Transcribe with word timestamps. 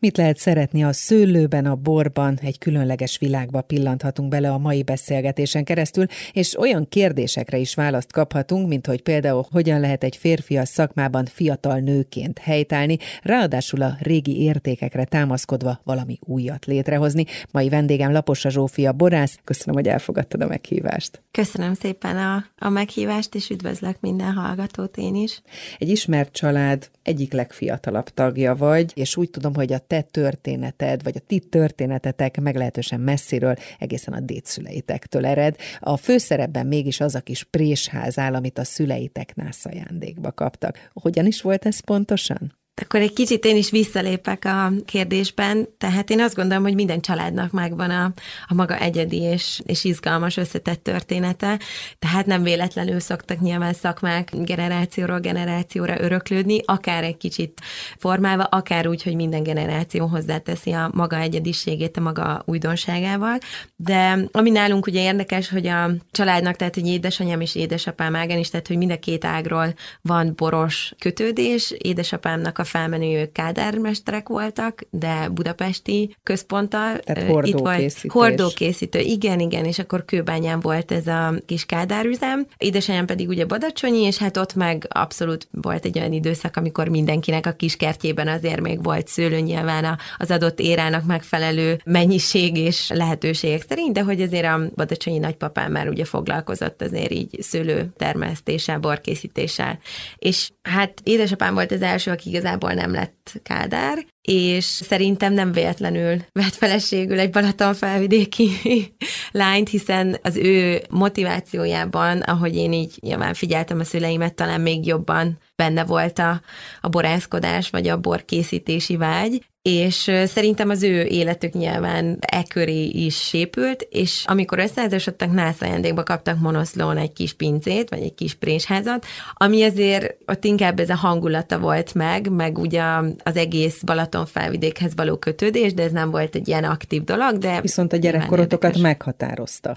Mit 0.00 0.16
lehet 0.16 0.38
szeretni 0.38 0.84
a 0.84 0.92
szőlőben, 0.92 1.66
a 1.66 1.74
borban? 1.74 2.38
Egy 2.42 2.58
különleges 2.58 3.18
világba 3.18 3.60
pillanthatunk 3.60 4.28
bele 4.28 4.50
a 4.50 4.58
mai 4.58 4.82
beszélgetésen 4.82 5.64
keresztül, 5.64 6.06
és 6.32 6.58
olyan 6.58 6.88
kérdésekre 6.88 7.56
is 7.56 7.74
választ 7.74 8.12
kaphatunk, 8.12 8.68
mint 8.68 8.86
hogy 8.86 9.02
például 9.02 9.46
hogyan 9.50 9.80
lehet 9.80 10.04
egy 10.04 10.16
férfi 10.16 10.56
a 10.56 10.64
szakmában 10.64 11.24
fiatal 11.24 11.78
nőként 11.78 12.38
helytállni, 12.38 12.98
ráadásul 13.22 13.82
a 13.82 13.96
régi 13.98 14.42
értékekre 14.42 15.04
támaszkodva 15.04 15.80
valami 15.84 16.18
újat 16.20 16.64
létrehozni. 16.64 17.24
Mai 17.50 17.68
vendégem 17.68 18.12
Laposa 18.12 18.50
Zsófia 18.50 18.92
Borász. 18.92 19.38
Köszönöm, 19.44 19.74
hogy 19.74 19.88
elfogadtad 19.88 20.40
a 20.40 20.46
meghívást. 20.46 21.22
Köszönöm 21.30 21.74
szépen 21.74 22.16
a, 22.16 22.44
a 22.58 22.68
meghívást, 22.68 23.34
és 23.34 23.50
üdvözlök 23.50 23.96
minden 24.00 24.32
hallgatót 24.32 24.96
én 24.96 25.14
is. 25.14 25.42
Egy 25.78 25.88
ismert 25.88 26.32
család 26.32 26.90
egyik 27.02 27.32
legfiatalabb 27.32 28.08
tagja 28.08 28.54
vagy, 28.54 28.92
és 28.94 29.16
úgy 29.16 29.30
tudom, 29.30 29.54
hogy 29.54 29.72
a 29.72 29.78
te 29.90 30.00
történeted, 30.00 31.02
vagy 31.02 31.16
a 31.16 31.24
ti 31.26 31.38
történetetek 31.38 32.40
meglehetősen 32.40 33.00
messziről, 33.00 33.54
egészen 33.78 34.14
a 34.14 34.20
dédszüleitektől 34.20 35.26
ered. 35.26 35.56
A 35.80 35.96
főszerepben 35.96 36.66
mégis 36.66 37.00
az 37.00 37.14
a 37.14 37.20
kis 37.20 37.44
présház 37.44 38.18
áll, 38.18 38.34
amit 38.34 38.58
a 38.58 38.64
szüleitek 38.64 39.34
nász 39.34 39.64
ajándékba 39.66 40.32
kaptak. 40.32 40.88
Hogyan 40.92 41.26
is 41.26 41.42
volt 41.42 41.66
ez 41.66 41.80
pontosan? 41.80 42.59
Akkor 42.74 43.00
egy 43.00 43.12
kicsit 43.12 43.44
én 43.44 43.56
is 43.56 43.70
visszalépek 43.70 44.44
a 44.44 44.72
kérdésben, 44.84 45.68
tehát 45.78 46.10
én 46.10 46.20
azt 46.20 46.34
gondolom, 46.34 46.62
hogy 46.62 46.74
minden 46.74 47.00
családnak 47.00 47.50
megvan 47.50 47.90
a, 47.90 48.12
a 48.46 48.54
maga 48.54 48.78
egyedi 48.78 49.16
és, 49.16 49.60
és 49.66 49.84
izgalmas 49.84 50.36
összetett 50.36 50.82
története, 50.82 51.60
tehát 51.98 52.26
nem 52.26 52.42
véletlenül 52.42 53.00
szoktak 53.00 53.40
nyilván 53.40 53.72
szakmák 53.72 54.30
generációról 54.32 55.20
generációra 55.20 56.00
öröklődni, 56.00 56.60
akár 56.64 57.04
egy 57.04 57.16
kicsit 57.16 57.60
formálva, 57.98 58.42
akár 58.42 58.86
úgy, 58.86 59.02
hogy 59.02 59.14
minden 59.14 59.42
generáció 59.42 60.06
hozzáteszi 60.06 60.72
a 60.72 60.90
maga 60.94 61.16
egyediségét 61.16 61.96
a 61.96 62.00
maga 62.00 62.42
újdonságával, 62.46 63.38
de 63.76 64.18
ami 64.32 64.50
nálunk 64.50 64.86
ugye 64.86 65.02
érdekes, 65.02 65.48
hogy 65.48 65.66
a 65.66 65.90
családnak, 66.10 66.56
tehát 66.56 66.74
hogy 66.74 66.86
édesanyám 66.86 67.40
és 67.40 67.54
édesapám 67.54 68.14
ágán 68.14 68.38
is, 68.38 68.50
tehát 68.50 68.66
hogy 68.66 68.76
mind 68.76 68.90
a 68.90 68.98
két 68.98 69.24
ágról 69.24 69.74
van 70.02 70.32
boros 70.36 70.92
kötődés, 70.98 71.74
édesapámnak 71.78 72.58
a 72.60 72.64
felmenő 72.64 73.30
kádármesterek 73.32 74.28
voltak, 74.28 74.80
de 74.90 75.28
budapesti 75.28 76.16
központtal. 76.22 76.98
Tehát 76.98 77.30
hordókészítés. 77.30 78.12
Hordókészítő, 78.12 78.98
igen, 78.98 79.40
igen, 79.40 79.64
és 79.64 79.78
akkor 79.78 80.04
Kőbányán 80.04 80.60
volt 80.60 80.92
ez 80.92 81.06
a 81.06 81.34
kis 81.46 81.66
kádárüzem. 81.66 82.46
Édesanyám 82.56 83.06
pedig 83.06 83.28
ugye 83.28 83.44
Badacsonyi, 83.44 84.02
és 84.02 84.18
hát 84.18 84.36
ott 84.36 84.54
meg 84.54 84.86
abszolút 84.88 85.48
volt 85.50 85.84
egy 85.84 85.98
olyan 85.98 86.12
időszak, 86.12 86.56
amikor 86.56 86.88
mindenkinek 86.88 87.46
a 87.46 87.52
kis 87.52 87.76
kertjében 87.76 88.28
azért 88.28 88.60
még 88.60 88.82
volt 88.82 89.08
szőlő 89.08 89.38
nyilván 89.38 89.98
az 90.16 90.30
adott 90.30 90.60
érának 90.60 91.04
megfelelő 91.04 91.80
mennyiség 91.84 92.56
és 92.56 92.88
lehetőségek 92.94 93.64
szerint, 93.68 93.92
de 93.92 94.02
hogy 94.02 94.20
azért 94.20 94.46
a 94.46 94.60
Badacsonyi 94.74 95.18
nagypapám 95.18 95.72
már 95.72 95.88
ugye 95.88 96.04
foglalkozott 96.04 96.82
azért 96.82 97.10
így 97.10 97.36
szőlő 97.40 97.92
termesztéssel, 97.96 98.78
borkészítéssel. 98.78 99.78
És 100.18 100.50
hát 100.62 101.00
édesapám 101.02 101.54
volt 101.54 101.72
az 101.72 101.82
első, 101.82 102.10
aki 102.10 102.28
igazából 102.28 102.49
igazából 102.50 102.72
nem 102.72 102.92
lett 102.92 103.40
Kádár, 103.42 104.06
és 104.22 104.64
szerintem 104.64 105.32
nem 105.32 105.52
véletlenül 105.52 106.16
vett 106.32 106.54
feleségül 106.54 107.18
egy 107.18 107.30
Balaton 107.30 107.74
felvidéki 107.74 108.50
lányt, 109.30 109.68
hiszen 109.68 110.16
az 110.22 110.36
ő 110.36 110.82
motivációjában, 110.90 112.20
ahogy 112.20 112.56
én 112.56 112.72
így 112.72 112.94
nyilván 113.00 113.34
figyeltem 113.34 113.80
a 113.80 113.84
szüleimet, 113.84 114.34
talán 114.34 114.60
még 114.60 114.86
jobban 114.86 115.38
benne 115.56 115.84
volt 115.84 116.18
a, 116.18 116.40
a 116.80 116.88
borászkodás, 116.88 117.70
vagy 117.70 117.88
a 117.88 118.00
borkészítési 118.00 118.96
vágy, 118.96 119.49
és 119.62 120.10
szerintem 120.24 120.68
az 120.68 120.82
ő 120.82 121.02
életük 121.02 121.52
nyilván 121.52 122.18
e 122.20 122.42
köré 122.42 122.84
is 122.84 123.16
sépült, 123.16 123.86
és 123.90 124.24
amikor 124.26 124.58
összeházasodtak, 124.58 125.32
nász 125.32 125.60
ajándékba 125.60 126.02
kaptak 126.02 126.38
Monoszlón 126.38 126.96
egy 126.96 127.12
kis 127.12 127.32
pincét, 127.32 127.90
vagy 127.90 128.02
egy 128.02 128.14
kis 128.14 128.34
présházat, 128.34 129.06
ami 129.34 129.62
azért 129.62 130.16
ott 130.26 130.44
inkább 130.44 130.80
ez 130.80 130.88
a 130.88 130.94
hangulata 130.94 131.58
volt 131.58 131.94
meg, 131.94 132.30
meg 132.30 132.58
ugye 132.58 132.82
az 133.22 133.36
egész 133.36 133.82
Balaton 133.82 134.26
felvidékhez 134.26 134.92
való 134.94 135.16
kötődés, 135.16 135.74
de 135.74 135.82
ez 135.82 135.92
nem 135.92 136.10
volt 136.10 136.34
egy 136.34 136.48
ilyen 136.48 136.64
aktív 136.64 137.04
dolog, 137.04 137.38
de... 137.38 137.60
Viszont 137.60 137.92
a 137.92 137.96
gyerekkorotokat 137.96 138.78
meghatározta. 138.78 139.76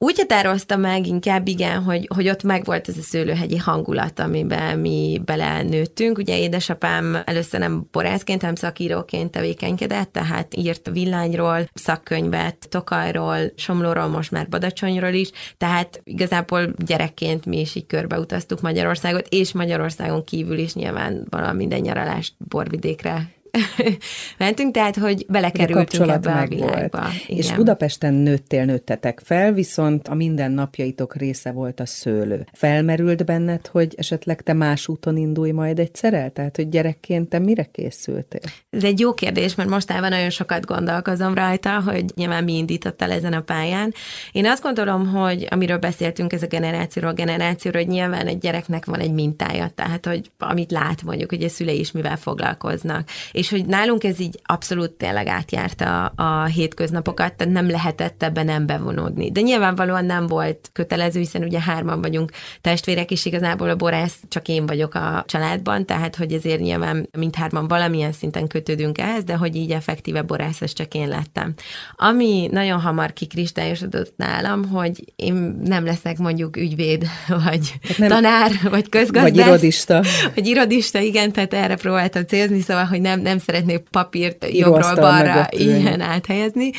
Úgy 0.00 0.18
határozta 0.18 0.76
meg 0.76 1.06
inkább, 1.06 1.48
igen, 1.48 1.82
hogy, 1.82 2.08
hogy 2.14 2.28
ott 2.28 2.42
megvolt 2.42 2.88
ez 2.88 2.96
a 2.96 3.02
szőlőhegyi 3.02 3.56
hangulat, 3.56 4.18
amiben 4.18 4.78
mi 4.78 5.20
belenőttünk. 5.24 6.18
Ugye 6.18 6.38
édesapám 6.38 7.18
először 7.24 7.60
nem 7.60 7.88
borászként, 7.92 8.40
hanem 8.40 8.54
szakíróként 8.54 9.30
tevékenykedett, 9.30 10.12
tehát 10.12 10.56
írt 10.56 10.90
villányról, 10.92 11.68
szakkönyvet, 11.74 12.66
Tokajról, 12.68 13.38
Somlóról, 13.56 14.06
most 14.06 14.30
már 14.30 14.48
Badacsonyról 14.48 15.12
is, 15.12 15.30
tehát 15.56 16.00
igazából 16.04 16.74
gyerekként 16.76 17.46
mi 17.46 17.60
is 17.60 17.74
így 17.74 17.86
körbeutaztuk 17.86 18.60
Magyarországot, 18.60 19.26
és 19.28 19.52
Magyarországon 19.52 20.24
kívül 20.24 20.58
is 20.58 20.74
nyilván 20.74 21.26
valami 21.30 21.56
minden 21.56 21.80
nyaralást 21.80 22.34
borvidékre 22.48 23.36
mentünk, 24.38 24.74
tehát 24.74 24.96
hogy 24.96 25.26
belekerültünk 25.28 26.10
ebbe 26.10 26.32
a 26.32 26.46
világba. 26.46 27.06
Igen. 27.26 27.38
És 27.38 27.52
Budapesten 27.52 28.14
nőttél, 28.14 28.64
nőttetek 28.64 29.20
fel, 29.24 29.52
viszont 29.52 30.08
a 30.08 30.14
mindennapjaitok 30.14 31.16
része 31.16 31.52
volt 31.52 31.80
a 31.80 31.86
szőlő. 31.86 32.46
Felmerült 32.52 33.24
benned, 33.24 33.66
hogy 33.66 33.94
esetleg 33.96 34.42
te 34.42 34.52
más 34.52 34.88
úton 34.88 35.16
indulj 35.16 35.50
majd 35.50 35.78
egyszerre? 35.78 36.28
Tehát, 36.28 36.56
hogy 36.56 36.68
gyerekként 36.68 37.28
te 37.28 37.38
mire 37.38 37.64
készültél? 37.64 38.40
Ez 38.70 38.84
egy 38.84 39.00
jó 39.00 39.14
kérdés, 39.14 39.54
mert 39.54 39.68
mostában 39.68 40.08
nagyon 40.08 40.30
sokat 40.30 40.66
gondolkozom 40.66 41.34
rajta, 41.34 41.80
hogy 41.80 42.04
nyilván 42.14 42.44
mi 42.44 42.56
indított 42.56 43.02
el 43.02 43.10
ezen 43.10 43.32
a 43.32 43.40
pályán. 43.40 43.94
Én 44.32 44.46
azt 44.46 44.62
gondolom, 44.62 45.06
hogy 45.06 45.46
amiről 45.50 45.78
beszéltünk, 45.78 46.32
ez 46.32 46.42
a 46.42 46.46
generációról 46.46 47.12
generációról, 47.12 47.82
hogy 47.82 47.90
nyilván 47.90 48.26
egy 48.26 48.38
gyereknek 48.38 48.84
van 48.84 49.00
egy 49.00 49.12
mintája, 49.12 49.68
tehát, 49.68 50.06
hogy 50.06 50.30
amit 50.38 50.70
lát 50.70 51.02
mondjuk, 51.02 51.30
hogy 51.30 51.42
a 51.42 51.48
szülei 51.48 51.78
is 51.78 51.92
mivel 51.92 52.16
foglalkoznak 52.16 53.08
és 53.38 53.50
hogy 53.50 53.66
nálunk 53.66 54.04
ez 54.04 54.20
így 54.20 54.40
abszolút 54.44 54.90
tényleg 54.90 55.26
átjárta 55.26 56.04
a, 56.04 56.22
a 56.22 56.44
hétköznapokat, 56.44 57.34
tehát 57.34 57.52
nem 57.52 57.70
lehetett 57.70 58.22
ebben 58.22 58.44
nem 58.44 58.66
bevonódni. 58.66 59.30
De 59.30 59.40
nyilvánvalóan 59.40 60.04
nem 60.04 60.26
volt 60.26 60.70
kötelező, 60.72 61.18
hiszen 61.18 61.42
ugye 61.42 61.60
hárman 61.60 62.00
vagyunk 62.00 62.30
testvérek, 62.60 63.10
és 63.10 63.24
igazából 63.24 63.70
a 63.70 63.76
borász 63.76 64.16
csak 64.28 64.48
én 64.48 64.66
vagyok 64.66 64.94
a 64.94 65.24
családban, 65.26 65.86
tehát 65.86 66.16
hogy 66.16 66.32
ezért 66.32 66.60
nyilván 66.60 67.08
mindhárman 67.18 67.68
valamilyen 67.68 68.12
szinten 68.12 68.46
kötődünk 68.46 68.98
ehhez, 68.98 69.24
de 69.24 69.34
hogy 69.34 69.56
így 69.56 69.70
effektíve 69.70 70.22
borász, 70.22 70.62
ez 70.62 70.72
csak 70.72 70.94
én 70.94 71.08
lettem. 71.08 71.54
Ami 71.96 72.48
nagyon 72.52 72.80
hamar 72.80 73.12
kikristályosodott 73.12 74.12
nálam, 74.16 74.68
hogy 74.68 75.12
én 75.16 75.34
nem 75.64 75.84
leszek 75.84 76.18
mondjuk 76.18 76.56
ügyvéd, 76.56 77.06
vagy 77.44 77.74
hát 77.88 77.98
nem, 77.98 78.08
tanár, 78.08 78.50
vagy 78.70 78.88
közgazdász. 78.88 79.34
Vagy 79.34 79.46
irodista. 79.46 80.02
Vagy 80.34 80.46
irodista, 80.46 80.98
igen, 80.98 81.32
tehát 81.32 81.54
erre 81.54 81.76
próbáltam 81.76 82.24
célzni, 82.24 82.60
szóval, 82.60 82.84
hogy 82.84 83.00
nem, 83.00 83.26
nem 83.28 83.38
szeretnék 83.38 83.82
papírt 83.90 84.46
jobbról 84.50 84.94
balra 84.94 85.46
ilyen 85.50 86.00
áthelyezni, 86.00 86.70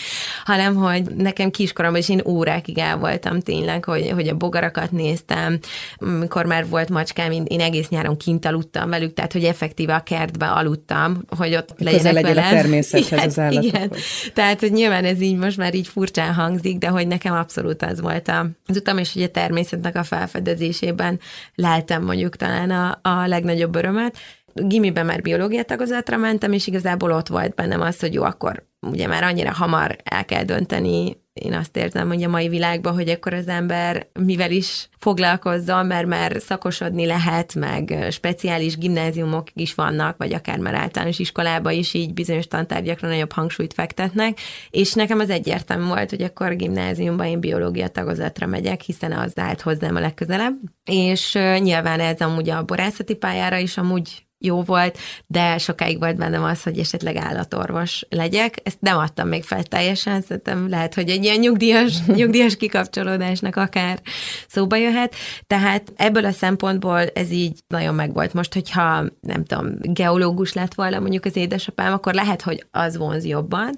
hanem 0.45 0.75
hogy 0.75 1.03
nekem 1.15 1.51
kiskoromban 1.51 1.99
is 1.99 2.09
én 2.09 2.21
órákig 2.25 2.77
el 2.77 2.97
voltam 2.97 3.39
tényleg, 3.39 3.85
hogy, 3.85 4.09
hogy 4.13 4.27
a 4.27 4.35
bogarakat 4.35 4.91
néztem, 4.91 5.59
amikor 5.97 6.45
már 6.45 6.67
volt 6.67 6.89
macskám, 6.89 7.31
én, 7.31 7.43
én 7.47 7.61
egész 7.61 7.87
nyáron 7.87 8.17
kint 8.17 8.45
aludtam 8.45 8.89
velük, 8.89 9.13
tehát 9.13 9.33
hogy 9.33 9.43
effektíve 9.43 9.95
a 9.95 10.03
kertbe 10.03 10.47
aludtam, 10.47 11.23
hogy 11.37 11.55
ott 11.55 11.73
legyenek 11.77 12.23
legyen 12.23 12.43
a 12.43 12.49
természethez 12.49 13.11
igen, 13.11 13.27
az 13.27 13.39
állatokhoz. 13.39 13.73
Igen. 13.73 13.91
Tehát, 14.33 14.59
hogy 14.59 14.71
nyilván 14.71 15.05
ez 15.05 15.21
így 15.21 15.37
most 15.37 15.57
már 15.57 15.75
így 15.75 15.87
furcsán 15.87 16.33
hangzik, 16.33 16.77
de 16.77 16.87
hogy 16.87 17.07
nekem 17.07 17.33
abszolút 17.33 17.83
az 17.83 18.01
volt 18.01 18.31
az 18.67 18.77
utam, 18.77 18.97
és 18.97 19.13
hogy 19.13 19.23
a 19.23 19.27
természetnek 19.27 19.95
a 19.95 20.03
felfedezésében 20.03 21.19
leltem 21.55 22.03
mondjuk 22.03 22.35
talán 22.35 22.71
a, 22.71 22.99
a 23.01 23.27
legnagyobb 23.27 23.75
örömet, 23.75 24.17
gimiben 24.53 25.05
már 25.05 25.21
biológia 25.21 25.63
tagozatra 25.63 26.17
mentem, 26.17 26.51
és 26.51 26.67
igazából 26.67 27.11
ott 27.11 27.27
volt 27.27 27.55
bennem 27.55 27.81
az, 27.81 27.99
hogy 27.99 28.13
jó, 28.13 28.23
akkor 28.23 28.67
ugye 28.81 29.07
már 29.07 29.23
annyira 29.23 29.51
hamar 29.51 29.95
el 30.03 30.25
kell 30.25 30.43
dönteni, 30.43 31.17
én 31.33 31.53
azt 31.53 31.77
érzem, 31.77 32.07
hogy 32.07 32.23
a 32.23 32.29
mai 32.29 32.47
világban, 32.47 32.93
hogy 32.93 33.09
akkor 33.09 33.33
az 33.33 33.47
ember 33.47 34.07
mivel 34.19 34.51
is 34.51 34.89
foglalkozzon, 34.97 35.85
mert 35.85 36.07
már 36.07 36.35
szakosodni 36.39 37.05
lehet, 37.05 37.55
meg 37.55 38.07
speciális 38.11 38.77
gimnáziumok 38.77 39.47
is 39.53 39.73
vannak, 39.73 40.17
vagy 40.17 40.33
akár 40.33 40.57
már 40.57 40.73
általános 40.73 41.19
iskolába 41.19 41.71
is 41.71 41.93
így 41.93 42.13
bizonyos 42.13 42.47
tantárgyakra 42.47 43.07
nagyobb 43.07 43.31
hangsúlyt 43.31 43.73
fektetnek, 43.73 44.39
és 44.69 44.93
nekem 44.93 45.19
az 45.19 45.29
egyértelmű 45.29 45.85
volt, 45.85 46.09
hogy 46.09 46.21
akkor 46.21 46.55
gimnáziumban 46.55 47.25
én 47.25 47.39
biológia 47.39 47.87
tagozatra 47.87 48.47
megyek, 48.47 48.81
hiszen 48.81 49.11
az 49.11 49.31
állt 49.35 49.61
hozzám 49.61 49.95
a 49.95 49.99
legközelebb, 49.99 50.55
és 50.83 51.33
nyilván 51.59 51.99
ez 51.99 52.19
amúgy 52.19 52.49
a 52.49 52.63
borászati 52.63 53.15
pályára 53.15 53.57
is 53.57 53.77
amúgy 53.77 54.27
jó 54.39 54.61
volt, 54.61 54.97
de 55.27 55.57
sokáig 55.57 55.99
volt 55.99 56.17
bennem 56.17 56.43
az, 56.43 56.63
hogy 56.63 56.79
esetleg 56.79 57.15
állatorvos 57.15 58.05
legyek. 58.09 58.55
Ezt 58.63 58.77
nem 58.79 58.97
adtam 58.97 59.27
még 59.27 59.43
fel 59.43 59.63
teljesen, 59.63 60.21
szerintem 60.21 60.69
lehet, 60.69 60.93
hogy 60.93 61.09
egy 61.09 61.23
ilyen 61.23 61.39
nyugdíjas, 61.39 62.05
nyugdíjas 62.07 62.57
kikapcsolódásnak 62.57 63.55
akár 63.55 63.99
szóba 64.47 64.75
jöhet. 64.75 65.15
Tehát 65.47 65.93
ebből 65.95 66.25
a 66.25 66.31
szempontból 66.31 66.99
ez 66.99 67.31
így 67.31 67.59
nagyon 67.67 67.95
megvolt. 67.95 68.33
Most, 68.33 68.53
hogyha 68.53 69.03
nem 69.21 69.43
tudom, 69.45 69.75
geológus 69.81 70.53
lett 70.53 70.73
volna 70.73 70.99
mondjuk 70.99 71.25
az 71.25 71.35
édesapám, 71.35 71.93
akkor 71.93 72.13
lehet, 72.13 72.41
hogy 72.41 72.65
az 72.71 72.97
vonz 72.97 73.25
jobban, 73.25 73.75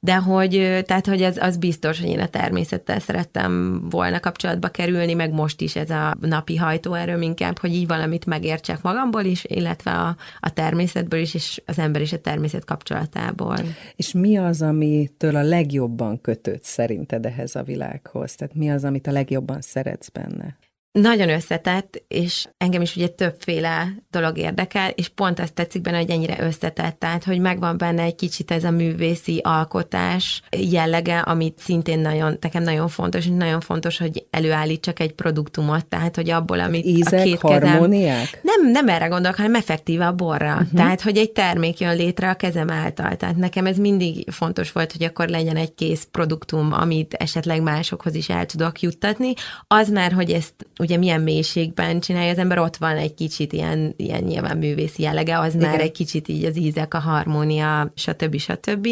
de 0.00 0.14
hogy, 0.14 0.82
tehát, 0.86 1.06
hogy 1.06 1.22
az, 1.22 1.36
az 1.40 1.56
biztos, 1.56 2.00
hogy 2.00 2.08
én 2.08 2.20
a 2.20 2.26
természettel 2.26 3.00
szerettem 3.00 3.82
volna 3.90 4.20
kapcsolatba 4.20 4.68
kerülni, 4.68 5.14
meg 5.14 5.32
most 5.32 5.60
is 5.60 5.76
ez 5.76 5.90
a 5.90 6.16
napi 6.20 6.56
hajtóerőm 6.56 7.22
inkább, 7.22 7.58
hogy 7.58 7.74
így 7.74 7.86
valamit 7.86 8.26
megértsek 8.26 8.82
magamból 8.82 9.24
is, 9.24 9.44
illetve 9.44 9.97
a, 10.06 10.16
a 10.40 10.52
természetből 10.52 11.20
is, 11.20 11.34
és 11.34 11.62
az 11.66 11.78
ember 11.78 12.02
is 12.02 12.12
a 12.12 12.20
természet 12.20 12.64
kapcsolatából. 12.64 13.56
És 13.96 14.12
mi 14.12 14.36
az, 14.36 14.62
amitől 14.62 15.36
a 15.36 15.42
legjobban 15.42 16.20
kötőd 16.20 16.62
szerinted 16.62 17.26
ehhez 17.26 17.56
a 17.56 17.62
világhoz? 17.62 18.34
Tehát 18.34 18.54
mi 18.54 18.70
az, 18.70 18.84
amit 18.84 19.06
a 19.06 19.12
legjobban 19.12 19.60
szeretsz 19.60 20.08
benne? 20.08 20.56
Nagyon 21.00 21.28
összetett, 21.28 22.02
és 22.08 22.46
engem 22.56 22.82
is 22.82 22.96
ugye 22.96 23.08
többféle 23.08 23.86
dolog 24.10 24.38
érdekel, 24.38 24.90
és 24.90 25.08
pont 25.08 25.40
azt 25.40 25.54
tetszik 25.54 25.82
benne, 25.82 25.96
hogy 25.96 26.10
ennyire 26.10 26.36
összetett, 26.40 26.98
tehát 26.98 27.24
hogy 27.24 27.38
megvan 27.38 27.78
benne 27.78 28.02
egy 28.02 28.14
kicsit 28.14 28.50
ez 28.50 28.64
a 28.64 28.70
művészi 28.70 29.40
alkotás 29.44 30.42
jellege, 30.50 31.18
amit 31.18 31.58
szintén 31.58 31.98
nagyon, 31.98 32.36
nekem 32.40 32.62
nagyon 32.62 32.88
fontos, 32.88 33.24
és 33.24 33.32
nagyon 33.36 33.60
fontos, 33.60 33.98
hogy 33.98 34.26
előállítsak 34.30 35.00
egy 35.00 35.12
produktumot, 35.12 35.86
tehát 35.86 36.16
hogy 36.16 36.30
abból, 36.30 36.60
amit 36.60 36.86
Ízek, 36.86 37.20
a 37.20 37.22
két 37.22 37.40
harmóniák? 37.40 38.30
kezem... 38.30 38.40
Nem, 38.42 38.70
nem 38.70 38.88
erre 38.88 39.06
gondolok, 39.06 39.36
hanem 39.36 39.54
effektíve 39.54 40.06
a 40.06 40.12
borra. 40.12 40.52
Uh-huh. 40.52 40.72
Tehát, 40.72 41.00
hogy 41.00 41.16
egy 41.16 41.30
termék 41.30 41.80
jön 41.80 41.96
létre 41.96 42.30
a 42.30 42.34
kezem 42.34 42.70
által. 42.70 43.16
Tehát 43.16 43.36
nekem 43.36 43.66
ez 43.66 43.76
mindig 43.76 44.30
fontos 44.30 44.72
volt, 44.72 44.92
hogy 44.92 45.02
akkor 45.02 45.28
legyen 45.28 45.56
egy 45.56 45.74
kész 45.74 46.08
produktum, 46.10 46.72
amit 46.72 47.14
esetleg 47.14 47.62
másokhoz 47.62 48.14
is 48.14 48.28
el 48.28 48.46
tudok 48.46 48.80
juttatni. 48.80 49.32
Az 49.66 49.88
már, 49.88 50.12
hogy 50.12 50.30
ezt 50.30 50.54
ugye 50.88 50.96
milyen 50.96 51.20
mélységben 51.20 52.00
csinálja 52.00 52.30
az 52.30 52.38
ember, 52.38 52.58
ott 52.58 52.76
van 52.76 52.96
egy 52.96 53.14
kicsit 53.14 53.52
ilyen, 53.52 53.94
ilyen 53.96 54.22
nyilván 54.22 54.56
művészi 54.56 55.02
jellege, 55.02 55.38
az 55.38 55.54
Igen. 55.54 55.70
már 55.70 55.80
egy 55.80 55.92
kicsit 55.92 56.28
így 56.28 56.44
az 56.44 56.58
ízek, 56.58 56.94
a 56.94 56.98
harmónia, 56.98 57.92
stb. 57.94 58.36
stb 58.36 58.88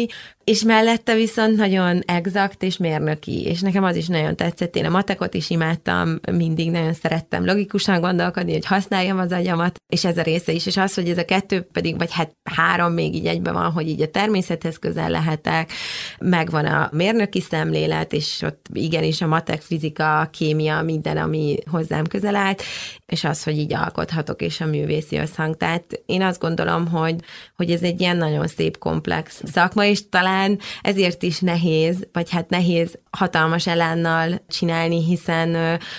és 0.47 0.63
mellette 0.63 1.15
viszont 1.15 1.55
nagyon 1.55 2.01
exakt 2.05 2.63
és 2.63 2.77
mérnöki, 2.77 3.45
és 3.45 3.61
nekem 3.61 3.83
az 3.83 3.95
is 3.95 4.07
nagyon 4.07 4.35
tetszett. 4.35 4.75
Én 4.75 4.85
a 4.85 4.89
matekot 4.89 5.33
is 5.33 5.49
imádtam, 5.49 6.19
mindig 6.31 6.71
nagyon 6.71 6.93
szerettem 6.93 7.45
logikusan 7.45 8.01
gondolkodni, 8.01 8.51
hogy 8.51 8.65
használjam 8.65 9.19
az 9.19 9.31
agyamat, 9.31 9.75
és 9.93 10.05
ez 10.05 10.17
a 10.17 10.21
része 10.21 10.51
is, 10.51 10.65
és 10.65 10.77
az, 10.77 10.93
hogy 10.93 11.09
ez 11.09 11.17
a 11.17 11.25
kettő 11.25 11.61
pedig, 11.61 11.97
vagy 11.97 12.11
hát 12.11 12.31
három 12.43 12.93
még 12.93 13.15
így 13.15 13.25
egyben 13.25 13.53
van, 13.53 13.71
hogy 13.71 13.87
így 13.87 14.01
a 14.01 14.07
természethez 14.07 14.77
közel 14.79 15.09
lehetek, 15.09 15.71
megvan 16.19 16.65
a 16.65 16.89
mérnöki 16.93 17.41
szemlélet, 17.41 18.13
és 18.13 18.41
ott 18.41 18.65
igenis 18.73 19.21
a 19.21 19.27
matek, 19.27 19.61
fizika, 19.61 20.29
kémia, 20.31 20.81
minden, 20.81 21.17
ami 21.17 21.57
hozzám 21.71 22.05
közel 22.05 22.35
állt, 22.35 22.63
és 23.05 23.23
az, 23.23 23.43
hogy 23.43 23.57
így 23.57 23.73
alkothatok, 23.73 24.41
és 24.41 24.61
a 24.61 24.65
művészi 24.65 25.17
összhang. 25.17 25.57
Tehát 25.57 26.01
én 26.05 26.21
azt 26.21 26.39
gondolom, 26.39 26.87
hogy, 26.87 27.15
hogy 27.55 27.71
ez 27.71 27.81
egy 27.81 28.01
ilyen 28.01 28.17
nagyon 28.17 28.47
szép, 28.47 28.77
komplex 28.77 29.41
szakma, 29.45 29.85
és 29.85 30.09
talán 30.09 30.35
talán 30.37 30.59
ezért 30.81 31.23
is 31.23 31.39
nehéz, 31.39 32.07
vagy 32.11 32.29
hát 32.29 32.49
nehéz 32.49 32.99
hatalmas 33.17 33.67
elánnal 33.67 34.41
csinálni, 34.47 35.03
hiszen 35.03 35.55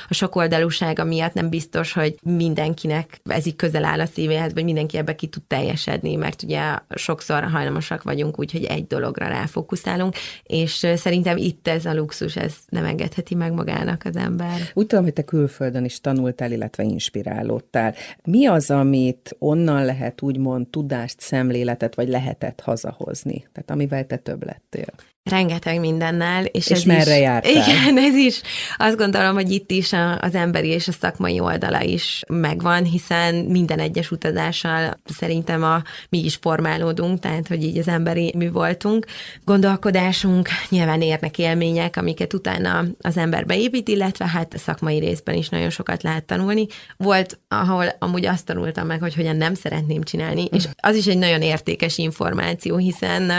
a 0.08 0.14
sokoldalúsága 0.14 1.04
miatt 1.04 1.32
nem 1.32 1.48
biztos, 1.48 1.92
hogy 1.92 2.18
mindenkinek 2.22 3.20
ez 3.24 3.46
így 3.46 3.56
közel 3.56 3.84
áll 3.84 4.00
a 4.00 4.06
szívéhez, 4.06 4.54
vagy 4.54 4.64
mindenki 4.64 4.96
ebbe 4.96 5.14
ki 5.14 5.26
tud 5.26 5.42
teljesedni, 5.42 6.14
mert 6.14 6.42
ugye 6.42 6.60
sokszor 6.94 7.42
hajlamosak 7.42 8.02
vagyunk 8.02 8.38
úgy, 8.38 8.52
hogy 8.52 8.64
egy 8.64 8.86
dologra 8.86 9.26
ráfókuszálunk, 9.26 10.14
és 10.42 10.86
szerintem 10.96 11.36
itt 11.36 11.68
ez 11.68 11.84
a 11.84 11.94
luxus, 11.94 12.36
ez 12.36 12.54
nem 12.68 12.84
engedheti 12.84 13.34
meg 13.34 13.52
magának 13.52 14.02
az 14.04 14.16
ember. 14.16 14.60
Úgy 14.74 14.86
tudom, 14.86 15.04
hogy 15.04 15.12
te 15.12 15.24
külföldön 15.24 15.84
is 15.84 16.00
tanultál, 16.00 16.52
illetve 16.52 16.82
inspirálódtál. 16.82 17.94
Mi 18.24 18.46
az, 18.46 18.70
amit 18.70 19.36
onnan 19.38 19.84
lehet 19.84 20.22
úgymond 20.22 20.66
tudást, 20.68 21.20
szemléletet, 21.20 21.94
vagy 21.94 22.08
lehetett 22.08 22.60
hazahozni? 22.60 23.46
Tehát 23.52 23.70
amivel 23.70 24.06
te 24.06 24.16
több 24.16 24.44
lettél? 24.44 24.86
Rengeteg 25.28 25.80
mindennel. 25.80 26.44
És, 26.44 26.66
és 26.66 26.76
ez 26.76 26.82
merre 26.82 27.14
is, 27.14 27.20
jártál? 27.20 27.52
Igen, 27.52 27.98
ez 27.98 28.14
is. 28.14 28.40
Azt 28.76 28.96
gondolom, 28.96 29.34
hogy 29.34 29.50
itt 29.50 29.70
is 29.70 29.92
a, 29.92 30.18
az 30.18 30.34
emberi 30.34 30.68
és 30.68 30.88
a 30.88 30.92
szakmai 30.92 31.40
oldala 31.40 31.82
is 31.82 32.22
megvan, 32.28 32.84
hiszen 32.84 33.34
minden 33.34 33.78
egyes 33.78 34.10
utazással 34.10 35.00
szerintem 35.04 35.62
a, 35.62 35.82
mi 36.08 36.24
is 36.24 36.38
formálódunk, 36.40 37.20
tehát 37.20 37.48
hogy 37.48 37.62
így 37.62 37.78
az 37.78 37.88
emberi 37.88 38.32
mi 38.36 38.48
voltunk. 38.48 39.06
Gondolkodásunk, 39.44 40.48
nyilván 40.68 41.00
érnek 41.00 41.38
élmények, 41.38 41.96
amiket 41.96 42.34
utána 42.34 42.84
az 43.00 43.16
ember 43.16 43.46
beépít, 43.46 43.88
illetve 43.88 44.26
hát 44.26 44.54
a 44.54 44.58
szakmai 44.58 44.98
részben 44.98 45.34
is 45.34 45.48
nagyon 45.48 45.70
sokat 45.70 46.02
lehet 46.02 46.24
tanulni. 46.24 46.66
Volt, 46.96 47.38
ahol 47.48 47.86
amúgy 47.98 48.26
azt 48.26 48.44
tanultam 48.44 48.86
meg, 48.86 49.00
hogy 49.00 49.14
hogyan 49.14 49.36
nem 49.36 49.54
szeretném 49.54 50.02
csinálni, 50.02 50.44
és 50.44 50.64
az 50.76 50.96
is 50.96 51.06
egy 51.06 51.18
nagyon 51.18 51.42
értékes 51.42 51.98
információ, 51.98 52.76
hiszen 52.76 53.32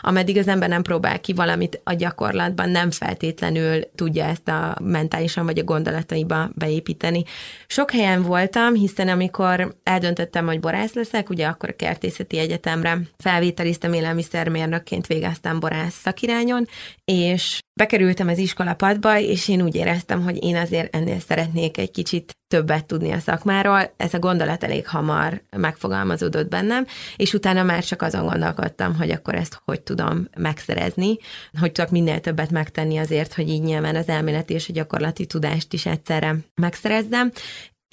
ameddig 0.00 0.38
az 0.38 0.48
ember 0.48 0.68
nem 0.68 0.82
próbál 0.82 1.20
ki 1.20 1.29
aki 1.30 1.38
valamit 1.38 1.80
a 1.84 1.92
gyakorlatban 1.92 2.70
nem 2.70 2.90
feltétlenül 2.90 3.82
tudja 3.94 4.24
ezt 4.24 4.48
a 4.48 4.76
mentálisan 4.82 5.44
vagy 5.44 5.58
a 5.58 5.64
gondolataiba 5.64 6.50
beépíteni. 6.54 7.24
Sok 7.66 7.90
helyen 7.90 8.22
voltam, 8.22 8.74
hiszen 8.74 9.08
amikor 9.08 9.74
eldöntöttem, 9.82 10.46
hogy 10.46 10.60
borász 10.60 10.92
leszek, 10.92 11.30
ugye 11.30 11.46
akkor 11.46 11.68
a 11.68 11.76
kertészeti 11.76 12.38
egyetemre 12.38 12.98
felvételiztem 13.18 13.92
élelmiszermérnökként 13.92 15.06
végeztem 15.06 15.60
borász 15.60 16.00
szakirányon, 16.00 16.66
és 17.04 17.58
bekerültem 17.80 18.28
az 18.28 18.38
iskolapadba, 18.38 19.18
és 19.18 19.48
én 19.48 19.62
úgy 19.62 19.74
éreztem, 19.74 20.22
hogy 20.22 20.44
én 20.44 20.56
azért 20.56 20.94
ennél 20.94 21.20
szeretnék 21.20 21.78
egy 21.78 21.90
kicsit 21.90 22.36
többet 22.48 22.84
tudni 22.84 23.10
a 23.12 23.18
szakmáról. 23.18 23.92
Ez 23.96 24.14
a 24.14 24.18
gondolat 24.18 24.64
elég 24.64 24.86
hamar 24.86 25.42
megfogalmazódott 25.56 26.48
bennem, 26.48 26.86
és 27.16 27.34
utána 27.34 27.62
már 27.62 27.84
csak 27.84 28.02
azon 28.02 28.26
gondolkodtam, 28.26 28.96
hogy 28.96 29.10
akkor 29.10 29.34
ezt 29.34 29.60
hogy 29.64 29.80
tudom 29.80 30.28
megszerezni, 30.38 31.16
hogy 31.60 31.72
tudok 31.72 31.90
minél 31.90 32.20
többet 32.20 32.50
megtenni 32.50 32.98
azért, 32.98 33.34
hogy 33.34 33.48
így 33.48 33.62
nyilván 33.62 33.96
az 33.96 34.08
elméleti 34.08 34.54
és 34.54 34.68
a 34.68 34.72
gyakorlati 34.72 35.26
tudást 35.26 35.72
is 35.72 35.86
egyszerre 35.86 36.36
megszerezzem, 36.54 37.32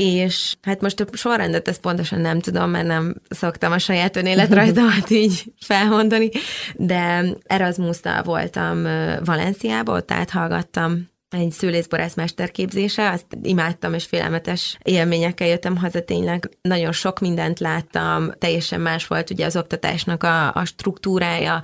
és 0.04 0.56
hát 0.62 0.82
most 0.82 1.00
a 1.00 1.06
sorrendet 1.14 1.68
ezt 1.68 1.80
pontosan 1.80 2.20
nem 2.20 2.40
tudom, 2.40 2.70
mert 2.70 2.88
nem 2.88 3.16
szoktam 3.30 3.72
a 3.72 3.78
saját 3.78 4.16
önéletrajzomat 4.16 5.10
így 5.10 5.54
felmondani, 5.60 6.30
de 6.76 7.24
Erasmus-tal 7.44 8.24
voltam 8.24 8.84
Valenciába, 9.24 9.96
ott 9.96 10.12
áthallgattam 10.12 11.10
egy 11.30 11.52
szülészborász 11.52 12.16
mesterképzése, 12.16 13.10
azt 13.10 13.26
imádtam, 13.42 13.94
és 13.94 14.06
félelmetes 14.06 14.78
élményekkel 14.84 15.48
jöttem 15.48 15.78
haza, 15.78 16.04
tényleg 16.04 16.50
nagyon 16.62 16.92
sok 16.92 17.20
mindent 17.20 17.60
láttam, 17.60 18.32
teljesen 18.38 18.82
más 18.82 19.08
volt 19.08 19.30
ugye 19.30 19.46
az 19.46 19.56
oktatásnak 19.56 20.24
a, 20.24 20.54
a 20.54 20.66
struktúrája, 20.66 21.62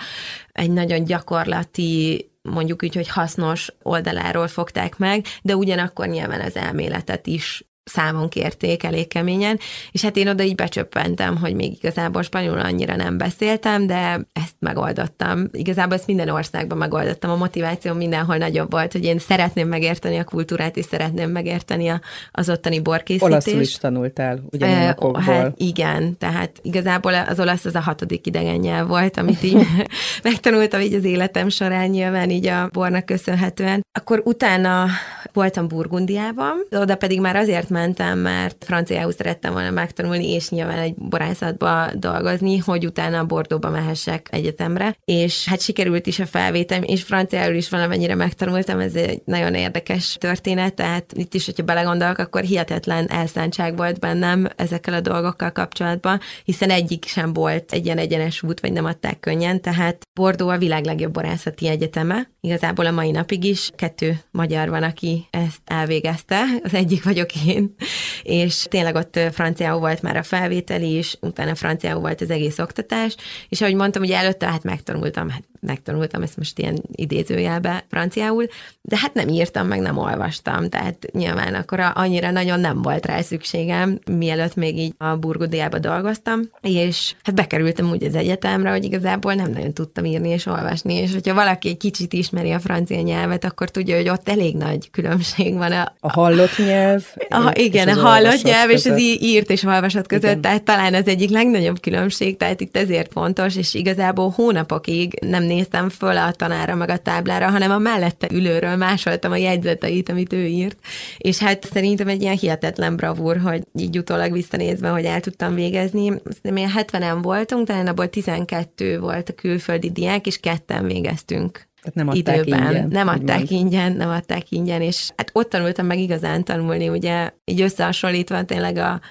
egy 0.52 0.72
nagyon 0.72 1.04
gyakorlati 1.04 2.28
mondjuk 2.42 2.84
úgy, 2.84 2.96
hogy 2.96 3.08
hasznos 3.08 3.74
oldaláról 3.82 4.48
fogták 4.48 4.98
meg, 4.98 5.26
de 5.42 5.56
ugyanakkor 5.56 6.08
nyilván 6.08 6.42
az 6.42 6.56
elméletet 6.56 7.28
is 7.28 7.64
számon 7.84 8.30
kérték 8.30 8.84
elég 8.84 9.08
keményen, 9.08 9.60
és 9.92 10.02
hát 10.02 10.18
én 10.18 10.28
oda 10.28 10.44
így 10.44 10.56
becsöppentem, 10.56 11.38
hogy 11.38 11.54
még 11.54 11.74
igazából 11.74 12.22
spanyolul 12.22 12.60
annyira 12.60 12.96
nem 12.96 13.18
beszéltem, 13.18 13.88
de 13.88 14.28
ezt 14.34 14.56
megoldottam. 14.60 15.48
Igazából 15.52 15.96
ezt 15.96 16.08
minden 16.08 16.30
országban 16.30 16.78
megoldottam. 16.78 17.32
A 17.32 17.36
motiváció 17.36 17.94
mindenhol 17.94 18.38
nagyobb 18.38 18.72
volt, 18.72 18.92
hogy 18.92 19.04
én 19.04 19.20
szeretném 19.20 19.68
megérteni 19.68 20.18
a 20.18 20.24
kultúrát, 20.24 20.78
és 20.78 20.86
szeretném 20.86 21.30
megérteni 21.30 21.88
a, 21.88 22.02
az 22.32 22.50
ottani 22.50 22.80
borkészítést. 22.80 23.32
Olaszul 23.32 23.62
is 23.62 23.78
tanultál, 23.78 24.40
ugye 24.52 24.66
e, 24.66 24.96
Hát 25.26 25.54
igen, 25.58 26.18
tehát 26.18 26.60
igazából 26.62 27.14
az 27.14 27.40
olasz 27.40 27.66
az 27.66 27.76
a 27.76 27.80
hatodik 27.80 28.28
idegen 28.28 28.60
nyelv 28.60 28.88
volt, 28.88 29.18
amit 29.18 29.44
így 29.44 29.66
megtanultam 30.24 30.82
így 30.82 30.94
az 30.94 31.04
életem 31.04 31.50
során 31.50 31.90
nyilván 31.90 32.30
így 32.30 32.48
a 32.48 32.70
bornak 32.72 33.06
köszönhetően. 33.06 33.86
Akkor 34.00 34.22
utána 34.26 34.86
voltam 35.34 35.68
Burgundiában, 35.68 36.68
oda 36.72 36.96
pedig 36.96 37.20
már 37.20 37.36
azért 37.36 37.70
mentem, 37.74 38.20
mert 38.20 38.64
franciául 38.66 39.12
szerettem 39.12 39.54
volna 39.54 39.70
megtanulni, 39.70 40.32
és 40.32 40.50
nyilván 40.50 40.78
egy 40.78 40.96
borászatba 40.96 41.90
dolgozni, 41.96 42.58
hogy 42.58 42.86
utána 42.86 43.20
a 43.20 43.26
Bordóba 43.26 43.70
mehessek 43.70 44.28
egyetemre, 44.32 44.96
és 45.06 45.48
hát 45.48 45.62
sikerült 45.62 46.08
is 46.08 46.20
a 46.20 46.26
felvétem, 46.26 46.84
és 46.84 47.04
franciául 47.04 47.56
is 47.56 47.70
valamennyire 47.70 48.16
megtanultam, 48.16 48.80
ez 48.80 48.96
egy 48.96 49.22
nagyon 49.26 49.54
érdekes 49.54 50.18
történet, 50.20 50.74
tehát 50.74 51.14
itt 51.14 51.34
is, 51.34 51.46
hogyha 51.46 51.64
belegondolok, 51.64 52.18
akkor 52.18 52.42
hihetetlen 52.42 53.10
elszántság 53.10 53.76
volt 53.78 54.00
bennem 54.00 54.48
ezekkel 54.56 54.94
a 54.94 55.02
dolgokkal 55.02 55.52
kapcsolatban, 55.52 56.20
hiszen 56.44 56.70
egyik 56.70 57.06
sem 57.06 57.34
volt 57.34 57.72
egy 57.72 57.86
ilyen 57.86 57.98
egyenes 57.98 58.44
út, 58.44 58.60
vagy 58.60 58.72
nem 58.72 58.86
adták 58.86 59.20
könnyen, 59.20 59.62
tehát 59.62 60.08
Bordó 60.14 60.50
a 60.50 60.58
világ 60.58 60.86
legjobb 60.86 61.14
borászati 61.14 61.68
egyeteme, 61.68 62.30
igazából 62.42 62.86
a 62.86 62.92
mai 62.92 63.12
napig 63.12 63.44
is 63.44 63.70
kettő 63.76 64.20
magyar 64.32 64.70
van, 64.70 64.84
aki 64.84 65.28
ezt 65.30 65.62
elvégezte, 65.66 66.44
az 66.64 66.74
egyik 66.74 67.04
vagyok 67.04 67.30
én, 67.48 67.63
elején. 67.64 67.76
És 68.46 68.66
tényleg 68.70 68.96
ott 68.96 69.20
franciául 69.32 69.80
volt 69.80 70.02
már 70.02 70.18
a 70.18 70.24
felvételi 70.24 70.98
is, 70.98 71.18
utána 71.20 71.56
franciául 71.56 72.02
volt 72.02 72.22
az 72.22 72.30
egész 72.30 72.60
oktatás, 72.60 73.16
és 73.50 73.62
ahogy 73.62 73.76
mondtam, 73.76 74.02
ugye 74.02 74.18
előtte 74.18 74.48
hát 74.48 74.64
megtanultam, 74.64 75.30
hát 75.30 75.44
megtanultam 75.66 76.22
ezt 76.22 76.38
most 76.38 76.60
ilyen 76.60 76.84
idézőjelbe 76.92 77.86
franciául, 77.90 78.48
de 78.82 78.98
hát 78.98 79.14
nem 79.14 79.28
írtam, 79.28 79.68
meg 79.68 79.80
nem 79.80 79.98
olvastam, 79.98 80.70
tehát 80.70 81.06
nyilván 81.12 81.54
akkor 81.54 81.80
annyira 81.94 82.32
nagyon 82.32 82.60
nem 82.60 82.82
volt 82.82 83.06
rá 83.06 83.22
szükségem, 83.22 84.00
mielőtt 84.12 84.56
még 84.56 84.78
így 84.78 84.94
a 84.98 85.16
Burgudiába 85.16 85.80
dolgoztam, 85.80 86.42
és 86.62 87.16
hát 87.24 87.36
bekerültem 87.36 87.90
úgy 87.90 88.04
az 88.04 88.16
egyetemre, 88.16 88.70
hogy 88.70 88.84
igazából 88.84 89.34
nem 89.34 89.52
nagyon 89.52 89.74
tudtam 89.74 90.06
írni 90.06 90.30
és 90.30 90.46
olvasni, 90.46 90.94
és 90.94 91.14
hogyha 91.14 91.34
valaki 91.34 91.70
egy 91.70 91.78
kicsit 91.78 92.14
ismeri 92.14 92.52
a 92.52 92.60
francia 92.60 93.02
nyelvet, 93.02 93.44
akkor 93.44 93.70
tudja, 93.70 93.96
hogy 93.96 94.10
ott 94.10 94.30
elég 94.30 94.56
nagy 94.56 94.92
különbség 94.92 95.54
van. 95.54 95.72
A, 95.72 95.96
a 96.00 96.12
hallott 96.12 96.58
nyelv. 96.58 97.04
A, 97.30 97.52
igen, 97.54 97.88
a 97.88 98.02
hallott 98.02 98.44
nyelv 98.44 98.70
között. 98.70 98.86
és 98.86 98.92
az 98.92 99.24
írt 99.24 99.50
és 99.50 99.64
olvasott 99.64 100.08
között, 100.08 100.30
igen. 100.30 100.42
tehát 100.42 100.64
talán 100.64 100.94
az 100.94 101.08
egyik 101.08 101.30
legnagyobb 101.30 101.80
különbség, 101.80 102.38
tehát 102.38 102.62
itt 102.62 102.78
ezért 102.78 103.12
fontos, 103.12 103.56
és 103.56 103.74
igazából 103.74 104.30
hónapokig 104.30 105.20
nem 105.22 105.44
néztem 105.56 105.90
föl 105.90 106.18
a 106.18 106.32
tanára 106.32 106.76
meg 106.76 106.90
a 106.90 106.98
táblára, 106.98 107.50
hanem 107.50 107.72
a 107.72 107.78
mellette 107.78 108.28
ülőről 108.32 108.76
másoltam 108.76 109.32
a 109.32 109.36
jegyzeteit, 109.36 110.10
amit 110.10 110.34
ő 110.34 110.46
írt. 110.46 110.78
És 111.18 111.38
hát 111.38 111.66
szerintem 111.66 112.08
egy 112.08 112.22
ilyen 112.22 112.38
hihetetlen 112.38 112.96
bravúr, 112.96 113.38
hogy 113.38 113.64
így 113.74 113.98
utólag 113.98 114.32
visszanézve, 114.32 114.90
hogy 114.90 115.06
el 115.06 115.20
tudtam 115.20 115.56
végezni. 115.56 116.08
Szerintem 116.08 116.58
ilyen 116.58 116.72
70-en 116.76 117.20
voltunk, 117.22 117.68
talán 117.68 117.88
abból 117.88 118.10
12 118.10 119.00
volt 119.00 119.30
a 119.30 119.34
külföldi 119.34 119.92
diák, 119.92 120.28
és 120.28 120.38
ketten 120.38 120.86
végeztünk 120.86 121.72
tehát 121.84 121.98
nem 121.98 122.08
adták 122.08 122.38
időben. 122.38 122.68
ingyen. 122.68 122.88
Nem 122.88 123.08
adták 123.08 123.42
úgymond. 123.42 123.64
ingyen, 123.64 123.92
nem 123.92 124.10
adták 124.10 124.52
ingyen, 124.52 124.82
és 124.82 125.10
hát 125.16 125.30
ott 125.34 125.50
tanultam 125.50 125.86
meg 125.86 126.00
igazán 126.00 126.44
tanulni, 126.44 126.90
ugye 126.90 127.30
így 127.46 127.62
összehasonlítva 127.62 128.44
tényleg 128.44 128.78
a 128.78 129.02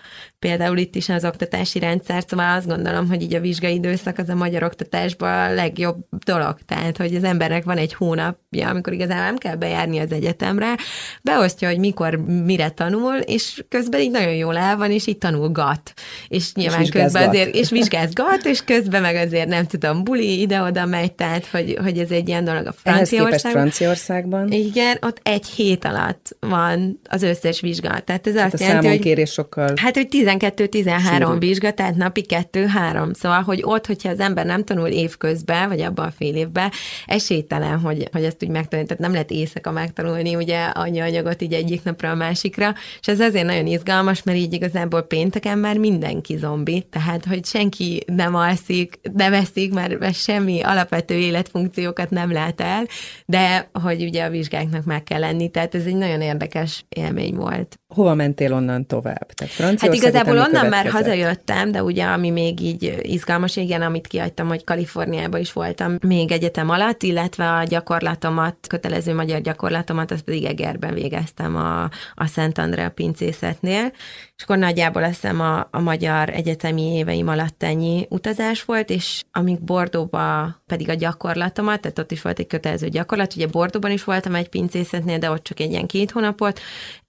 például 0.42 0.78
itt 0.78 0.94
is 0.94 1.08
az 1.08 1.24
oktatási 1.24 1.78
rendszer, 1.78 2.24
szóval 2.26 2.56
azt 2.56 2.66
gondolom, 2.66 3.08
hogy 3.08 3.22
így 3.22 3.34
a 3.34 3.40
vizsgai 3.40 3.74
időszak 3.74 4.18
az 4.18 4.28
a 4.28 4.34
magyar 4.34 4.62
oktatásban 4.62 5.50
a 5.50 5.54
legjobb 5.54 5.96
dolog. 6.24 6.56
Tehát, 6.66 6.96
hogy 6.96 7.14
az 7.14 7.24
embernek 7.24 7.64
van 7.64 7.76
egy 7.76 7.94
hónapja, 7.94 8.68
amikor 8.68 8.92
igazából 8.92 9.24
nem 9.24 9.36
kell 9.36 9.56
bejárni 9.56 9.98
az 9.98 10.12
egyetemre, 10.12 10.74
beosztja, 11.22 11.68
hogy 11.68 11.78
mikor 11.78 12.16
mire 12.44 12.70
tanul, 12.70 13.14
és 13.14 13.64
közben 13.68 14.00
így 14.00 14.10
nagyon 14.10 14.34
jól 14.34 14.56
el 14.56 14.76
van, 14.76 14.90
és 14.90 15.06
így 15.06 15.18
tanulgat. 15.18 15.92
És 16.28 16.54
nyilván 16.54 16.82
és 16.82 16.88
közben 16.88 17.28
azért, 17.28 17.54
és 17.54 17.70
vizsgázgat, 17.70 18.44
és 18.44 18.64
közben 18.64 19.02
meg 19.02 19.16
azért 19.16 19.48
nem 19.48 19.66
tudom, 19.66 20.04
buli 20.04 20.40
ide-oda 20.40 20.86
megy, 20.86 21.12
tehát, 21.12 21.46
hogy, 21.46 21.78
hogy 21.82 21.98
ez 21.98 22.10
egy 22.10 22.28
ilyen 22.28 22.44
dolog 22.44 22.66
a 22.66 22.72
Franciaországban. 22.72 23.50
Franciaországban. 23.50 24.52
Igen, 24.52 24.96
ott 25.00 25.20
egy 25.22 25.46
hét 25.46 25.84
alatt 25.84 26.36
van 26.40 27.00
az 27.08 27.22
összes 27.22 27.60
vizsga. 27.60 28.00
Tehát 28.00 28.26
ez 28.26 28.36
hát 28.36 28.52
azt 28.52 28.62
a 28.62 28.66
jelenti, 28.66 29.14
hogy... 29.14 29.28
sokkal... 29.28 29.72
Hát, 29.76 29.96
hogy 29.96 30.08
12-13 30.38 31.36
vizsga, 31.38 31.72
tehát 31.72 31.94
napi 31.94 32.24
2-3. 32.28 33.14
Szóval, 33.14 33.42
hogy 33.42 33.60
ott, 33.64 33.86
hogyha 33.86 34.10
az 34.10 34.20
ember 34.20 34.46
nem 34.46 34.64
tanul 34.64 34.88
évközben, 34.88 35.68
vagy 35.68 35.80
abban 35.80 36.06
a 36.06 36.10
fél 36.10 36.36
évben, 36.36 36.70
esélytelen, 37.06 37.78
hogy, 37.78 38.08
hogy 38.12 38.24
ezt 38.24 38.42
úgy 38.42 38.48
megtanulni. 38.48 38.88
Tehát 38.88 39.02
nem 39.02 39.12
lehet 39.12 39.30
éjszaka 39.30 39.70
megtanulni 39.70 40.34
ugye 40.34 40.64
annyi 40.64 41.00
anyagot 41.00 41.42
így 41.42 41.52
egyik 41.52 41.82
napra 41.82 42.10
a 42.10 42.14
másikra, 42.14 42.74
és 43.00 43.08
ez 43.08 43.20
azért 43.20 43.46
nagyon 43.46 43.66
izgalmas, 43.66 44.22
mert 44.22 44.38
így 44.38 44.52
igazából 44.52 45.02
pénteken 45.02 45.58
már 45.58 45.78
mindenki 45.78 46.36
zombi, 46.36 46.86
tehát, 46.90 47.24
hogy 47.24 47.44
senki 47.44 48.02
nem 48.06 48.34
alszik, 48.34 49.00
nem 49.12 49.32
eszik, 49.32 49.72
mert, 49.72 49.98
mert 49.98 50.14
semmi 50.14 50.60
alapvető 50.62 51.14
életfunkciókat 51.14 52.10
nem 52.10 52.32
lát 52.32 52.60
el, 52.60 52.86
de 53.26 53.70
hogy 53.72 54.02
ugye 54.02 54.24
a 54.24 54.30
vizsgáknak 54.30 54.84
meg 54.84 55.02
kell 55.02 55.20
lenni, 55.20 55.50
tehát 55.50 55.74
ez 55.74 55.84
egy 55.84 55.96
nagyon 55.96 56.20
érdekes 56.20 56.84
élmény 56.88 57.34
volt. 57.34 57.81
Hova 57.94 58.14
mentél 58.14 58.54
onnan 58.54 58.86
tovább? 58.86 59.26
Tehát 59.26 59.80
hát 59.80 59.94
igazából 59.94 60.38
onnan 60.38 60.66
már 60.66 60.86
hazajöttem, 60.90 61.72
de 61.72 61.82
ugye 61.82 62.04
ami 62.04 62.30
még 62.30 62.60
így 62.60 62.98
izgalmas, 63.02 63.56
igen, 63.56 63.82
amit 63.82 64.06
kiadtam, 64.06 64.48
hogy 64.48 64.64
Kaliforniában 64.64 65.40
is 65.40 65.52
voltam 65.52 65.96
még 66.06 66.32
egyetem 66.32 66.70
alatt, 66.70 67.02
illetve 67.02 67.50
a 67.52 67.64
gyakorlatomat, 67.64 68.56
kötelező 68.68 69.14
magyar 69.14 69.40
gyakorlatomat, 69.40 70.10
azt 70.10 70.22
pedig 70.22 70.44
Egerben 70.44 70.94
végeztem 70.94 71.56
a, 71.56 71.82
a 72.14 72.26
Szent 72.26 72.58
Andrea 72.58 72.90
pincészetnél, 72.90 73.92
és 74.36 74.42
akkor 74.42 74.58
nagyjából 74.58 75.02
azt 75.02 75.20
hiszem 75.20 75.40
a, 75.40 75.68
a 75.70 75.80
magyar 75.80 76.28
egyetemi 76.28 76.82
éveim 76.82 77.28
alatt 77.28 77.62
ennyi 77.62 78.06
utazás 78.08 78.64
volt, 78.64 78.90
és 78.90 79.22
amíg 79.32 79.60
Bordóba 79.60 80.56
pedig 80.66 80.88
a 80.88 80.94
gyakorlatomat, 80.94 81.80
tehát 81.80 81.98
ott 81.98 82.10
is 82.10 82.22
volt 82.22 82.38
egy 82.38 82.46
kötelező 82.46 82.88
gyakorlat, 82.88 83.34
ugye 83.34 83.46
Bordóban 83.46 83.90
is 83.90 84.04
voltam 84.04 84.34
egy 84.34 84.48
pincészetnél, 84.48 85.18
de 85.18 85.30
ott 85.30 85.42
csak 85.42 85.60
egy 85.60 85.70
ilyen 85.70 85.86
két 85.86 86.10
hónapot, 86.10 86.60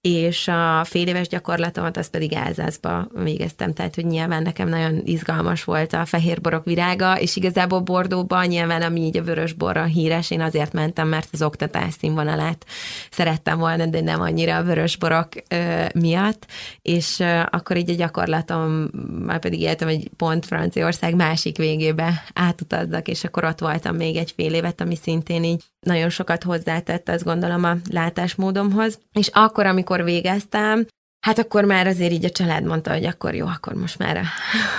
és 0.07 0.47
a 0.47 0.83
fél 0.83 1.07
éves 1.07 1.27
gyakorlatomat 1.27 1.97
azt 1.97 2.11
pedig 2.11 2.33
Elzászba 2.33 3.07
végeztem, 3.13 3.73
tehát 3.73 3.95
hogy 3.95 4.05
nyilván 4.05 4.41
nekem 4.41 4.69
nagyon 4.69 5.01
izgalmas 5.03 5.63
volt 5.63 5.93
a 5.93 6.05
fehérborok 6.05 6.65
virága, 6.65 7.19
és 7.19 7.35
igazából 7.35 7.79
Bordóban 7.79 8.45
nyilván, 8.45 8.81
ami 8.81 9.01
így 9.01 9.17
a 9.17 9.23
vörös 9.23 9.53
borra 9.53 9.83
híres, 9.83 10.31
én 10.31 10.41
azért 10.41 10.73
mentem, 10.73 11.07
mert 11.07 11.27
az 11.31 11.41
oktatás 11.41 11.93
színvonalát 11.99 12.65
szerettem 13.11 13.59
volna, 13.59 13.85
de 13.85 14.01
nem 14.01 14.21
annyira 14.21 14.55
a 14.55 14.63
vörös 14.63 14.97
borok 14.97 15.27
ö, 15.47 15.85
miatt, 15.93 16.45
és 16.81 17.19
ö, 17.19 17.41
akkor 17.49 17.77
így 17.77 17.89
a 17.89 17.95
gyakorlatom, 17.95 18.89
már 19.25 19.39
pedig 19.39 19.61
éltem 19.61 19.87
egy 19.87 20.09
pont 20.17 20.45
Franciaország 20.45 21.15
másik 21.15 21.57
végébe 21.57 22.23
átutazzak, 22.33 23.07
és 23.07 23.23
akkor 23.23 23.43
ott 23.43 23.59
voltam 23.59 23.95
még 23.95 24.15
egy 24.15 24.33
fél 24.35 24.53
évet, 24.53 24.81
ami 24.81 24.95
szintén 24.95 25.43
így 25.43 25.63
nagyon 25.83 26.09
sokat 26.09 26.43
hozzátett, 26.43 27.09
azt 27.09 27.23
gondolom 27.23 27.63
a 27.63 27.75
látásmódomhoz. 27.89 28.99
És 29.13 29.29
akkor, 29.33 29.65
amikor 29.65 30.03
végeztem, 30.03 30.85
Hát 31.23 31.39
akkor 31.39 31.65
már 31.65 31.87
azért 31.87 32.11
így 32.11 32.25
a 32.25 32.29
család 32.29 32.63
mondta, 32.63 32.91
hogy 32.91 33.05
akkor 33.05 33.35
jó, 33.35 33.45
akkor 33.45 33.73
most 33.73 33.97
már... 33.97 34.21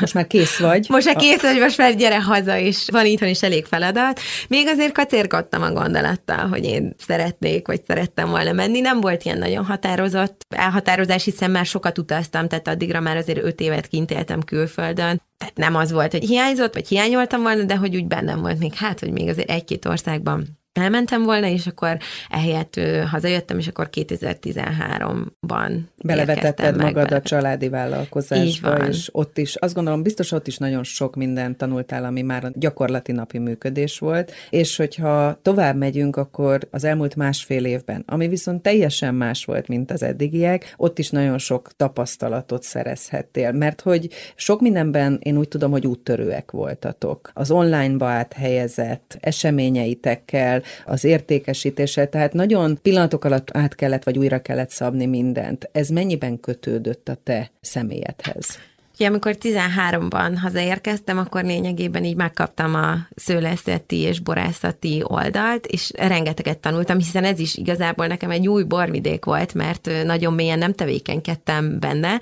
Most 0.00 0.14
már 0.14 0.26
kész 0.26 0.58
vagy. 0.58 0.86
Most 0.88 1.06
már 1.06 1.16
kész 1.16 1.40
vagy, 1.42 1.58
most 1.58 1.78
már 1.78 1.94
gyere 1.94 2.22
haza, 2.22 2.58
és 2.58 2.88
van 2.92 3.06
itthon 3.06 3.28
is 3.28 3.42
elég 3.42 3.64
feladat. 3.64 4.20
Még 4.48 4.66
azért 4.66 4.92
kacérkodtam 4.92 5.62
a 5.62 5.72
gondolattal, 5.72 6.48
hogy 6.48 6.64
én 6.64 6.94
szeretnék, 6.98 7.66
vagy 7.66 7.84
szerettem 7.86 8.28
volna 8.28 8.52
menni. 8.52 8.80
Nem 8.80 9.00
volt 9.00 9.24
ilyen 9.24 9.38
nagyon 9.38 9.64
határozott 9.64 10.44
elhatározás, 10.48 11.24
hiszen 11.24 11.50
már 11.50 11.66
sokat 11.66 11.98
utaztam, 11.98 12.48
tehát 12.48 12.68
addigra 12.68 13.00
már 13.00 13.16
azért 13.16 13.44
öt 13.44 13.60
évet 13.60 13.86
kint 13.86 14.10
éltem 14.10 14.42
külföldön. 14.42 15.22
Tehát 15.38 15.56
nem 15.56 15.74
az 15.74 15.92
volt, 15.92 16.12
hogy 16.12 16.24
hiányzott, 16.24 16.74
vagy 16.74 16.88
hiányoltam 16.88 17.42
volna, 17.42 17.62
de 17.62 17.76
hogy 17.76 17.96
úgy 17.96 18.06
bennem 18.06 18.40
volt 18.40 18.58
még, 18.58 18.74
hát, 18.74 19.00
hogy 19.00 19.10
még 19.10 19.28
azért 19.28 19.50
egy-két 19.50 19.86
országban 19.86 20.62
elmentem 20.74 21.22
volna, 21.22 21.46
és 21.46 21.66
akkor 21.66 21.98
ehelyett 22.30 22.80
hazajöttem, 23.10 23.58
és 23.58 23.66
akkor 23.66 23.88
2013-ban 23.92 25.78
Belevetetted 26.04 26.76
magad 26.76 27.08
be. 27.08 27.16
a 27.16 27.22
családi 27.22 27.68
vállalkozásba, 27.68 28.86
és 28.88 29.08
ott 29.12 29.38
is, 29.38 29.54
azt 29.56 29.74
gondolom, 29.74 30.02
biztos 30.02 30.32
ott 30.32 30.46
is 30.46 30.58
nagyon 30.58 30.84
sok 30.84 31.16
mindent 31.16 31.56
tanultál, 31.56 32.04
ami 32.04 32.22
már 32.22 32.44
a 32.44 32.50
gyakorlati 32.54 33.12
napi 33.12 33.38
működés 33.38 33.98
volt, 33.98 34.32
és 34.50 34.76
hogyha 34.76 35.38
tovább 35.42 35.76
megyünk, 35.76 36.16
akkor 36.16 36.68
az 36.70 36.84
elmúlt 36.84 37.16
másfél 37.16 37.64
évben, 37.64 38.02
ami 38.06 38.28
viszont 38.28 38.62
teljesen 38.62 39.14
más 39.14 39.44
volt, 39.44 39.68
mint 39.68 39.90
az 39.90 40.02
eddigiek, 40.02 40.74
ott 40.76 40.98
is 40.98 41.10
nagyon 41.10 41.38
sok 41.38 41.70
tapasztalatot 41.76 42.62
szerezhettél, 42.62 43.52
mert 43.52 43.80
hogy 43.80 44.08
sok 44.34 44.60
mindenben 44.60 45.18
én 45.22 45.36
úgy 45.36 45.48
tudom, 45.48 45.70
hogy 45.70 45.86
úttörőek 45.86 46.50
voltatok. 46.50 47.30
Az 47.34 47.50
online-ba 47.50 48.06
áthelyezett 48.06 49.16
eseményeitekkel, 49.20 50.62
az 50.84 51.04
értékesítése, 51.04 52.06
tehát 52.06 52.32
nagyon 52.32 52.78
pillanatok 52.82 53.24
alatt 53.24 53.56
át 53.56 53.74
kellett, 53.74 54.04
vagy 54.04 54.18
újra 54.18 54.42
kellett 54.42 54.70
szabni 54.70 55.06
mindent. 55.06 55.68
Ez 55.72 55.88
mennyiben 55.88 56.40
kötődött 56.40 57.08
a 57.08 57.16
te 57.22 57.50
személyedhez? 57.60 58.58
Ja, 58.98 59.08
amikor 59.08 59.36
13-ban 59.40 60.32
hazaérkeztem, 60.42 61.18
akkor 61.18 61.44
lényegében 61.44 62.04
így 62.04 62.16
megkaptam 62.16 62.74
a 62.74 62.96
szőleszeti 63.14 63.96
és 63.96 64.20
borászati 64.20 65.02
oldalt, 65.04 65.66
és 65.66 65.92
rengeteget 65.96 66.58
tanultam, 66.58 66.98
hiszen 66.98 67.24
ez 67.24 67.38
is 67.38 67.56
igazából 67.56 68.06
nekem 68.06 68.30
egy 68.30 68.48
új 68.48 68.62
borvidék 68.62 69.24
volt, 69.24 69.54
mert 69.54 69.90
nagyon 70.04 70.32
mélyen 70.32 70.58
nem 70.58 70.72
tevékenykedtem 70.72 71.78
benne, 71.78 72.20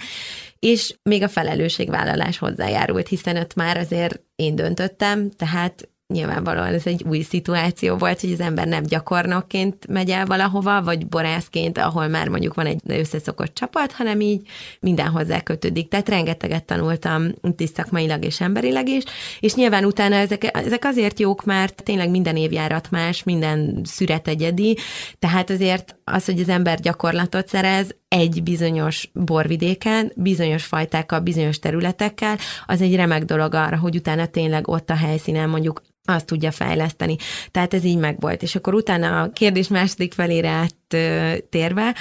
és 0.58 0.94
még 1.02 1.22
a 1.22 1.28
felelősségvállalás 1.28 2.38
hozzájárult, 2.38 3.08
hiszen 3.08 3.36
ott 3.36 3.54
már 3.54 3.76
azért 3.76 4.20
én 4.36 4.54
döntöttem, 4.54 5.30
tehát 5.30 5.88
nyilvánvalóan 6.12 6.74
ez 6.74 6.86
egy 6.86 7.04
új 7.08 7.20
szituáció 7.20 7.96
volt, 7.96 8.20
hogy 8.20 8.32
az 8.32 8.40
ember 8.40 8.66
nem 8.66 8.82
gyakornokként 8.82 9.86
megy 9.86 10.10
el 10.10 10.26
valahova, 10.26 10.82
vagy 10.82 11.06
borászként, 11.06 11.78
ahol 11.78 12.08
már 12.08 12.28
mondjuk 12.28 12.54
van 12.54 12.66
egy 12.66 12.80
összeszokott 12.86 13.54
csapat, 13.54 13.92
hanem 13.92 14.20
így 14.20 14.48
minden 14.80 15.08
hozzá 15.08 15.40
kötődik. 15.40 15.88
Tehát 15.88 16.08
rengeteget 16.08 16.64
tanultam 16.64 17.26
itt 17.56 17.74
szakmailag 17.74 18.24
és 18.24 18.40
emberileg 18.40 18.88
is, 18.88 19.02
és 19.40 19.54
nyilván 19.54 19.84
utána 19.84 20.14
ezek, 20.14 20.56
ezek 20.56 20.84
azért 20.84 21.18
jók, 21.18 21.44
mert 21.44 21.82
tényleg 21.82 22.10
minden 22.10 22.36
évjárat 22.36 22.90
más, 22.90 23.22
minden 23.22 23.80
szüret 23.84 24.28
egyedi, 24.28 24.76
tehát 25.18 25.50
azért 25.50 25.96
az, 26.04 26.24
hogy 26.24 26.40
az 26.40 26.48
ember 26.48 26.80
gyakorlatot 26.80 27.48
szerez, 27.48 27.94
egy 28.12 28.42
bizonyos 28.42 29.10
borvidéken, 29.12 30.12
bizonyos 30.16 30.64
fajtákkal, 30.64 31.20
bizonyos 31.20 31.58
területekkel, 31.58 32.38
az 32.66 32.80
egy 32.80 32.94
remek 32.94 33.24
dolog 33.24 33.54
arra, 33.54 33.76
hogy 33.76 33.96
utána 33.96 34.26
tényleg 34.26 34.68
ott 34.68 34.90
a 34.90 34.96
helyszínen 34.96 35.48
mondjuk 35.48 35.82
azt 36.04 36.26
tudja 36.26 36.50
fejleszteni. 36.50 37.16
Tehát 37.50 37.74
ez 37.74 37.84
így 37.84 37.98
megvolt. 37.98 38.42
És 38.42 38.54
akkor 38.54 38.74
utána 38.74 39.22
a 39.22 39.30
kérdés 39.30 39.68
második 39.68 40.12
felére 40.12 40.48
áttérve, 40.48 41.94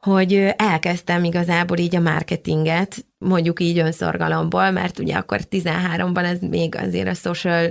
hogy 0.00 0.34
elkezdtem 0.56 1.24
igazából 1.24 1.78
így 1.78 1.96
a 1.96 2.00
marketinget 2.00 3.04
mondjuk 3.24 3.60
így 3.60 3.78
önszorgalomból, 3.78 4.70
mert 4.70 4.98
ugye 4.98 5.14
akkor 5.14 5.40
13-ban 5.50 6.24
ez 6.24 6.38
még 6.50 6.76
azért 6.76 7.08
a 7.08 7.14
social 7.14 7.70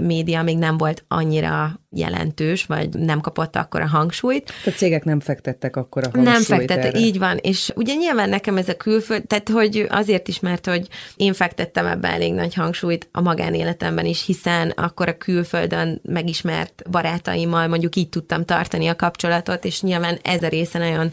média 0.00 0.42
még 0.42 0.58
nem 0.58 0.76
volt 0.76 1.04
annyira 1.08 1.80
jelentős, 1.90 2.64
vagy 2.64 2.88
nem 2.88 3.20
kapott 3.20 3.56
akkor 3.56 3.80
a 3.80 3.86
hangsúlyt. 3.86 4.52
A 4.66 4.70
cégek 4.70 5.04
nem 5.04 5.20
fektettek 5.20 5.76
akkor 5.76 6.04
a 6.04 6.08
hangsúlyt 6.12 6.34
Nem 6.34 6.42
fektettek, 6.42 6.98
így 6.98 7.18
van. 7.18 7.36
És 7.36 7.72
ugye 7.76 7.94
nyilván 7.94 8.28
nekem 8.28 8.56
ez 8.56 8.68
a 8.68 8.76
külföld, 8.76 9.26
tehát 9.26 9.48
hogy 9.48 9.86
azért 9.88 10.28
is, 10.28 10.40
mert 10.40 10.66
hogy 10.66 10.88
én 11.16 11.32
fektettem 11.32 11.86
ebbe 11.86 12.08
elég 12.08 12.34
nagy 12.34 12.54
hangsúlyt 12.54 13.08
a 13.12 13.20
magánéletemben 13.20 14.04
is, 14.04 14.26
hiszen 14.26 14.70
akkor 14.70 15.08
a 15.08 15.16
külföldön 15.16 16.00
megismert 16.02 16.82
barátaimmal 16.90 17.66
mondjuk 17.66 17.96
így 17.96 18.08
tudtam 18.08 18.44
tartani 18.44 18.86
a 18.86 18.96
kapcsolatot, 18.96 19.64
és 19.64 19.80
nyilván 19.80 20.18
ez 20.22 20.42
a 20.42 20.48
része 20.48 20.78
nagyon 20.78 21.12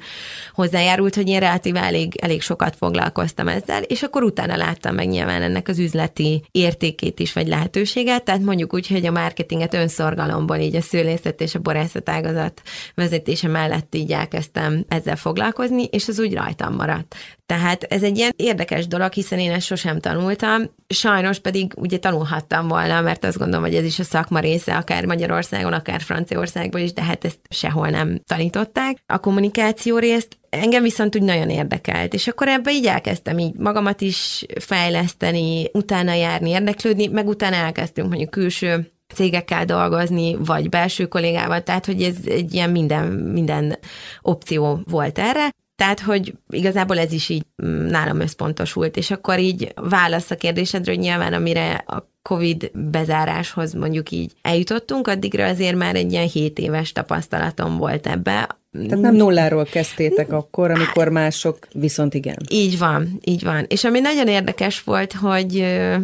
hozzájárult, 0.53 1.15
hogy 1.15 1.27
én 1.27 1.39
relatív 1.39 1.75
elég, 1.75 2.15
elég 2.22 2.41
sokat 2.41 2.75
foglalkoztam 2.75 3.48
ezzel, 3.48 3.76
el, 3.77 3.84
és 3.84 4.03
akkor 4.03 4.24
utána 4.24 4.55
láttam 4.55 4.96
meg 4.96 5.07
nyilván 5.07 5.41
ennek 5.41 5.67
az 5.67 5.79
üzleti 5.79 6.43
értékét 6.51 7.19
is, 7.19 7.34
vagy 7.34 7.48
lehetőséget, 7.48 8.24
tehát 8.24 8.41
mondjuk 8.41 8.74
úgy, 8.74 8.88
hogy 8.88 9.05
a 9.05 9.12
marketinget 9.12 9.74
önszorgalomból 9.74 10.57
így 10.57 10.75
a 10.75 10.81
szőlészet 10.81 11.41
és 11.41 11.55
a 11.55 11.60
borászat 11.60 12.10
ágazat 12.10 12.62
vezetése 12.96 13.48
mellett 13.48 13.96
így 13.96 14.12
elkezdtem 14.12 14.86
ezzel 14.88 15.15
foglalkozni, 15.15 15.84
és 15.84 16.07
az 16.07 16.19
úgy 16.19 16.34
rajtam 16.34 16.75
maradt. 16.75 17.15
Tehát 17.46 17.84
ez 17.84 18.03
egy 18.03 18.17
ilyen 18.17 18.34
érdekes 18.36 18.88
dolog, 18.88 19.12
hiszen 19.13 19.39
én 19.39 19.51
ezt 19.51 19.65
sosem 19.65 20.00
tanultam, 20.00 20.62
sajnos 20.88 21.39
pedig 21.39 21.74
ugye 21.75 21.98
tanulhattam 21.98 22.67
volna, 22.67 23.01
mert 23.01 23.25
azt 23.25 23.38
gondolom, 23.38 23.63
hogy 23.63 23.75
ez 23.75 23.86
is 23.86 24.00
a 24.00 24.03
szakma 24.03 24.39
része, 24.39 24.75
akár 24.75 25.05
Magyarországon, 25.05 25.74
akár 25.74 26.01
Franciaországban 26.01 26.81
is, 26.81 26.93
de 26.93 27.03
hát 27.03 27.25
ezt 27.25 27.39
sehol 27.50 27.89
nem 27.89 28.22
tanították. 28.25 28.98
A 29.05 29.19
kommunikáció 29.19 29.98
részt 29.98 30.38
engem 30.50 30.84
viszont 30.84 31.16
úgy 31.16 31.22
nagyon 31.22 31.50
érdekelt, 31.50 32.13
és 32.13 32.27
akkor 32.27 32.48
ebbe 32.48 32.72
így 32.72 32.86
elkezdtem 32.86 33.38
így 33.38 33.54
magamat 33.54 34.01
is 34.01 34.46
fejleszteni, 34.60 35.70
utána 35.74 36.13
járni, 36.13 36.50
érdeklődni, 36.50 37.08
meg 37.08 37.27
utána 37.27 37.56
elkezdtünk 37.56 38.08
mondjuk 38.10 38.30
külső 38.30 38.92
cégekkel 39.13 39.66
dolgozni, 39.66 40.36
vagy 40.36 40.70
belső 40.70 41.06
kollégával, 41.06 41.63
tehát 41.63 41.86
hogy 41.86 42.04
ez 42.04 42.16
egy 42.25 42.54
ilyen 42.54 42.70
minden, 42.70 43.08
minden 43.08 43.77
opció 44.22 44.80
volt 44.86 45.20
erre. 45.20 45.50
Tehát, 45.75 46.00
hogy 46.00 46.34
igazából 46.50 47.00
ez 47.00 47.12
is 47.12 47.30
így 47.30 47.46
mm, 47.66 47.86
nálam 47.86 48.20
összpontosult, 48.20 48.98
és 48.98 49.12
akkor 49.12 49.39
így 49.39 49.74
válasz 49.75 50.32
a 50.32 50.36
kérdésedre, 50.36 50.92
hogy 50.92 51.01
nyilván 51.01 51.34
amire 51.34 51.74
a 51.74 52.12
COVID 52.22 52.72
bezáráshoz 52.74 53.74
mondjuk 53.74 54.12
így 54.12 54.34
eljutottunk, 54.42 55.08
addigra 55.08 55.46
azért 55.46 55.75
már 55.75 55.96
egy 55.96 56.12
ilyen 56.12 56.27
7 56.27 56.60
éves 56.60 56.92
tapasztalatom 56.92 57.77
volt 57.77 58.08
ebbe. 58.08 58.58
Tehát 58.84 59.03
nem 59.03 59.15
nulláról 59.15 59.65
kezdtétek 59.65 60.31
akkor, 60.31 60.72
amikor 60.72 61.10
mások 61.10 61.67
viszont 61.74 62.13
igen. 62.13 62.38
Így 62.50 62.77
van, 62.77 63.19
így 63.24 63.43
van. 63.43 63.65
És 63.67 63.84
ami 63.84 64.00
nagyon 64.00 64.27
érdekes 64.27 64.84
volt, 64.84 65.13
hogy 65.13 65.60
ö, 65.60 65.96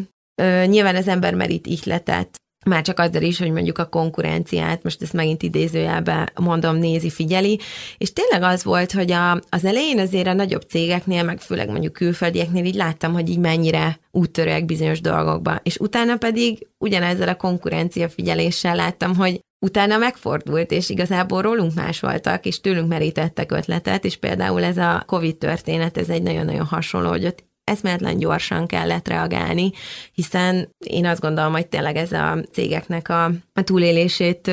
ö, 0.41 0.65
nyilván 0.65 0.95
az 0.95 1.07
ember 1.07 1.33
merít 1.33 1.67
ihletet 1.67 2.41
már 2.65 2.81
csak 2.81 2.99
azzal 2.99 3.21
is, 3.21 3.39
hogy 3.39 3.51
mondjuk 3.51 3.77
a 3.77 3.85
konkurenciát, 3.85 4.83
most 4.83 5.01
ezt 5.01 5.13
megint 5.13 5.43
idézőjelben 5.43 6.29
mondom, 6.41 6.75
nézi, 6.75 7.09
figyeli, 7.09 7.59
és 7.97 8.13
tényleg 8.13 8.41
az 8.41 8.63
volt, 8.63 8.91
hogy 8.91 9.11
a, 9.11 9.31
az 9.49 9.65
elején 9.65 9.99
azért 9.99 10.27
a 10.27 10.33
nagyobb 10.33 10.61
cégeknél, 10.61 11.23
meg 11.23 11.39
főleg 11.39 11.69
mondjuk 11.69 11.93
külföldieknél 11.93 12.65
így 12.65 12.75
láttam, 12.75 13.13
hogy 13.13 13.29
így 13.29 13.39
mennyire 13.39 13.99
úttörőek 14.11 14.65
bizonyos 14.65 15.01
dolgokba, 15.01 15.59
és 15.63 15.77
utána 15.77 16.17
pedig 16.17 16.67
ugyanezzel 16.77 17.27
a 17.27 17.35
konkurencia 17.35 18.09
figyeléssel 18.09 18.75
láttam, 18.75 19.15
hogy 19.15 19.39
utána 19.63 19.97
megfordult, 19.97 20.71
és 20.71 20.89
igazából 20.89 21.41
rólunk 21.41 21.73
másoltak, 21.73 22.45
és 22.45 22.61
tőlünk 22.61 22.87
merítettek 22.87 23.51
ötletet, 23.51 24.05
és 24.05 24.17
például 24.17 24.63
ez 24.63 24.77
a 24.77 25.03
COVID 25.07 25.35
történet, 25.35 25.97
ez 25.97 26.09
egy 26.09 26.21
nagyon-nagyon 26.21 26.65
hasonló, 26.65 27.09
hogy 27.09 27.25
ott 27.25 27.43
eszméletlen 27.63 28.17
gyorsan 28.17 28.67
kellett 28.67 29.07
reagálni, 29.07 29.71
hiszen 30.13 30.69
én 30.77 31.05
azt 31.05 31.21
gondolom, 31.21 31.51
hogy 31.51 31.67
tényleg 31.67 31.95
ez 31.95 32.11
a 32.11 32.37
cégeknek 32.51 33.09
a, 33.09 33.23
a 33.53 33.61
túlélését 33.63 34.51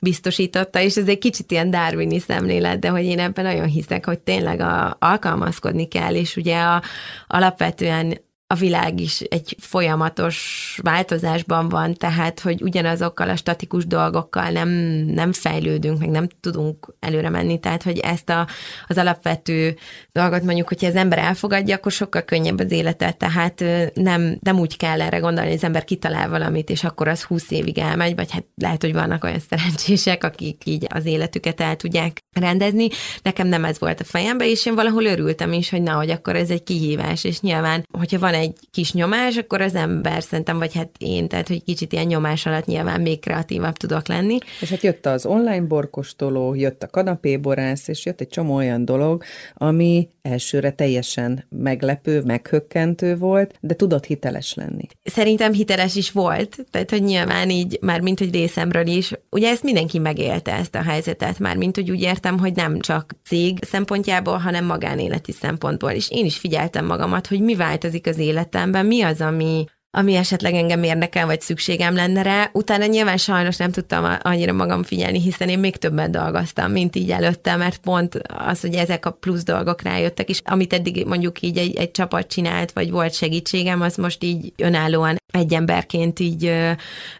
biztosította, 0.00 0.80
és 0.80 0.96
ez 0.96 1.08
egy 1.08 1.18
kicsit 1.18 1.50
ilyen 1.50 1.70
darwini 1.70 2.18
szemlélet, 2.18 2.78
de 2.78 2.88
hogy 2.88 3.04
én 3.04 3.18
ebben 3.18 3.44
nagyon 3.44 3.66
hiszek, 3.66 4.06
hogy 4.06 4.18
tényleg 4.18 4.60
a, 4.60 4.96
alkalmazkodni 5.00 5.88
kell, 5.88 6.14
és 6.14 6.36
ugye 6.36 6.60
a, 6.60 6.82
alapvetően 7.26 8.26
a 8.50 8.54
világ 8.54 9.00
is 9.00 9.20
egy 9.20 9.56
folyamatos 9.60 10.78
változásban 10.82 11.68
van, 11.68 11.94
tehát, 11.94 12.40
hogy 12.40 12.62
ugyanazokkal 12.62 13.28
a 13.28 13.36
statikus 13.36 13.86
dolgokkal 13.86 14.50
nem, 14.50 14.68
nem 15.06 15.32
fejlődünk, 15.32 15.98
meg 15.98 16.08
nem 16.08 16.28
tudunk 16.40 16.94
előre 17.00 17.28
menni, 17.28 17.60
tehát, 17.60 17.82
hogy 17.82 17.98
ezt 17.98 18.28
a, 18.28 18.48
az 18.86 18.98
alapvető 18.98 19.76
dolgot 20.12 20.42
mondjuk, 20.42 20.68
hogyha 20.68 20.86
az 20.86 20.94
ember 20.94 21.18
elfogadja, 21.18 21.76
akkor 21.76 21.92
sokkal 21.92 22.22
könnyebb 22.22 22.60
az 22.60 22.70
élete, 22.70 23.12
tehát 23.12 23.64
nem, 23.94 24.38
nem 24.40 24.58
úgy 24.58 24.76
kell 24.76 25.00
erre 25.00 25.18
gondolni, 25.18 25.48
hogy 25.48 25.58
az 25.58 25.64
ember 25.64 25.84
kitalál 25.84 26.28
valamit, 26.28 26.70
és 26.70 26.84
akkor 26.84 27.08
az 27.08 27.22
húsz 27.22 27.50
évig 27.50 27.78
elmegy, 27.78 28.14
vagy 28.14 28.30
hát 28.30 28.44
lehet, 28.54 28.82
hogy 28.82 28.92
vannak 28.92 29.24
olyan 29.24 29.40
szerencsések, 29.48 30.24
akik 30.24 30.62
így 30.64 30.86
az 30.88 31.06
életüket 31.06 31.60
el 31.60 31.76
tudják 31.76 32.18
rendezni. 32.32 32.88
Nekem 33.22 33.46
nem 33.46 33.64
ez 33.64 33.78
volt 33.78 34.00
a 34.00 34.04
fejembe, 34.04 34.48
és 34.48 34.66
én 34.66 34.74
valahol 34.74 35.04
örültem 35.04 35.52
is, 35.52 35.70
hogy 35.70 35.82
na, 35.82 35.92
hogy 35.92 36.10
akkor 36.10 36.36
ez 36.36 36.50
egy 36.50 36.62
kihívás, 36.62 37.24
és 37.24 37.40
nyilván, 37.40 37.86
hogyha 37.98 38.18
van 38.18 38.36
egy 38.38 38.56
kis 38.70 38.92
nyomás, 38.92 39.36
akkor 39.36 39.60
az 39.60 39.74
ember 39.74 40.22
szerintem, 40.22 40.58
vagy 40.58 40.74
hát 40.74 40.90
én, 40.98 41.28
tehát 41.28 41.48
hogy 41.48 41.64
kicsit 41.64 41.92
ilyen 41.92 42.06
nyomás 42.06 42.46
alatt 42.46 42.66
nyilván 42.66 43.00
még 43.00 43.20
kreatívabb 43.20 43.76
tudok 43.76 44.08
lenni. 44.08 44.38
És 44.60 44.70
hát 44.70 44.82
jött 44.82 45.06
az 45.06 45.26
online 45.26 45.60
borkostoló, 45.66 46.54
jött 46.54 46.82
a 46.82 46.86
kanapéborász, 46.86 47.88
és 47.88 48.04
jött 48.06 48.20
egy 48.20 48.28
csomó 48.28 48.54
olyan 48.54 48.84
dolog, 48.84 49.22
ami 49.54 50.08
elsőre 50.22 50.70
teljesen 50.70 51.46
meglepő, 51.48 52.22
meghökkentő 52.22 53.16
volt, 53.16 53.54
de 53.60 53.74
tudott 53.74 54.04
hiteles 54.04 54.54
lenni. 54.54 54.86
Szerintem 55.04 55.52
hiteles 55.52 55.96
is 55.96 56.10
volt, 56.10 56.56
tehát 56.70 56.90
hogy 56.90 57.02
nyilván 57.02 57.50
így, 57.50 57.78
már 57.80 58.00
mint 58.00 58.18
hogy 58.18 58.32
részemről 58.32 58.86
is, 58.86 59.12
ugye 59.30 59.48
ezt 59.50 59.62
mindenki 59.62 59.98
megélte 59.98 60.52
ezt 60.52 60.74
a 60.74 60.82
helyzetet, 60.82 61.38
már 61.38 61.56
mint 61.56 61.76
hogy 61.76 61.90
úgy 61.90 62.00
értem, 62.00 62.38
hogy 62.38 62.54
nem 62.54 62.80
csak 62.80 63.14
cég 63.24 63.58
szempontjából, 63.64 64.36
hanem 64.36 64.64
magánéleti 64.64 65.32
szempontból 65.32 65.90
is. 65.90 66.10
Én 66.10 66.24
is 66.24 66.36
figyeltem 66.36 66.86
magamat, 66.86 67.26
hogy 67.26 67.40
mi 67.40 67.54
változik 67.54 68.06
az 68.06 68.18
életemben, 68.28 68.86
mi 68.86 69.02
az, 69.02 69.20
ami 69.20 69.64
ami 69.90 70.14
esetleg 70.14 70.54
engem 70.54 70.82
érdekel, 70.82 71.26
vagy 71.26 71.40
szükségem 71.40 71.94
lenne 71.94 72.22
rá. 72.22 72.50
Utána 72.52 72.86
nyilván 72.86 73.16
sajnos 73.16 73.56
nem 73.56 73.70
tudtam 73.70 74.16
annyira 74.22 74.52
magam 74.52 74.82
figyelni, 74.82 75.20
hiszen 75.20 75.48
én 75.48 75.58
még 75.58 75.76
többet 75.76 76.10
dolgoztam, 76.10 76.72
mint 76.72 76.96
így 76.96 77.10
előtte, 77.10 77.56
mert 77.56 77.78
pont 77.78 78.14
az, 78.48 78.60
hogy 78.60 78.74
ezek 78.74 79.06
a 79.06 79.10
plusz 79.10 79.44
dolgok 79.44 79.82
rájöttek, 79.82 80.28
és 80.28 80.40
amit 80.44 80.72
eddig 80.72 81.04
mondjuk 81.06 81.42
így 81.42 81.58
egy, 81.58 81.76
egy 81.76 81.90
csapat 81.90 82.26
csinált, 82.26 82.72
vagy 82.72 82.90
volt 82.90 83.14
segítségem, 83.14 83.80
az 83.80 83.96
most 83.96 84.24
így 84.24 84.52
önállóan 84.56 85.16
egy 85.32 85.54
emberként 85.54 86.20
így 86.20 86.52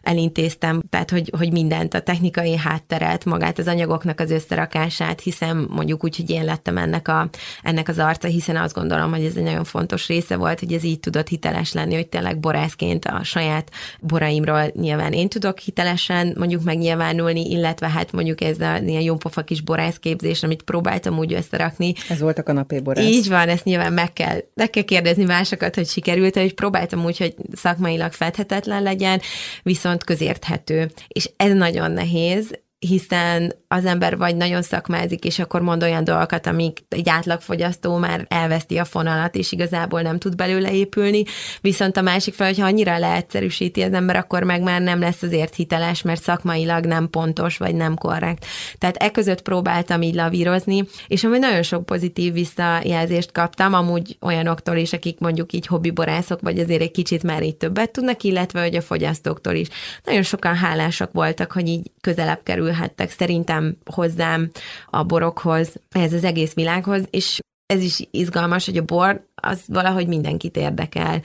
elintéztem, 0.01 0.81
tehát 0.89 1.09
hogy, 1.09 1.31
hogy 1.37 1.51
mindent, 1.51 1.93
a 1.93 2.01
technikai 2.01 2.57
hátteret, 2.57 3.25
magát 3.25 3.59
az 3.59 3.67
anyagoknak 3.67 4.19
az 4.19 4.31
összerakását, 4.31 5.21
hiszen 5.21 5.67
mondjuk 5.69 6.03
úgy, 6.03 6.15
hogy 6.15 6.29
én 6.29 6.45
lettem 6.45 6.77
ennek, 6.77 7.07
a, 7.07 7.29
ennek 7.63 7.87
az 7.87 7.99
arca, 7.99 8.27
hiszen 8.27 8.55
azt 8.55 8.73
gondolom, 8.73 9.11
hogy 9.11 9.25
ez 9.25 9.35
egy 9.35 9.43
nagyon 9.43 9.63
fontos 9.63 10.07
része 10.07 10.35
volt, 10.35 10.59
hogy 10.59 10.73
ez 10.73 10.83
így 10.83 10.99
tudott 10.99 11.27
hiteles 11.27 11.73
lenni, 11.73 11.95
hogy 11.95 12.07
tényleg 12.07 12.39
borászként 12.59 13.05
a 13.05 13.23
saját 13.23 13.71
boraimról 13.99 14.71
nyilván 14.73 15.13
én 15.13 15.29
tudok 15.29 15.59
hitelesen 15.59 16.35
mondjuk 16.37 16.63
megnyilvánulni, 16.63 17.49
illetve 17.49 17.89
hát 17.89 18.11
mondjuk 18.11 18.41
ez 18.41 18.59
a 18.59 18.77
ilyen 18.77 19.01
jópofa 19.01 19.41
kis 19.41 19.61
borászképzés, 19.61 20.43
amit 20.43 20.61
próbáltam 20.61 21.17
úgy 21.17 21.33
összerakni. 21.33 21.93
Ez 22.09 22.19
volt 22.19 22.37
a 22.37 22.43
kanapéborász. 22.43 23.05
Így 23.05 23.29
van, 23.29 23.49
ezt 23.49 23.63
nyilván 23.63 23.93
meg 23.93 24.13
kell, 24.13 24.39
meg 24.53 24.69
kell 24.69 24.83
kérdezni 24.83 25.23
másokat, 25.23 25.75
hogy 25.75 25.87
sikerült, 25.87 26.35
hogy 26.35 26.53
próbáltam 26.53 27.05
úgy, 27.05 27.17
hogy 27.17 27.35
szakmailag 27.53 28.11
fedhetetlen 28.11 28.83
legyen, 28.83 29.21
viszont 29.63 30.03
közérthető. 30.03 30.91
És 31.07 31.29
ez 31.37 31.53
nagyon 31.53 31.91
nehéz, 31.91 32.59
hiszen 32.79 33.53
az 33.67 33.85
ember 33.85 34.17
vagy 34.17 34.35
nagyon 34.35 34.61
szakmázik, 34.61 35.25
és 35.25 35.39
akkor 35.39 35.61
mond 35.61 35.83
olyan 35.83 36.03
dolgokat, 36.03 36.47
amik 36.47 36.79
egy 36.89 37.09
átlagfogyasztó 37.09 37.97
már 37.97 38.25
elveszti 38.29 38.77
a 38.77 38.85
fonalat, 38.85 39.35
és 39.35 39.51
igazából 39.51 40.01
nem 40.01 40.17
tud 40.17 40.35
belőle 40.35 40.73
épülni, 40.73 41.23
viszont 41.61 41.97
a 41.97 42.01
másik 42.01 42.33
fel, 42.33 42.47
hogyha 42.47 42.65
annyira 42.65 42.97
leegyszerűsíti 42.97 43.81
az 43.81 43.93
ember, 43.93 44.15
akkor 44.15 44.43
meg 44.43 44.61
már 44.61 44.81
nem 44.81 44.99
lesz 44.99 45.21
azért 45.21 45.55
hiteles, 45.55 46.01
mert 46.01 46.21
szakmailag 46.21 46.85
nem 46.85 47.09
pontos, 47.09 47.57
vagy 47.57 47.75
nem 47.75 47.95
korrekt. 47.95 48.45
Tehát 48.77 48.95
e 48.95 49.11
között 49.11 49.41
próbáltam 49.41 50.01
így 50.01 50.15
lavírozni, 50.15 50.83
és 51.07 51.23
ami 51.23 51.37
nagyon 51.37 51.63
sok 51.63 51.85
pozitív 51.85 52.33
visszajelzést 52.33 53.31
kaptam, 53.31 53.73
amúgy 53.73 54.17
olyanoktól 54.21 54.75
is, 54.75 54.93
akik 54.93 55.19
mondjuk 55.19 55.53
így 55.53 55.67
hobbiborászok, 55.67 56.41
vagy 56.41 56.59
azért 56.59 56.81
egy 56.81 56.91
kicsit 56.91 57.23
már 57.23 57.43
így 57.43 57.55
többet 57.55 57.91
tudnak, 57.91 58.23
illetve 58.23 58.61
hogy 58.61 58.75
a 58.75 58.81
fogyasztóktól 58.81 59.53
is. 59.53 59.67
Nagyon 60.03 60.23
sokan 60.23 60.55
hálásak 60.55 61.11
voltak, 61.11 61.51
hogy 61.51 61.67
így 61.67 61.91
közelebb 62.01 62.43
kerülhettek 62.69 63.09
szerintem 63.09 63.77
hozzám, 63.85 64.49
a 64.89 65.03
borokhoz, 65.03 65.75
ez 65.89 66.13
az 66.13 66.23
egész 66.23 66.53
világhoz, 66.53 67.03
és 67.09 67.39
ez 67.65 67.81
is 67.81 68.07
izgalmas, 68.11 68.65
hogy 68.65 68.77
a 68.77 68.83
bor 68.83 69.28
az 69.41 69.61
valahogy 69.67 70.07
mindenkit 70.07 70.57
érdekel. 70.57 71.21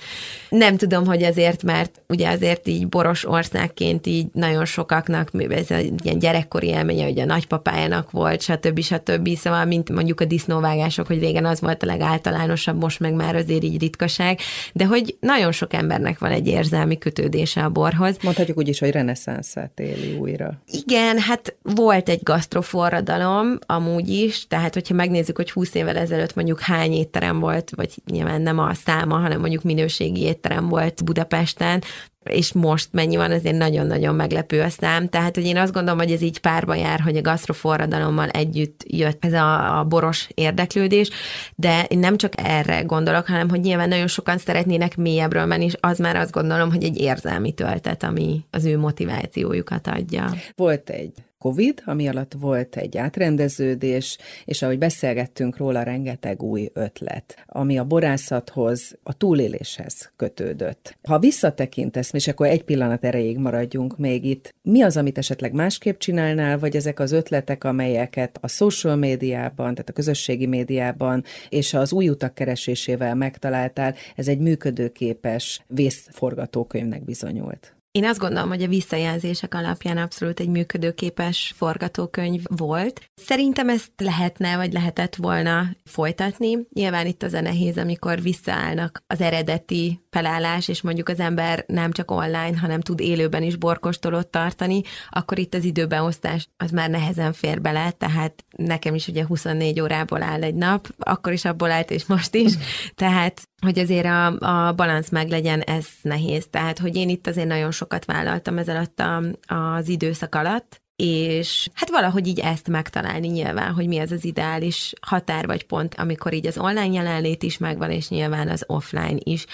Nem 0.49 0.77
tudom, 0.77 1.07
hogy 1.07 1.23
ezért, 1.23 1.63
mert 1.63 2.01
ugye 2.09 2.29
azért 2.29 2.69
így 2.69 2.89
boros 2.89 3.29
országként 3.29 4.07
így 4.07 4.27
nagyon 4.33 4.65
sokaknak, 4.65 5.31
ez 5.49 5.71
egy 5.71 6.05
ilyen 6.05 6.19
gyerekkori 6.19 6.67
élménye, 6.67 7.05
hogy 7.05 7.19
a 7.19 7.25
nagypapájának 7.25 8.11
volt, 8.11 8.43
stb. 8.43 8.81
stb. 8.81 9.37
Szóval, 9.37 9.65
mint 9.65 9.91
mondjuk 9.91 10.21
a 10.21 10.25
disznóvágások, 10.25 11.07
hogy 11.07 11.19
régen 11.19 11.45
az 11.45 11.61
volt 11.61 11.83
a 11.83 11.87
legáltalánosabb, 11.87 12.81
most 12.81 13.01
meg 13.01 13.15
már 13.15 13.37
azért 13.37 13.63
így 13.63 13.81
ritkaság, 13.81 14.39
de 14.73 14.85
hogy 14.85 15.17
nagyon 15.21 15.53
sok 15.53 15.73
embernek 15.73 16.19
van 16.19 16.31
egy 16.31 16.47
érzelmi 16.47 16.99
kötődése 16.99 17.65
a 17.65 17.69
borhoz. 17.69 18.17
Mondhatjuk 18.23 18.59
úgy 18.59 18.69
is, 18.69 18.79
hogy 18.79 18.91
reneszánszát 18.91 19.81
éli 19.81 20.17
újra. 20.19 20.63
Igen, 20.67 21.19
hát 21.19 21.57
volt 21.63 22.09
egy 22.09 22.23
gasztroforradalom 22.23 23.59
amúgy 23.67 24.09
is, 24.09 24.47
tehát 24.47 24.75
hogyha 24.75 24.95
megnézzük, 24.95 25.37
hogy 25.37 25.51
20 25.51 25.75
évvel 25.75 25.97
ezelőtt 25.97 26.35
mondjuk 26.35 26.61
hány 26.61 26.93
étterem 26.93 27.41
volt, 27.41 27.71
vagy 27.77 27.91
nyilván 28.11 28.41
nem 28.41 28.59
a 28.59 28.75
száma, 28.75 29.17
hanem 29.17 29.41
mondjuk 29.41 29.63
minőségi 29.63 30.21
étterem 30.21 30.69
volt 30.69 31.05
Budapesten, 31.05 31.83
és 32.25 32.53
most 32.53 32.89
mennyi 32.93 33.17
van, 33.17 33.31
azért 33.31 33.57
nagyon-nagyon 33.57 34.15
meglepő 34.15 34.61
a 34.61 34.69
szám. 34.69 35.09
Tehát, 35.09 35.35
hogy 35.35 35.45
én 35.45 35.57
azt 35.57 35.73
gondolom, 35.73 35.99
hogy 35.99 36.13
ez 36.13 36.21
így 36.23 36.41
párba 36.41 36.75
jár, 36.75 37.01
hogy 37.01 37.17
a 37.17 37.21
gasztroforradalommal 37.21 38.29
együtt 38.29 38.85
jött 38.87 39.25
ez 39.25 39.33
a, 39.33 39.79
a 39.79 39.85
boros 39.85 40.29
érdeklődés, 40.35 41.11
de 41.55 41.85
én 41.89 41.99
nem 41.99 42.17
csak 42.17 42.33
erre 42.37 42.83
gondolok, 42.83 43.27
hanem, 43.27 43.49
hogy 43.49 43.61
nyilván 43.61 43.89
nagyon 43.89 44.07
sokan 44.07 44.39
szeretnének 44.39 44.97
mélyebbről 44.97 45.45
menni, 45.45 45.65
és 45.65 45.77
az 45.81 45.99
már 45.99 46.17
azt 46.17 46.33
gondolom, 46.33 46.71
hogy 46.71 46.85
egy 46.85 46.99
érzelmi 47.01 47.53
töltet, 47.53 48.03
ami 48.03 48.45
az 48.51 48.65
ő 48.65 48.79
motivációjukat 48.79 49.87
adja. 49.87 50.33
Volt 50.55 50.91
egy 50.91 51.13
COVID, 51.45 51.83
ami 51.85 52.09
alatt 52.09 52.33
volt 52.39 52.77
egy 52.77 52.97
átrendeződés, 52.97 54.19
és 54.45 54.63
ahogy 54.63 54.79
beszélgettünk 54.79 55.57
róla, 55.57 55.83
rengeteg 55.83 56.43
új 56.43 56.71
ötlet, 56.73 57.45
ami 57.47 57.79
a 57.79 57.85
borászathoz, 57.85 58.99
a 59.03 59.17
túléléshez 59.17 60.13
kötődött. 60.17 60.99
Ha 61.03 61.19
visszatekintesz, 61.19 62.13
és 62.13 62.29
akkor 62.29 62.47
egy 62.47 62.65
pillanat 62.65 63.05
erejéig 63.05 63.39
maradjunk 63.39 63.99
még 63.99 64.25
itt, 64.25 64.55
mi 64.63 64.83
az, 64.83 64.97
amit 64.97 65.19
esetleg 65.19 65.53
másképp 65.53 65.99
csinálnál, 65.99 66.59
vagy 66.59 66.77
ezek 66.77 67.01
az 67.01 67.13
ötletek, 67.13 67.65
amelyeket 67.65 68.39
a 68.41 68.49
social 68.49 68.97
médiában, 68.97 69.75
tehát 69.75 69.89
a 69.89 69.93
közösségi 69.93 70.47
médiában 70.47 71.25
és 71.49 71.75
az 71.75 71.93
új 71.93 72.09
utak 72.09 72.35
keresésével 72.35 73.15
megtaláltál, 73.15 73.95
ez 74.17 74.29
egy 74.29 74.39
működőképes 74.39 75.65
vészforgatókönyvnek 75.67 77.05
bizonyult? 77.05 77.75
Én 77.99 78.05
azt 78.05 78.19
gondolom, 78.19 78.49
hogy 78.49 78.63
a 78.63 78.69
visszajelzések 78.69 79.55
alapján 79.55 79.97
abszolút 79.97 80.41
egy 80.41 80.49
működőképes 80.49 81.53
forgatókönyv 81.57 82.43
volt. 82.57 83.11
Szerintem 83.15 83.69
ezt 83.69 83.91
lehetne, 83.97 84.57
vagy 84.57 84.73
lehetett 84.73 85.15
volna 85.17 85.67
folytatni. 85.85 86.59
Nyilván 86.73 87.07
itt 87.07 87.23
az 87.23 87.33
a 87.33 87.41
nehéz, 87.41 87.79
amikor 87.79 88.23
visszaállnak 88.23 89.03
az 89.07 89.21
eredeti 89.21 90.01
felállás, 90.11 90.69
és 90.69 90.83
mondjuk 90.83 91.09
az 91.09 91.21
ember 91.21 91.65
nem 91.67 91.93
csak 91.93 92.11
online, 92.11 92.59
hanem 92.59 92.81
tud 92.81 93.01
élőben 93.01 93.43
is 93.43 93.57
borkostolót 93.57 94.27
tartani, 94.27 94.83
akkor 95.11 95.39
itt 95.39 95.55
az 95.55 95.65
időbeosztás 95.65 96.49
az 96.57 96.71
már 96.71 96.91
nehezen 96.91 97.33
fér 97.33 97.61
bele, 97.61 97.91
tehát 97.91 98.45
nekem 98.57 98.95
is 98.95 99.09
ugye 99.09 99.27
24 99.27 99.81
órából 99.81 100.23
áll 100.23 100.43
egy 100.43 100.55
nap, 100.55 100.89
akkor 100.99 101.33
is 101.33 101.45
abból 101.45 101.71
állt, 101.71 101.91
és 101.91 102.07
most 102.07 102.35
is, 102.35 102.53
tehát 102.95 103.49
hogy 103.65 103.79
azért 103.79 104.07
a, 104.07 104.27
a 104.39 104.73
balansz 104.73 105.11
meg 105.11 105.29
legyen, 105.29 105.61
ez 105.61 105.87
nehéz. 106.03 106.47
Tehát, 106.51 106.79
hogy 106.79 106.97
én 106.97 107.09
itt 107.09 107.27
azért 107.27 107.49
nagyon 107.49 107.71
sokat 107.85 108.05
vállaltam 108.05 108.59
ez 108.59 108.69
alatt 108.69 109.01
a, 109.01 109.23
az 109.55 109.89
időszak 109.89 110.35
alatt, 110.35 110.83
és 110.97 111.69
hát 111.73 111.91
valahogy 111.91 112.27
így 112.27 112.41
ezt 112.41 112.69
megtalálni 112.69 113.29
nyilván, 113.29 113.73
hogy 113.73 113.87
mi 113.87 113.99
az 113.99 114.11
az 114.11 114.25
ideális 114.25 114.93
határ 115.01 115.47
vagy 115.47 115.67
pont, 115.67 115.95
amikor 115.95 116.33
így 116.33 116.47
az 116.47 116.59
online 116.59 116.93
jelenlét 116.93 117.43
is 117.43 117.59
megvan, 117.59 117.91
és 117.91 118.09
nyilván 118.09 118.49
az 118.49 118.65
offline 118.67 119.19
is. 119.19 119.47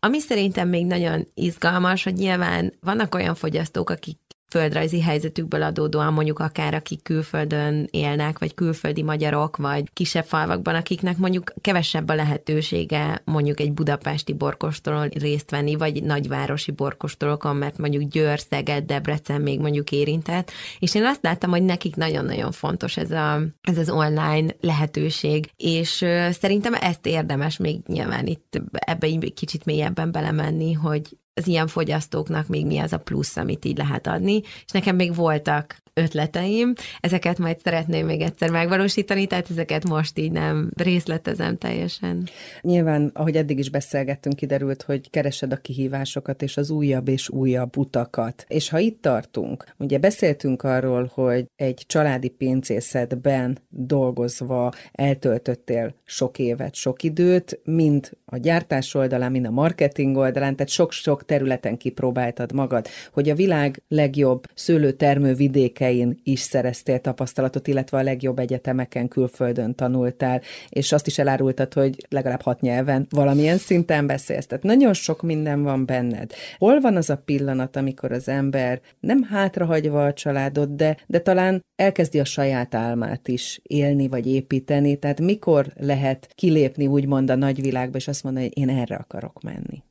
Ami 0.00 0.20
szerintem 0.20 0.68
még 0.68 0.86
nagyon 0.86 1.26
izgalmas, 1.34 2.04
hogy 2.04 2.14
nyilván 2.14 2.72
vannak 2.80 3.14
olyan 3.14 3.34
fogyasztók, 3.34 3.90
akik 3.90 4.18
földrajzi 4.52 5.00
helyzetükből 5.00 5.62
adódóan 5.62 6.12
mondjuk 6.12 6.38
akár 6.38 6.74
akik 6.74 7.02
külföldön 7.02 7.88
élnek, 7.90 8.38
vagy 8.38 8.54
külföldi 8.54 9.02
magyarok, 9.02 9.56
vagy 9.56 9.90
kisebb 9.92 10.24
falvakban, 10.24 10.74
akiknek 10.74 11.16
mondjuk 11.16 11.52
kevesebb 11.60 12.08
a 12.08 12.14
lehetősége 12.14 13.22
mondjuk 13.24 13.60
egy 13.60 13.72
budapesti 13.72 14.32
borkostolón 14.32 15.08
részt 15.08 15.50
venni, 15.50 15.74
vagy 15.74 16.02
nagyvárosi 16.02 16.70
borkostolókon, 16.70 17.56
mert 17.56 17.78
mondjuk 17.78 18.10
Győr, 18.10 18.40
Szeged, 18.40 18.84
Debrecen 18.84 19.40
még 19.40 19.60
mondjuk 19.60 19.92
érintett. 19.92 20.50
És 20.78 20.94
én 20.94 21.04
azt 21.04 21.22
láttam, 21.22 21.50
hogy 21.50 21.62
nekik 21.62 21.96
nagyon-nagyon 21.96 22.52
fontos 22.52 22.96
ez, 22.96 23.10
a, 23.10 23.40
ez 23.60 23.78
az 23.78 23.90
online 23.90 24.54
lehetőség, 24.60 25.50
és 25.56 26.04
szerintem 26.30 26.74
ezt 26.74 27.06
érdemes 27.06 27.56
még 27.56 27.80
nyilván 27.86 28.26
itt 28.26 28.60
ebbe 28.70 29.06
egy 29.06 29.32
kicsit 29.34 29.64
mélyebben 29.64 30.12
belemenni, 30.12 30.72
hogy 30.72 31.16
az 31.34 31.46
ilyen 31.46 31.66
fogyasztóknak 31.66 32.46
még 32.46 32.66
mi 32.66 32.78
az 32.78 32.92
a 32.92 32.98
plusz, 32.98 33.36
amit 33.36 33.64
így 33.64 33.76
lehet 33.76 34.06
adni, 34.06 34.40
és 34.40 34.72
nekem 34.72 34.96
még 34.96 35.14
voltak 35.14 35.82
ötleteim, 35.94 36.72
ezeket 37.00 37.38
majd 37.38 37.58
szeretném 37.58 38.06
még 38.06 38.20
egyszer 38.20 38.50
megvalósítani, 38.50 39.26
tehát 39.26 39.50
ezeket 39.50 39.88
most 39.88 40.18
így 40.18 40.32
nem 40.32 40.70
részletezem 40.76 41.58
teljesen. 41.58 42.28
Nyilván, 42.60 43.10
ahogy 43.14 43.36
eddig 43.36 43.58
is 43.58 43.70
beszélgettünk, 43.70 44.36
kiderült, 44.36 44.82
hogy 44.82 45.10
keresed 45.10 45.52
a 45.52 45.56
kihívásokat 45.56 46.42
és 46.42 46.56
az 46.56 46.70
újabb 46.70 47.08
és 47.08 47.28
újabb 47.28 47.76
utakat. 47.76 48.44
És 48.48 48.68
ha 48.68 48.78
itt 48.78 49.02
tartunk, 49.02 49.64
ugye 49.78 49.98
beszéltünk 49.98 50.62
arról, 50.62 51.10
hogy 51.14 51.46
egy 51.56 51.84
családi 51.86 52.28
pincészetben 52.28 53.58
dolgozva 53.68 54.72
eltöltöttél 54.92 55.94
sok 56.04 56.38
évet, 56.38 56.74
sok 56.74 57.02
időt, 57.02 57.60
mind 57.64 58.10
a 58.24 58.36
gyártás 58.36 58.94
oldalán, 58.94 59.30
mind 59.30 59.46
a 59.46 59.50
marketing 59.50 60.16
oldalán, 60.16 60.56
tehát 60.56 60.72
sok-sok 60.72 61.21
területen 61.22 61.76
kipróbáltad 61.76 62.52
magad, 62.52 62.88
hogy 63.12 63.30
a 63.30 63.34
világ 63.34 63.82
legjobb 63.88 64.46
szőlőtermő 64.54 65.34
vidékein 65.34 66.20
is 66.22 66.40
szereztél 66.40 67.00
tapasztalatot, 67.00 67.66
illetve 67.66 67.98
a 67.98 68.02
legjobb 68.02 68.38
egyetemeken 68.38 69.08
külföldön 69.08 69.74
tanultál, 69.74 70.40
és 70.68 70.92
azt 70.92 71.06
is 71.06 71.18
elárultad, 71.18 71.72
hogy 71.72 72.06
legalább 72.08 72.40
hat 72.42 72.60
nyelven 72.60 73.06
valamilyen 73.10 73.58
szinten 73.58 74.06
beszélsz. 74.06 74.46
Tehát 74.46 74.64
nagyon 74.64 74.92
sok 74.92 75.22
minden 75.22 75.62
van 75.62 75.86
benned. 75.86 76.32
Hol 76.58 76.80
van 76.80 76.96
az 76.96 77.10
a 77.10 77.16
pillanat, 77.16 77.76
amikor 77.76 78.12
az 78.12 78.28
ember 78.28 78.80
nem 79.00 79.22
hátrahagyva 79.22 80.04
a 80.04 80.12
családot, 80.12 80.76
de, 80.76 80.96
de 81.06 81.20
talán 81.20 81.64
elkezdi 81.76 82.20
a 82.20 82.24
saját 82.24 82.74
álmát 82.74 83.28
is 83.28 83.60
élni 83.62 84.08
vagy 84.08 84.26
építeni, 84.26 84.96
tehát 84.96 85.20
mikor 85.20 85.72
lehet 85.80 86.28
kilépni 86.34 86.86
úgymond 86.86 87.30
a 87.30 87.34
nagyvilágba, 87.34 87.96
és 87.96 88.08
azt 88.08 88.22
mondani, 88.22 88.44
hogy 88.44 88.58
én 88.58 88.68
erre 88.68 88.94
akarok 88.94 89.42
menni? 89.42 89.82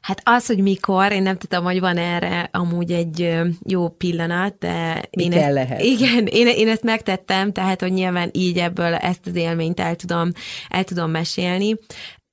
Hát 0.00 0.20
az, 0.24 0.46
hogy 0.46 0.58
mikor, 0.58 1.12
én 1.12 1.22
nem 1.22 1.36
tudom, 1.36 1.64
hogy 1.64 1.80
van 1.80 1.96
erre 1.96 2.48
amúgy 2.52 2.92
egy 2.92 3.38
jó 3.66 3.88
pillanat, 3.88 4.58
de 4.58 5.02
Mi 5.10 5.22
én 5.22 5.30
kell 5.30 5.40
ezt, 5.58 5.68
lehet. 5.68 5.82
Igen, 5.82 6.26
én, 6.26 6.46
én 6.46 6.68
ezt 6.68 6.82
megtettem, 6.82 7.52
tehát, 7.52 7.80
hogy 7.80 7.92
nyilván 7.92 8.30
így 8.32 8.58
ebből 8.58 8.94
ezt 8.94 9.26
az 9.26 9.34
élményt 9.34 9.80
el 9.80 9.96
tudom, 9.96 10.30
el 10.68 10.84
tudom 10.84 11.10
mesélni. 11.10 11.76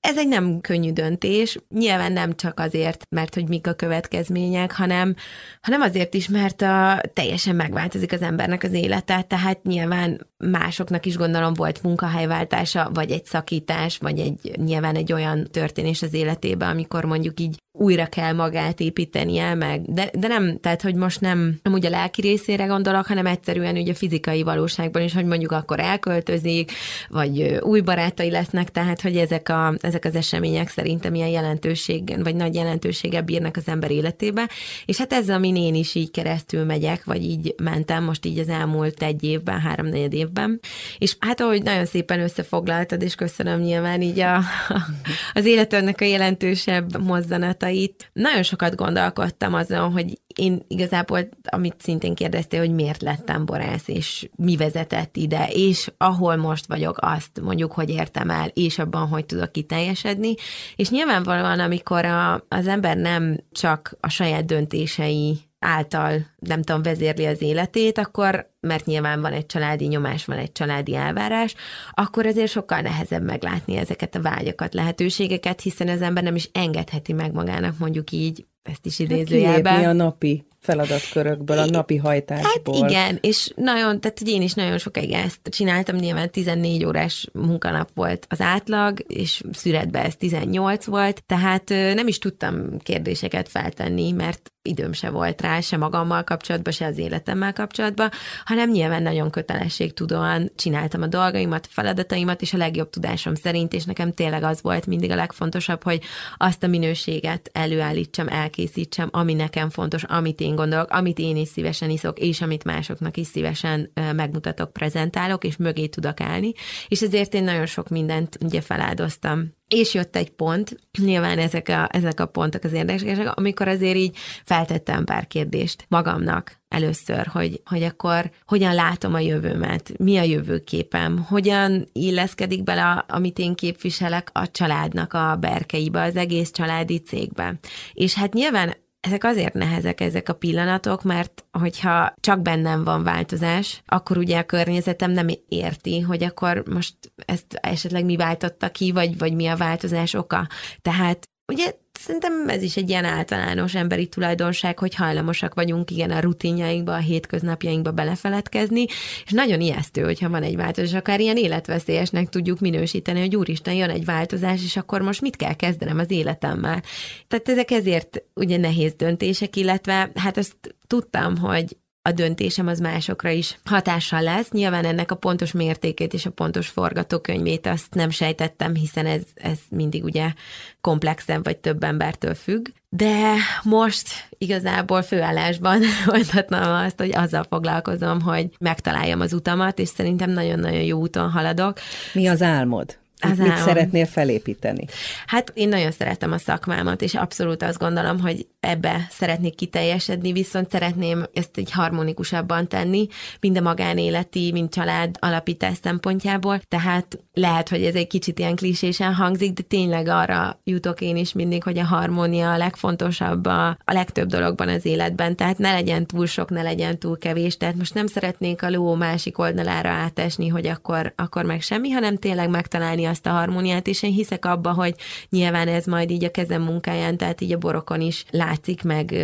Ez 0.07 0.17
egy 0.17 0.27
nem 0.27 0.61
könnyű 0.61 0.91
döntés, 0.91 1.57
nyilván 1.69 2.11
nem 2.11 2.35
csak 2.35 2.59
azért, 2.59 3.05
mert 3.09 3.33
hogy 3.33 3.47
mik 3.47 3.67
a 3.67 3.73
következmények, 3.73 4.71
hanem, 4.71 5.15
hanem 5.61 5.81
azért 5.81 6.13
is, 6.13 6.27
mert 6.29 6.61
a, 6.61 7.01
teljesen 7.13 7.55
megváltozik 7.55 8.11
az 8.11 8.21
embernek 8.21 8.63
az 8.63 8.73
élete, 8.73 9.21
tehát 9.21 9.63
nyilván 9.63 10.27
másoknak 10.37 11.05
is 11.05 11.17
gondolom 11.17 11.53
volt 11.53 11.83
munkahelyváltása, 11.83 12.89
vagy 12.93 13.11
egy 13.11 13.25
szakítás, 13.25 13.97
vagy 13.97 14.19
egy 14.19 14.51
nyilván 14.55 14.95
egy 14.95 15.13
olyan 15.13 15.47
történés 15.51 16.01
az 16.01 16.13
életében, 16.13 16.69
amikor 16.69 17.05
mondjuk 17.05 17.39
így 17.39 17.55
újra 17.77 18.05
kell 18.05 18.33
magát 18.33 18.79
építenie 18.79 19.53
meg. 19.53 19.81
De, 19.81 20.09
de 20.13 20.27
nem, 20.27 20.59
tehát 20.59 20.81
hogy 20.81 20.95
most 20.95 21.21
nem, 21.21 21.59
nem 21.63 21.73
úgy 21.73 21.85
a 21.85 21.89
lelki 21.89 22.21
részére 22.21 22.65
gondolok, 22.65 23.05
hanem 23.05 23.25
egyszerűen 23.25 23.75
ugye 23.75 23.91
a 23.91 23.95
fizikai 23.95 24.43
valóságban 24.43 25.01
is, 25.01 25.13
hogy 25.13 25.25
mondjuk 25.25 25.51
akkor 25.51 25.79
elköltözik, 25.79 26.71
vagy 27.07 27.59
új 27.61 27.81
barátai 27.81 28.29
lesznek, 28.29 28.71
tehát 28.71 29.01
hogy 29.01 29.17
ezek, 29.17 29.49
a, 29.49 29.73
ezek 29.79 29.94
az 30.03 30.15
események 30.15 30.69
szerintem 30.69 31.13
ilyen 31.13 31.27
jelentőség, 31.27 32.23
vagy 32.23 32.35
nagy 32.35 32.55
jelentőséggel 32.55 33.21
bírnak 33.21 33.57
az 33.57 33.67
ember 33.67 33.91
életébe. 33.91 34.49
És 34.85 34.97
hát 34.97 35.13
ez, 35.13 35.29
amin 35.29 35.55
én 35.55 35.75
is 35.75 35.95
így 35.95 36.11
keresztül 36.11 36.63
megyek, 36.63 37.03
vagy 37.03 37.23
így 37.23 37.55
mentem 37.63 38.03
most 38.03 38.25
így 38.25 38.39
az 38.39 38.49
elmúlt 38.49 39.03
egy 39.03 39.23
évben, 39.23 39.59
három-negyed 39.59 40.13
évben. 40.13 40.59
És 40.97 41.15
hát 41.19 41.41
ahogy 41.41 41.63
nagyon 41.63 41.85
szépen 41.85 42.19
összefoglaltad, 42.19 43.01
és 43.01 43.15
köszönöm 43.15 43.59
nyilván 43.59 44.01
így 44.01 44.19
a, 44.19 44.41
az 45.33 45.45
életednek 45.45 46.01
a 46.01 46.05
jelentősebb 46.05 47.03
mozzanata, 47.03 47.43
tapasztalatait. 47.45 48.09
Nagyon 48.13 48.43
sokat 48.43 48.75
gondolkodtam 48.75 49.53
azon, 49.53 49.91
hogy 49.91 50.19
én 50.35 50.65
igazából, 50.67 51.29
amit 51.43 51.81
szintén 51.81 52.15
kérdeztél, 52.15 52.59
hogy 52.59 52.73
miért 52.73 53.01
lettem 53.01 53.45
borász, 53.45 53.87
és 53.87 54.29
mi 54.35 54.55
vezetett 54.55 55.15
ide, 55.15 55.47
és 55.51 55.91
ahol 55.97 56.35
most 56.35 56.65
vagyok, 56.65 56.97
azt 57.01 57.41
mondjuk, 57.41 57.71
hogy 57.71 57.89
értem 57.89 58.29
el, 58.29 58.47
és 58.53 58.79
abban, 58.79 59.07
hogy 59.07 59.25
tudok 59.25 59.51
kiteljesedni. 59.51 60.33
És 60.75 60.89
nyilvánvalóan, 60.89 61.59
amikor 61.59 62.05
a, 62.05 62.33
az 62.47 62.67
ember 62.67 62.97
nem 62.97 63.39
csak 63.51 63.97
a 63.99 64.09
saját 64.09 64.45
döntései 64.45 65.39
által, 65.59 66.25
nem 66.39 66.61
tudom, 66.61 66.81
vezérli 66.81 67.25
az 67.25 67.41
életét, 67.41 67.97
akkor, 67.97 68.51
mert 68.59 68.85
nyilván 68.85 69.21
van 69.21 69.33
egy 69.33 69.45
családi 69.45 69.85
nyomás, 69.85 70.25
van 70.25 70.37
egy 70.37 70.51
családi 70.51 70.95
elvárás, 70.95 71.55
akkor 71.91 72.25
azért 72.25 72.51
sokkal 72.51 72.79
nehezebb 72.79 73.23
meglátni 73.23 73.75
ezeket 73.75 74.15
a 74.15 74.21
vágyakat, 74.21 74.73
lehetőségeket, 74.73 75.61
hiszen 75.61 75.87
az 75.87 76.01
ember 76.01 76.23
nem 76.23 76.35
is 76.35 76.49
engedheti 76.53 77.13
meg 77.13 77.33
magának 77.33 77.77
mondjuk 77.77 78.11
így, 78.11 78.45
ezt 78.65 78.85
is 78.85 78.99
idézőjelben. 78.99 79.73
Hát 79.73 79.85
a 79.85 79.93
napi 79.93 80.45
feladatkörökből, 80.59 81.57
a 81.57 81.65
napi 81.65 81.95
hajtásból. 81.95 82.75
Hát 82.81 82.89
igen, 82.89 83.17
és 83.21 83.51
nagyon, 83.55 84.01
tehát 84.01 84.21
én 84.25 84.41
is 84.41 84.53
nagyon 84.53 84.77
sokáig 84.77 85.11
ezt 85.11 85.39
csináltam, 85.43 85.95
nyilván 85.95 86.31
14 86.31 86.85
órás 86.85 87.27
munkanap 87.33 87.89
volt 87.93 88.25
az 88.29 88.41
átlag, 88.41 89.03
és 89.07 89.41
szüretben 89.51 90.05
ez 90.05 90.15
18 90.15 90.85
volt, 90.85 91.23
tehát 91.25 91.69
nem 91.69 92.07
is 92.07 92.17
tudtam 92.17 92.79
kérdéseket 92.79 93.49
feltenni, 93.49 94.11
mert 94.11 94.49
időm 94.65 94.93
se 94.93 95.09
volt 95.09 95.41
rá, 95.41 95.59
se 95.59 95.77
magammal 95.77 96.23
kapcsolatban, 96.23 96.73
se 96.73 96.85
az 96.85 96.97
életemmel 96.97 97.53
kapcsolatban, 97.53 98.09
hanem 98.45 98.71
nyilván 98.71 99.03
nagyon 99.03 99.29
kötelességtudóan 99.29 100.51
csináltam 100.55 101.01
a 101.01 101.07
dolgaimat, 101.07 101.67
feladataimat, 101.71 102.41
és 102.41 102.53
a 102.53 102.57
legjobb 102.57 102.89
tudásom 102.89 103.35
szerint, 103.35 103.73
és 103.73 103.83
nekem 103.83 104.13
tényleg 104.13 104.43
az 104.43 104.61
volt 104.61 104.85
mindig 104.85 105.11
a 105.11 105.15
legfontosabb, 105.15 105.83
hogy 105.83 106.01
azt 106.37 106.63
a 106.63 106.67
minőséget 106.67 107.49
előállítsam, 107.53 108.27
elkészítsem, 108.27 109.09
ami 109.11 109.33
nekem 109.33 109.69
fontos, 109.69 110.03
amit 110.03 110.39
én 110.39 110.55
gondolok, 110.55 110.89
amit 110.89 111.19
én 111.19 111.37
is 111.37 111.47
szívesen 111.47 111.89
iszok, 111.89 112.19
és 112.19 112.41
amit 112.41 112.63
másoknak 112.63 113.17
is 113.17 113.27
szívesen 113.27 113.91
megmutatok, 114.15 114.73
prezentálok, 114.73 115.43
és 115.43 115.57
mögé 115.57 115.87
tudok 115.87 116.21
állni, 116.21 116.53
és 116.87 117.01
ezért 117.01 117.33
én 117.33 117.43
nagyon 117.43 117.65
sok 117.65 117.89
mindent 117.89 118.37
ugye 118.41 118.61
feláldoztam 118.61 119.53
és 119.67 119.93
jött 119.93 120.15
egy 120.15 120.29
pont, 120.29 120.77
nyilván 121.05 121.39
ezek 121.39 121.69
a, 121.69 121.89
ezek 121.91 122.19
a 122.19 122.25
pontok 122.25 122.63
az 122.63 122.73
érdekesek, 122.73 123.37
amikor 123.37 123.67
azért 123.67 123.95
így 123.95 124.17
feltettem 124.43 125.03
pár 125.03 125.27
kérdést 125.27 125.85
magamnak 125.89 126.63
először, 126.67 127.27
hogy, 127.27 127.61
hogy 127.65 127.83
akkor 127.83 128.31
hogyan 128.45 128.73
látom 128.73 129.13
a 129.13 129.19
jövőmet, 129.19 129.97
mi 129.97 130.17
a 130.17 130.23
jövőképem, 130.23 131.17
hogyan 131.17 131.87
illeszkedik 131.91 132.63
bele, 132.63 133.05
amit 133.07 133.39
én 133.39 133.55
képviselek 133.55 134.29
a 134.33 134.51
családnak 134.51 135.13
a 135.13 135.37
berkeibe, 135.39 136.01
az 136.01 136.15
egész 136.15 136.51
családi 136.51 136.97
cégbe. 136.97 137.59
És 137.93 138.13
hát 138.13 138.33
nyilván 138.33 138.73
ezek 139.05 139.23
azért 139.23 139.53
nehezek 139.53 140.01
ezek 140.01 140.29
a 140.29 140.33
pillanatok, 140.33 141.03
mert 141.03 141.45
hogyha 141.51 142.13
csak 142.19 142.41
bennem 142.41 142.83
van 142.83 143.03
változás, 143.03 143.81
akkor 143.85 144.17
ugye 144.17 144.39
a 144.39 144.43
környezetem 144.43 145.11
nem 145.11 145.27
érti, 145.47 145.99
hogy 145.99 146.23
akkor 146.23 146.63
most 146.69 146.95
ezt 147.25 147.53
esetleg 147.61 148.05
mi 148.05 148.15
váltotta 148.15 148.69
ki, 148.69 148.91
vagy, 148.91 149.17
vagy 149.17 149.33
mi 149.33 149.47
a 149.47 149.55
változás 149.55 150.13
oka. 150.13 150.47
Tehát 150.81 151.29
ugye 151.47 151.73
szerintem 151.99 152.49
ez 152.49 152.61
is 152.61 152.77
egy 152.77 152.89
ilyen 152.89 153.05
általános 153.05 153.75
emberi 153.75 154.07
tulajdonság, 154.07 154.79
hogy 154.79 154.95
hajlamosak 154.95 155.53
vagyunk 155.53 155.91
igen 155.91 156.11
a 156.11 156.19
rutinjainkba, 156.19 156.93
a 156.93 156.97
hétköznapjainkba 156.97 157.91
belefeledkezni, 157.91 158.85
és 159.25 159.31
nagyon 159.31 159.61
ijesztő, 159.61 160.01
hogyha 160.01 160.29
van 160.29 160.43
egy 160.43 160.55
változás, 160.55 160.93
akár 160.93 161.19
ilyen 161.19 161.37
életveszélyesnek 161.37 162.29
tudjuk 162.29 162.59
minősíteni, 162.59 163.19
hogy 163.19 163.35
úristen, 163.35 163.73
jön 163.73 163.89
egy 163.89 164.05
változás, 164.05 164.63
és 164.63 164.77
akkor 164.77 165.01
most 165.01 165.21
mit 165.21 165.35
kell 165.35 165.53
kezdenem 165.53 165.99
az 165.99 166.11
életemmel. 166.11 166.83
Tehát 167.27 167.49
ezek 167.49 167.71
ezért 167.71 168.23
ugye 168.33 168.57
nehéz 168.57 168.93
döntések, 168.93 169.55
illetve 169.55 170.11
hát 170.15 170.37
ezt 170.37 170.75
tudtam, 170.87 171.37
hogy 171.37 171.77
a 172.07 172.11
döntésem 172.11 172.67
az 172.67 172.79
másokra 172.79 173.29
is 173.29 173.59
hatással 173.63 174.21
lesz. 174.21 174.49
Nyilván 174.51 174.85
ennek 174.85 175.11
a 175.11 175.15
pontos 175.15 175.51
mértékét 175.51 176.13
és 176.13 176.25
a 176.25 176.29
pontos 176.29 176.67
forgatókönyvét 176.67 177.67
azt 177.67 177.93
nem 177.93 178.09
sejtettem, 178.09 178.75
hiszen 178.75 179.05
ez, 179.05 179.21
ez 179.33 179.57
mindig 179.69 180.03
ugye 180.03 180.33
komplexen 180.81 181.43
vagy 181.43 181.57
több 181.57 181.83
embertől 181.83 182.33
függ. 182.33 182.67
De 182.89 183.33
most 183.63 184.07
igazából 184.37 185.01
főállásban 185.01 185.81
mondhatnám 186.05 186.85
azt, 186.85 186.99
hogy 186.99 187.15
azzal 187.15 187.45
foglalkozom, 187.49 188.21
hogy 188.21 188.49
megtaláljam 188.59 189.19
az 189.19 189.33
utamat, 189.33 189.79
és 189.79 189.87
szerintem 189.87 190.29
nagyon-nagyon 190.29 190.81
jó 190.81 190.99
úton 190.99 191.29
haladok. 191.29 191.79
Mi 192.13 192.27
az 192.27 192.41
álmod? 192.41 192.97
Az 193.19 193.37
Mit 193.37 193.57
szeretnél 193.57 194.05
felépíteni? 194.05 194.85
Hát 195.25 195.51
én 195.53 195.69
nagyon 195.69 195.91
szeretem 195.91 196.31
a 196.31 196.37
szakmámat, 196.37 197.01
és 197.01 197.15
abszolút 197.15 197.63
azt 197.63 197.77
gondolom, 197.77 198.19
hogy 198.19 198.47
ebbe 198.59 199.07
szeretnék 199.09 199.55
kiteljesedni, 199.55 200.31
viszont 200.31 200.71
szeretném 200.71 201.25
ezt 201.33 201.57
egy 201.57 201.71
harmonikusabban 201.71 202.67
tenni, 202.67 203.07
mind 203.39 203.57
a 203.57 203.61
magánéleti, 203.61 204.51
mind 204.51 204.69
család 204.69 205.15
alapítás 205.19 205.77
szempontjából. 205.81 206.59
Tehát 206.67 207.19
lehet, 207.33 207.69
hogy 207.69 207.83
ez 207.83 207.95
egy 207.95 208.07
kicsit 208.07 208.39
ilyen 208.39 208.55
klisésen 208.55 209.13
hangzik, 209.13 209.53
de 209.53 209.61
tényleg 209.61 210.07
arra 210.07 210.59
jutok 210.63 211.01
én 211.01 211.17
is 211.17 211.33
mindig, 211.33 211.63
hogy 211.63 211.77
a 211.77 211.85
harmónia 211.85 212.51
a 212.51 212.57
legfontosabb 212.57 213.45
a, 213.45 213.67
a 213.67 213.93
legtöbb 213.93 214.27
dologban 214.27 214.67
az 214.67 214.85
életben. 214.85 215.35
Tehát 215.35 215.57
ne 215.57 215.71
legyen 215.71 216.05
túl 216.05 216.25
sok, 216.25 216.49
ne 216.49 216.61
legyen 216.61 216.99
túl 216.99 217.17
kevés. 217.17 217.57
Tehát 217.57 217.75
most 217.75 217.93
nem 217.93 218.07
szeretnénk 218.07 218.61
a 218.61 218.69
ló 218.69 218.93
másik 218.93 219.37
oldalára 219.37 219.89
átesni, 219.89 220.47
hogy 220.47 220.67
akkor, 220.67 221.13
akkor 221.15 221.45
meg 221.45 221.61
semmi, 221.61 221.89
hanem 221.89 222.17
tényleg 222.17 222.49
megtalálni 222.49 223.04
azt 223.05 223.25
a 223.25 223.29
harmóniát, 223.29 223.87
és 223.87 224.03
én 224.03 224.11
hiszek 224.11 224.45
abba, 224.45 224.73
hogy 224.73 224.95
nyilván 225.29 225.67
ez 225.67 225.85
majd 225.85 226.09
így 226.09 226.23
a 226.23 226.31
kezem 226.31 226.61
munkáján, 226.61 227.17
tehát 227.17 227.41
így 227.41 227.53
a 227.53 227.57
borokon 227.57 228.01
is 228.01 228.25
látszik, 228.29 228.83
meg 228.83 229.15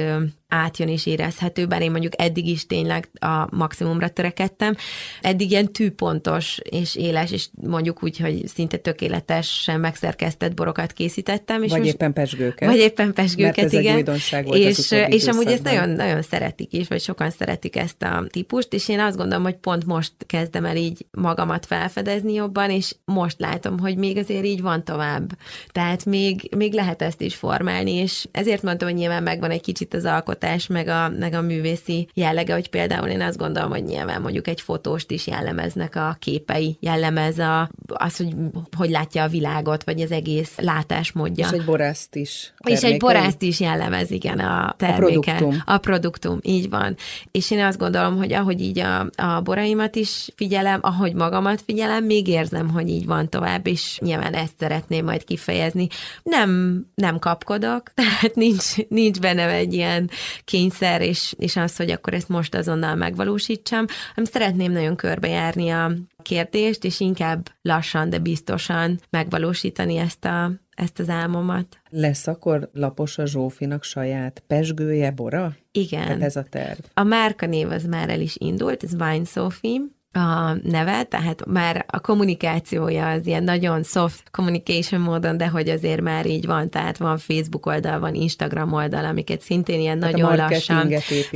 átjön 0.52 0.88
és 0.88 1.06
érezhető, 1.06 1.66
bár 1.66 1.82
én 1.82 1.92
mondjuk 1.92 2.22
eddig 2.22 2.48
is 2.48 2.68
tényleg 2.68 3.10
a 3.20 3.56
maximumra 3.56 4.10
törekedtem. 4.10 4.76
Eddig 5.22 5.52
ilyen 5.52 5.72
tűpontos 5.72 6.60
és 6.70 6.96
éles, 6.96 7.32
és 7.32 7.48
mondjuk 7.62 8.04
úgy, 8.04 8.18
hogy 8.18 8.48
szinte 8.48 8.78
tökéletesen 8.78 9.80
megszerkesztett 9.80 10.54
borokat 10.54 10.92
készítettem. 10.92 11.64
És 11.64 11.70
vagy 11.70 11.80
most, 11.80 11.94
éppen 11.94 12.14
pesgőket. 12.14 12.70
Vagy 12.70 12.78
éppen 12.78 13.14
pesgőket, 13.14 13.56
Mert 13.56 13.74
ez 13.74 13.80
igen. 13.80 13.98
Egy 13.98 14.06
volt 14.44 14.58
és, 14.58 14.92
és 15.08 15.28
amúgy 15.28 15.48
ezt 15.48 15.64
nagyon, 15.64 15.90
nagyon 15.90 16.22
szeretik 16.22 16.74
is, 16.74 16.88
vagy 16.88 17.02
sokan 17.02 17.30
szeretik 17.30 17.76
ezt 17.76 18.04
a 18.04 18.26
típust, 18.30 18.74
és 18.74 18.90
én 18.90 19.00
azt 19.00 19.18
gondolom, 19.18 19.44
hogy 19.44 19.56
pont 19.56 19.86
most 19.86 20.14
kezdem 20.26 20.66
el 20.66 20.76
így 20.76 21.06
magamat 21.12 21.66
felfedezni 21.66 22.34
jobban, 22.34 22.70
és 22.70 22.96
most 23.06 23.40
látom, 23.40 23.80
hogy 23.80 23.98
még 23.98 24.18
azért 24.18 24.46
így 24.46 24.62
van 24.62 24.84
tovább. 24.84 25.32
Tehát 25.72 26.06
még, 26.06 26.50
még 26.56 26.74
lehet 26.74 27.02
ezt 27.02 27.22
is 27.22 27.36
formálni, 27.36 27.92
és 27.92 28.28
ezért 28.32 28.62
mondtam, 28.62 28.88
hogy 28.88 28.98
nyilván 28.98 29.24
megvan 29.24 29.52
egy 29.52 29.62
kicsit 29.62 29.94
az 29.94 30.06
alkot 30.06 30.41
alkotás, 30.42 30.68
meg 30.68 30.88
a, 30.88 31.10
meg 31.20 31.34
a 31.34 31.42
művészi 31.42 32.08
jellege, 32.14 32.54
hogy 32.54 32.70
például 32.70 33.08
én 33.08 33.22
azt 33.22 33.38
gondolom, 33.38 33.70
hogy 33.70 33.84
nyilván 33.84 34.22
mondjuk 34.22 34.48
egy 34.48 34.62
fotóst 34.62 35.12
is 35.12 35.28
jellemeznek 35.28 35.96
a 35.96 36.16
képei, 36.20 36.78
jellemez 36.80 37.40
a, 37.40 37.70
az, 37.88 38.18
hogy 38.18 38.36
hogy 38.78 38.90
látja 38.90 39.24
a 39.24 39.28
világot, 39.28 39.84
vagy 39.84 40.02
az 40.02 40.12
egész 40.12 40.52
látásmódja. 40.58 41.48
És 41.48 41.60
egy 41.60 41.66
borászt 41.66 42.16
is. 42.16 42.54
Termékei. 42.58 42.90
És 42.90 42.94
egy 42.94 43.00
borászt 43.00 43.42
is 43.42 43.60
jellemez, 43.60 44.12
igen, 44.12 44.40
a 44.40 44.74
terméke. 44.78 45.32
A 45.32 45.36
produktum. 45.36 45.62
A 45.66 45.78
produktum, 45.78 46.40
így 46.42 46.70
van. 46.70 46.96
És 47.32 47.52
én 47.52 47.64
azt 47.64 47.78
gondolom, 47.78 48.18
hogy 48.18 48.34
ahogy 48.34 48.62
így 48.62 48.80
a, 48.80 49.00
a 49.16 49.42
boraimat 49.44 49.96
is 49.96 50.30
figyelem, 50.36 50.80
ahogy 50.82 51.14
magamat 51.14 51.62
figyelem, 51.66 52.04
még 52.04 52.28
érzem, 52.28 52.70
hogy 52.70 52.90
így 52.90 53.06
van 53.06 53.30
tovább, 53.30 53.68
és 53.68 54.00
nyilván 54.02 54.34
ezt 54.34 54.54
szeretném 54.60 55.06
majd 55.06 55.24
kifejezni. 55.24 55.88
Nem, 56.24 56.82
nem 56.96 57.20
kapkodok, 57.20 57.84
tehát 58.02 58.36
nincs, 58.36 58.76
nincs 58.88 59.20
benne 59.20 59.48
egy 59.48 59.74
ilyen 59.74 60.10
kényszer, 60.44 61.02
és, 61.02 61.34
és 61.38 61.56
az, 61.56 61.76
hogy 61.76 61.92
akkor 61.92 62.14
ezt 62.14 62.30
most 62.30 62.56
azonnal 62.56 62.96
megvalósítsam, 62.96 63.86
hanem 64.16 64.32
szeretném 64.32 64.72
nagyon 64.72 64.96
körbejárni 64.96 65.70
a 65.70 65.92
kérdést, 66.22 66.84
és 66.84 67.00
inkább 67.00 67.50
lassan, 67.62 68.10
de 68.10 68.20
biztosan 68.20 69.00
megvalósítani 69.10 69.98
ezt 69.98 70.26
a, 70.26 70.52
ezt 70.76 71.00
az 71.00 71.10
álmomat. 71.10 71.80
Lesz 71.90 72.28
akkor 72.28 72.70
lapos 72.74 73.18
a 73.18 73.26
Zsófinak 73.26 73.84
saját 73.84 74.44
pesgője, 74.48 75.12
bora? 75.12 75.56
Igen. 75.72 76.06
Tehát 76.06 76.22
ez 76.22 76.36
a 76.36 76.44
terv. 76.44 76.80
A 76.94 77.04
márkanév 77.04 77.70
az 77.70 77.84
már 77.86 78.10
el 78.10 78.22
is 78.22 78.36
indult, 78.38 78.84
ez 78.84 78.94
Wine 78.94 79.26
Sophie, 79.26 79.82
a 80.14 80.54
neve, 80.64 81.04
tehát 81.04 81.46
már 81.46 81.86
a 81.88 82.00
kommunikációja 82.00 83.08
az 83.08 83.26
ilyen 83.26 83.44
nagyon 83.44 83.84
soft 83.84 84.24
communication 84.32 85.02
módon, 85.02 85.38
de 85.38 85.48
hogy 85.48 85.70
azért 85.70 86.02
már 86.02 86.26
így 86.26 86.46
van, 86.46 86.70
tehát 86.70 86.98
van 86.98 87.18
Facebook 87.18 87.66
oldal, 87.66 88.00
van 88.00 88.14
Instagram 88.14 88.74
oldal, 88.74 89.06
amiket 89.06 89.42
szintén 89.42 89.80
ilyen 89.80 90.00
tehát 90.00 90.16
nagyon 90.16 90.32
a 90.32 90.36
lassan. 90.36 90.88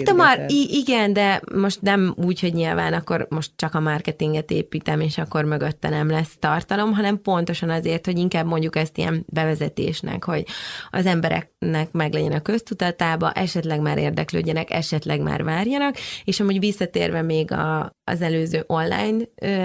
De 0.04 0.14
már 0.14 0.46
igen, 0.68 1.14
de 1.14 1.42
most 1.56 1.82
nem 1.82 2.14
úgy, 2.18 2.40
hogy 2.40 2.54
nyilván 2.54 2.94
akkor 2.94 3.28
most 3.30 3.52
csak 3.56 3.74
a 3.74 3.80
marketinget 3.80 4.52
építem, 4.52 5.00
és 5.00 5.18
akkor 5.18 5.44
mögötte 5.44 5.90
nem 5.90 6.10
lesz 6.10 6.36
tartalom, 6.40 6.94
hanem 6.94 7.22
pontosan 7.22 7.70
azért, 7.70 8.06
hogy 8.06 8.18
inkább 8.18 8.46
mondjuk 8.46 8.76
ezt 8.76 8.98
ilyen 8.98 9.26
bevezetésnek, 9.28 10.24
hogy 10.24 10.44
az 10.90 11.06
embereknek 11.06 11.92
meg 11.92 12.14
legyen 12.14 12.32
a 12.32 12.42
köztutatába, 12.42 13.32
esetleg 13.32 13.82
már 13.82 13.98
érdeklődjenek, 13.98 14.72
esetleg 14.72 15.22
már 15.22 15.44
várjanak, 15.44 15.96
és 16.24 16.40
amúgy 16.40 16.60
visszatérve 16.60 17.22
még 17.22 17.52
a, 17.52 17.96
az 18.04 18.22
előző 18.22 18.64
online 18.68 19.18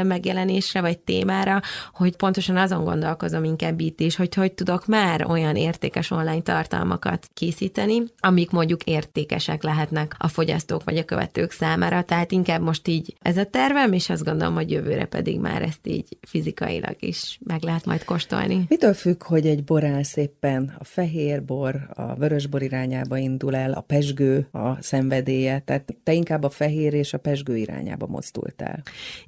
megjelenésre 0.03 0.81
vagy 0.81 0.99
témára, 0.99 1.61
hogy 1.93 2.17
pontosan 2.17 2.57
azon 2.57 2.85
gondolkozom 2.85 3.45
inkább 3.45 3.81
itt 3.81 4.01
is, 4.01 4.17
hogy 4.17 4.35
hogy 4.35 4.53
tudok 4.53 4.87
már 4.87 5.27
olyan 5.29 5.57
értékes 5.57 6.11
online 6.11 6.41
tartalmakat 6.41 7.29
készíteni, 7.35 8.03
amik 8.19 8.51
mondjuk 8.51 8.85
értékesek 8.85 9.63
lehetnek 9.63 10.15
a 10.19 10.29
fogyasztók 10.29 10.85
vagy 10.85 10.97
a 10.97 11.05
követők 11.05 11.51
számára. 11.51 12.03
Tehát 12.03 12.33
inkább 12.33 12.63
most 12.63 12.89
így 12.89 13.17
ez 13.23 13.37
a 13.37 13.45
tervem, 13.45 13.93
és 13.93 14.11
azt 14.11 14.25
gondolom, 14.25 14.55
hogy 14.55 14.71
jövőre 14.71 15.05
pedig 15.05 15.41
már 15.41 15.63
ezt 15.63 15.87
így 15.87 16.17
fizikailag 16.21 16.97
is 16.99 17.39
meg 17.47 17.63
lehet 17.63 17.85
majd 17.85 18.05
kóstolni. 18.05 18.65
Mitől 18.69 18.95
függ, 18.95 19.23
hogy 19.23 19.47
egy 19.47 19.65
borász 19.65 20.17
éppen 20.17 20.75
a 20.79 20.85
fehér 20.85 21.45
bor, 21.45 21.89
a 21.95 22.15
vörösbor 22.15 22.63
irányába 22.63 23.17
indul 23.17 23.57
el, 23.57 23.73
a 23.73 23.81
pesgő 23.81 24.49
a 24.53 24.83
szenvedélye, 24.83 25.59
tehát 25.59 25.95
te 26.03 26.13
inkább 26.13 26.43
a 26.43 26.51
fehér 26.51 26.95
és 26.95 27.13
a 27.13 27.19
pesgő 27.19 27.57
irányába 27.57 28.07
mozdultál. 28.07 28.83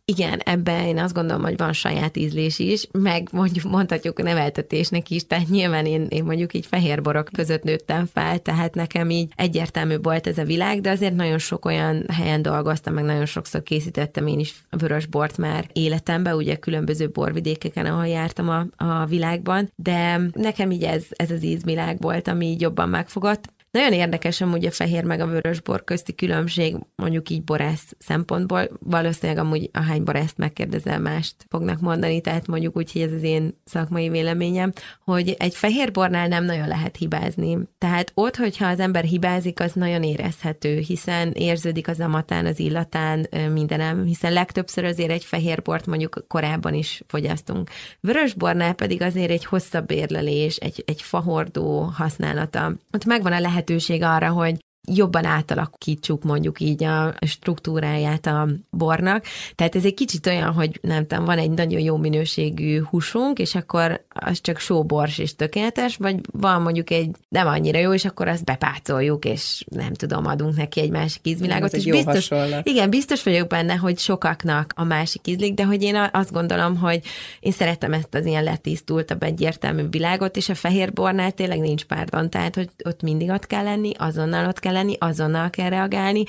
Igen, 0.05 0.39
ebben 0.45 0.85
én 0.85 0.99
azt 0.99 1.15
gondolom, 1.15 1.43
hogy 1.43 1.57
van 1.57 1.73
saját 1.73 2.17
ízlés 2.17 2.59
is, 2.59 2.87
meg 2.93 3.29
mondjuk 3.33 3.65
mondhatjuk 3.65 4.23
neveltetésnek 4.23 5.11
is, 5.11 5.27
tehát 5.27 5.49
nyilván 5.49 5.87
én, 5.87 6.07
én 6.09 6.25
mondjuk 6.25 6.55
így 6.55 6.67
fehér 6.67 7.03
borok 7.03 7.29
között 7.33 7.63
nőttem 7.63 8.07
fel, 8.13 8.39
tehát 8.39 8.75
nekem 8.75 9.11
így 9.11 9.33
egyértelmű 9.37 9.97
volt 10.03 10.27
ez 10.27 10.39
a 10.39 10.45
világ, 10.45 10.81
de 10.81 10.91
azért 10.91 11.15
nagyon 11.15 11.39
sok 11.39 11.65
olyan 11.65 12.07
helyen 12.13 12.43
dolgoztam, 12.43 12.95
meg 12.95 13.05
nagyon 13.05 13.27
sokszor 13.27 13.63
készítettem 13.63 14.27
én 14.27 14.39
is 14.39 14.55
vörös 14.71 15.07
bort 15.07 15.39
már 15.39 15.67
életemben, 15.73 16.35
ugye 16.35 16.57
különböző 16.57 17.09
borvidékeken, 17.09 17.87
ahol 17.87 18.07
jártam 18.07 18.49
a, 18.49 18.85
a 18.85 19.07
világban, 19.07 19.71
de 19.77 20.21
nekem 20.33 20.71
így 20.71 20.83
ez, 20.83 21.05
ez 21.11 21.31
az 21.31 21.45
ízvilág 21.45 22.01
volt, 22.01 22.29
ami 22.29 22.47
így 22.47 22.61
jobban 22.61 22.89
megfogott. 22.89 23.51
Nagyon 23.73 23.93
érdekes 23.93 24.41
amúgy 24.41 24.67
a 24.67 24.71
fehér 24.71 25.05
meg 25.05 25.21
a 25.21 25.27
vörös 25.27 25.61
bor 25.61 25.85
közti 25.85 26.15
különbség, 26.15 26.77
mondjuk 26.97 27.31
így 27.31 27.43
borász 27.43 27.95
szempontból. 27.99 28.69
Valószínűleg 28.81 29.45
amúgy 29.45 29.71
a 29.73 29.81
hány 29.81 30.03
borászt 30.03 30.37
megkérdezel, 30.37 30.99
mást 31.01 31.35
fognak 31.49 31.81
mondani, 31.81 32.21
tehát 32.21 32.47
mondjuk 32.47 32.77
úgy, 32.77 32.93
hogy 32.93 33.03
ez 33.03 33.13
az 33.13 33.23
én 33.23 33.59
szakmai 33.65 34.09
véleményem, 34.09 34.73
hogy 35.05 35.35
egy 35.39 35.55
fehér 35.55 35.91
bornál 35.91 36.29
nem 36.29 36.45
nagyon 36.45 36.69
lehet 36.69 36.97
hibázni. 36.97 37.59
Tehát 37.79 38.13
ott, 38.15 38.37
hogyha 38.37 38.67
az 38.67 38.81
ember 38.81 39.05
hibázik, 39.05 39.61
az 39.61 39.73
nagyon 39.73 40.03
érezhető, 40.03 40.79
hiszen 40.79 41.31
érződik 41.31 41.89
az 41.89 42.01
amatán, 42.01 42.47
az 42.47 42.59
illatán, 42.59 43.29
mindenem, 43.53 44.05
hiszen 44.05 44.33
legtöbbször 44.33 44.85
azért 44.85 45.11
egy 45.11 45.25
fehér 45.25 45.63
bort 45.63 45.87
mondjuk 45.87 46.25
korábban 46.29 46.75
is 46.75 47.03
fogyasztunk. 47.07 47.71
Vörös 48.01 48.35
bornál 48.35 48.73
pedig 48.73 49.03
azért 49.03 49.31
egy 49.31 49.45
hosszabb 49.45 49.91
érlelés, 49.91 50.57
egy, 50.57 50.83
egy 50.87 51.03
fahordó 51.03 51.81
használata. 51.81 52.73
Ott 52.93 53.05
megvan 53.05 53.33
a 53.33 53.41
lehet 53.41 53.61
lehetőség 53.63 54.03
arra, 54.03 54.31
hogy 54.31 54.57
jobban 54.89 55.25
átalakítsuk 55.25 56.23
mondjuk 56.23 56.61
így 56.61 56.85
a 56.85 57.15
struktúráját 57.21 58.27
a 58.27 58.49
bornak. 58.71 59.25
Tehát 59.55 59.77
ez 59.77 59.85
egy 59.85 59.95
kicsit 59.95 60.27
olyan, 60.27 60.53
hogy 60.53 60.79
nem 60.83 61.07
tudom, 61.07 61.25
van 61.25 61.39
egy 61.39 61.51
nagyon 61.51 61.81
jó 61.81 61.97
minőségű 61.97 62.83
húsunk, 62.83 63.39
és 63.39 63.55
akkor 63.55 64.05
az 64.09 64.41
csak 64.41 64.59
sóbors 64.59 65.19
és 65.19 65.37
tökéletes, 65.37 65.97
vagy 65.97 66.21
van 66.33 66.63
mondjuk 66.63 66.91
egy 66.91 67.11
nem 67.29 67.47
annyira 67.47 67.79
jó, 67.79 67.93
és 67.95 68.05
akkor 68.05 68.29
azt 68.29 68.45
bepácoljuk, 68.45 69.25
és 69.25 69.65
nem 69.71 69.93
tudom, 69.93 70.27
adunk 70.27 70.57
neki 70.57 70.81
egy 70.81 70.91
másik 70.91 71.27
ízvilágot. 71.27 71.73
és 71.73 71.85
biztos, 71.85 72.29
hasonlat. 72.29 72.69
igen, 72.69 72.91
biztos 72.91 73.23
vagyok 73.23 73.49
benne, 73.49 73.75
hogy 73.75 73.99
sokaknak 73.99 74.73
a 74.77 74.85
másik 74.85 75.27
ízlik, 75.27 75.55
de 75.55 75.65
hogy 75.65 75.83
én 75.83 76.09
azt 76.13 76.33
gondolom, 76.33 76.77
hogy 76.77 77.01
én 77.41 77.53
szeretem 77.53 77.93
ezt 77.93 78.15
az 78.15 78.27
ilyen 78.27 78.45
letisztultabb, 78.45 79.23
egyértelmű 79.23 79.89
világot, 79.91 80.37
és 80.37 80.49
a 80.49 80.55
fehér 80.55 80.93
bornál 80.93 81.33
tényleg 81.33 81.59
nincs 81.59 81.85
párdon, 81.85 82.31
tehát 82.31 82.55
hogy 82.55 82.69
ott 82.85 83.03
mindig 83.03 83.31
ott 83.31 83.47
kell 83.47 83.65
lenni, 83.65 83.93
azonnal 83.99 84.47
ott 84.47 84.59
kell 84.59 84.72
kell 84.73 84.83
lenni, 84.83 84.97
azonnal 84.99 85.51
kell 85.51 85.69
reagálni, 85.69 86.25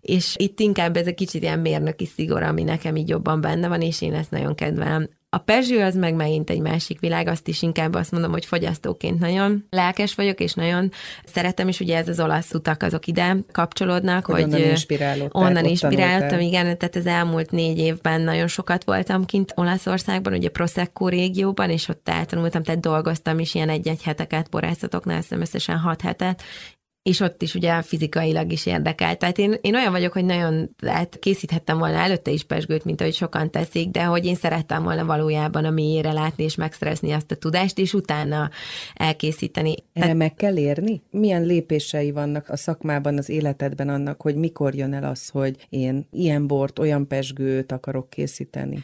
és 0.00 0.34
itt 0.38 0.60
inkább 0.60 0.96
ez 0.96 1.06
a 1.06 1.14
kicsit 1.14 1.42
ilyen 1.42 1.58
mérnöki 1.58 2.06
szigor, 2.06 2.42
ami 2.42 2.62
nekem 2.62 2.96
így 2.96 3.08
jobban 3.08 3.40
benne 3.40 3.68
van, 3.68 3.80
és 3.80 4.02
én 4.02 4.14
ezt 4.14 4.30
nagyon 4.30 4.54
kedvelem. 4.54 5.08
A 5.30 5.38
Pezső 5.38 5.82
az 5.82 5.94
meg 5.94 6.14
megint 6.14 6.50
egy 6.50 6.60
másik 6.60 7.00
világ, 7.00 7.26
azt 7.26 7.48
is 7.48 7.62
inkább 7.62 7.94
azt 7.94 8.10
mondom, 8.10 8.30
hogy 8.30 8.44
fogyasztóként 8.44 9.18
nagyon 9.18 9.66
lelkes 9.70 10.14
vagyok, 10.14 10.40
és 10.40 10.54
nagyon 10.54 10.90
szeretem, 11.24 11.68
és 11.68 11.80
ugye 11.80 11.96
ez 11.96 12.08
az 12.08 12.20
olasz 12.20 12.54
utak, 12.54 12.82
azok 12.82 13.06
ide 13.06 13.36
kapcsolódnak, 13.52 14.26
hogy, 14.26 14.42
hogy 14.42 14.52
onnan 14.52 14.60
Onnan 15.32 15.64
inspiráltam, 15.64 16.40
igen, 16.40 16.78
tehát 16.78 16.96
az 16.96 17.06
elmúlt 17.06 17.50
négy 17.50 17.78
évben 17.78 18.20
nagyon 18.20 18.46
sokat 18.46 18.84
voltam 18.84 19.24
kint 19.24 19.52
Olaszországban, 19.56 20.32
ugye 20.32 20.48
Prosecco 20.48 21.08
régióban, 21.08 21.70
és 21.70 21.88
ott 21.88 22.08
eltanultam, 22.08 22.62
tehát 22.62 22.80
dolgoztam 22.80 23.38
is 23.38 23.54
ilyen 23.54 23.68
egy-egy 23.68 24.02
heteket 24.02 24.50
borászatoknál, 24.50 25.22
összesen 25.30 25.78
hat 25.78 26.00
hetet, 26.00 26.42
és 27.02 27.20
ott 27.20 27.42
is 27.42 27.54
ugye 27.54 27.82
fizikailag 27.82 28.52
is 28.52 28.66
érdekel. 28.66 29.16
Tehát 29.16 29.38
én, 29.38 29.54
én 29.60 29.74
olyan 29.74 29.92
vagyok, 29.92 30.12
hogy 30.12 30.24
nagyon 30.24 30.70
hát 30.86 31.18
készíthettem 31.18 31.78
volna 31.78 31.96
előtte 31.96 32.30
is 32.30 32.44
pesgőt, 32.44 32.84
mint 32.84 33.00
ahogy 33.00 33.14
sokan 33.14 33.50
teszik, 33.50 33.88
de 33.88 34.04
hogy 34.04 34.24
én 34.24 34.34
szerettem 34.34 34.82
volna 34.82 35.04
valójában 35.04 35.64
a 35.64 35.70
mélyére 35.70 36.12
látni 36.12 36.44
és 36.44 36.54
megszerezni 36.54 37.12
azt 37.12 37.30
a 37.30 37.36
tudást, 37.36 37.78
és 37.78 37.94
utána 37.94 38.50
elkészíteni. 38.94 39.70
Erre 39.70 39.84
Tehát... 39.92 40.16
meg 40.16 40.34
kell 40.34 40.56
érni? 40.56 41.02
Milyen 41.10 41.44
lépései 41.44 42.10
vannak 42.10 42.48
a 42.48 42.56
szakmában, 42.56 43.18
az 43.18 43.28
életedben 43.28 43.88
annak, 43.88 44.22
hogy 44.22 44.36
mikor 44.36 44.74
jön 44.74 44.94
el 44.94 45.04
az, 45.04 45.28
hogy 45.28 45.66
én 45.68 46.08
ilyen 46.10 46.46
bort, 46.46 46.78
olyan 46.78 47.06
pesgőt 47.06 47.72
akarok 47.72 48.10
készíteni? 48.10 48.78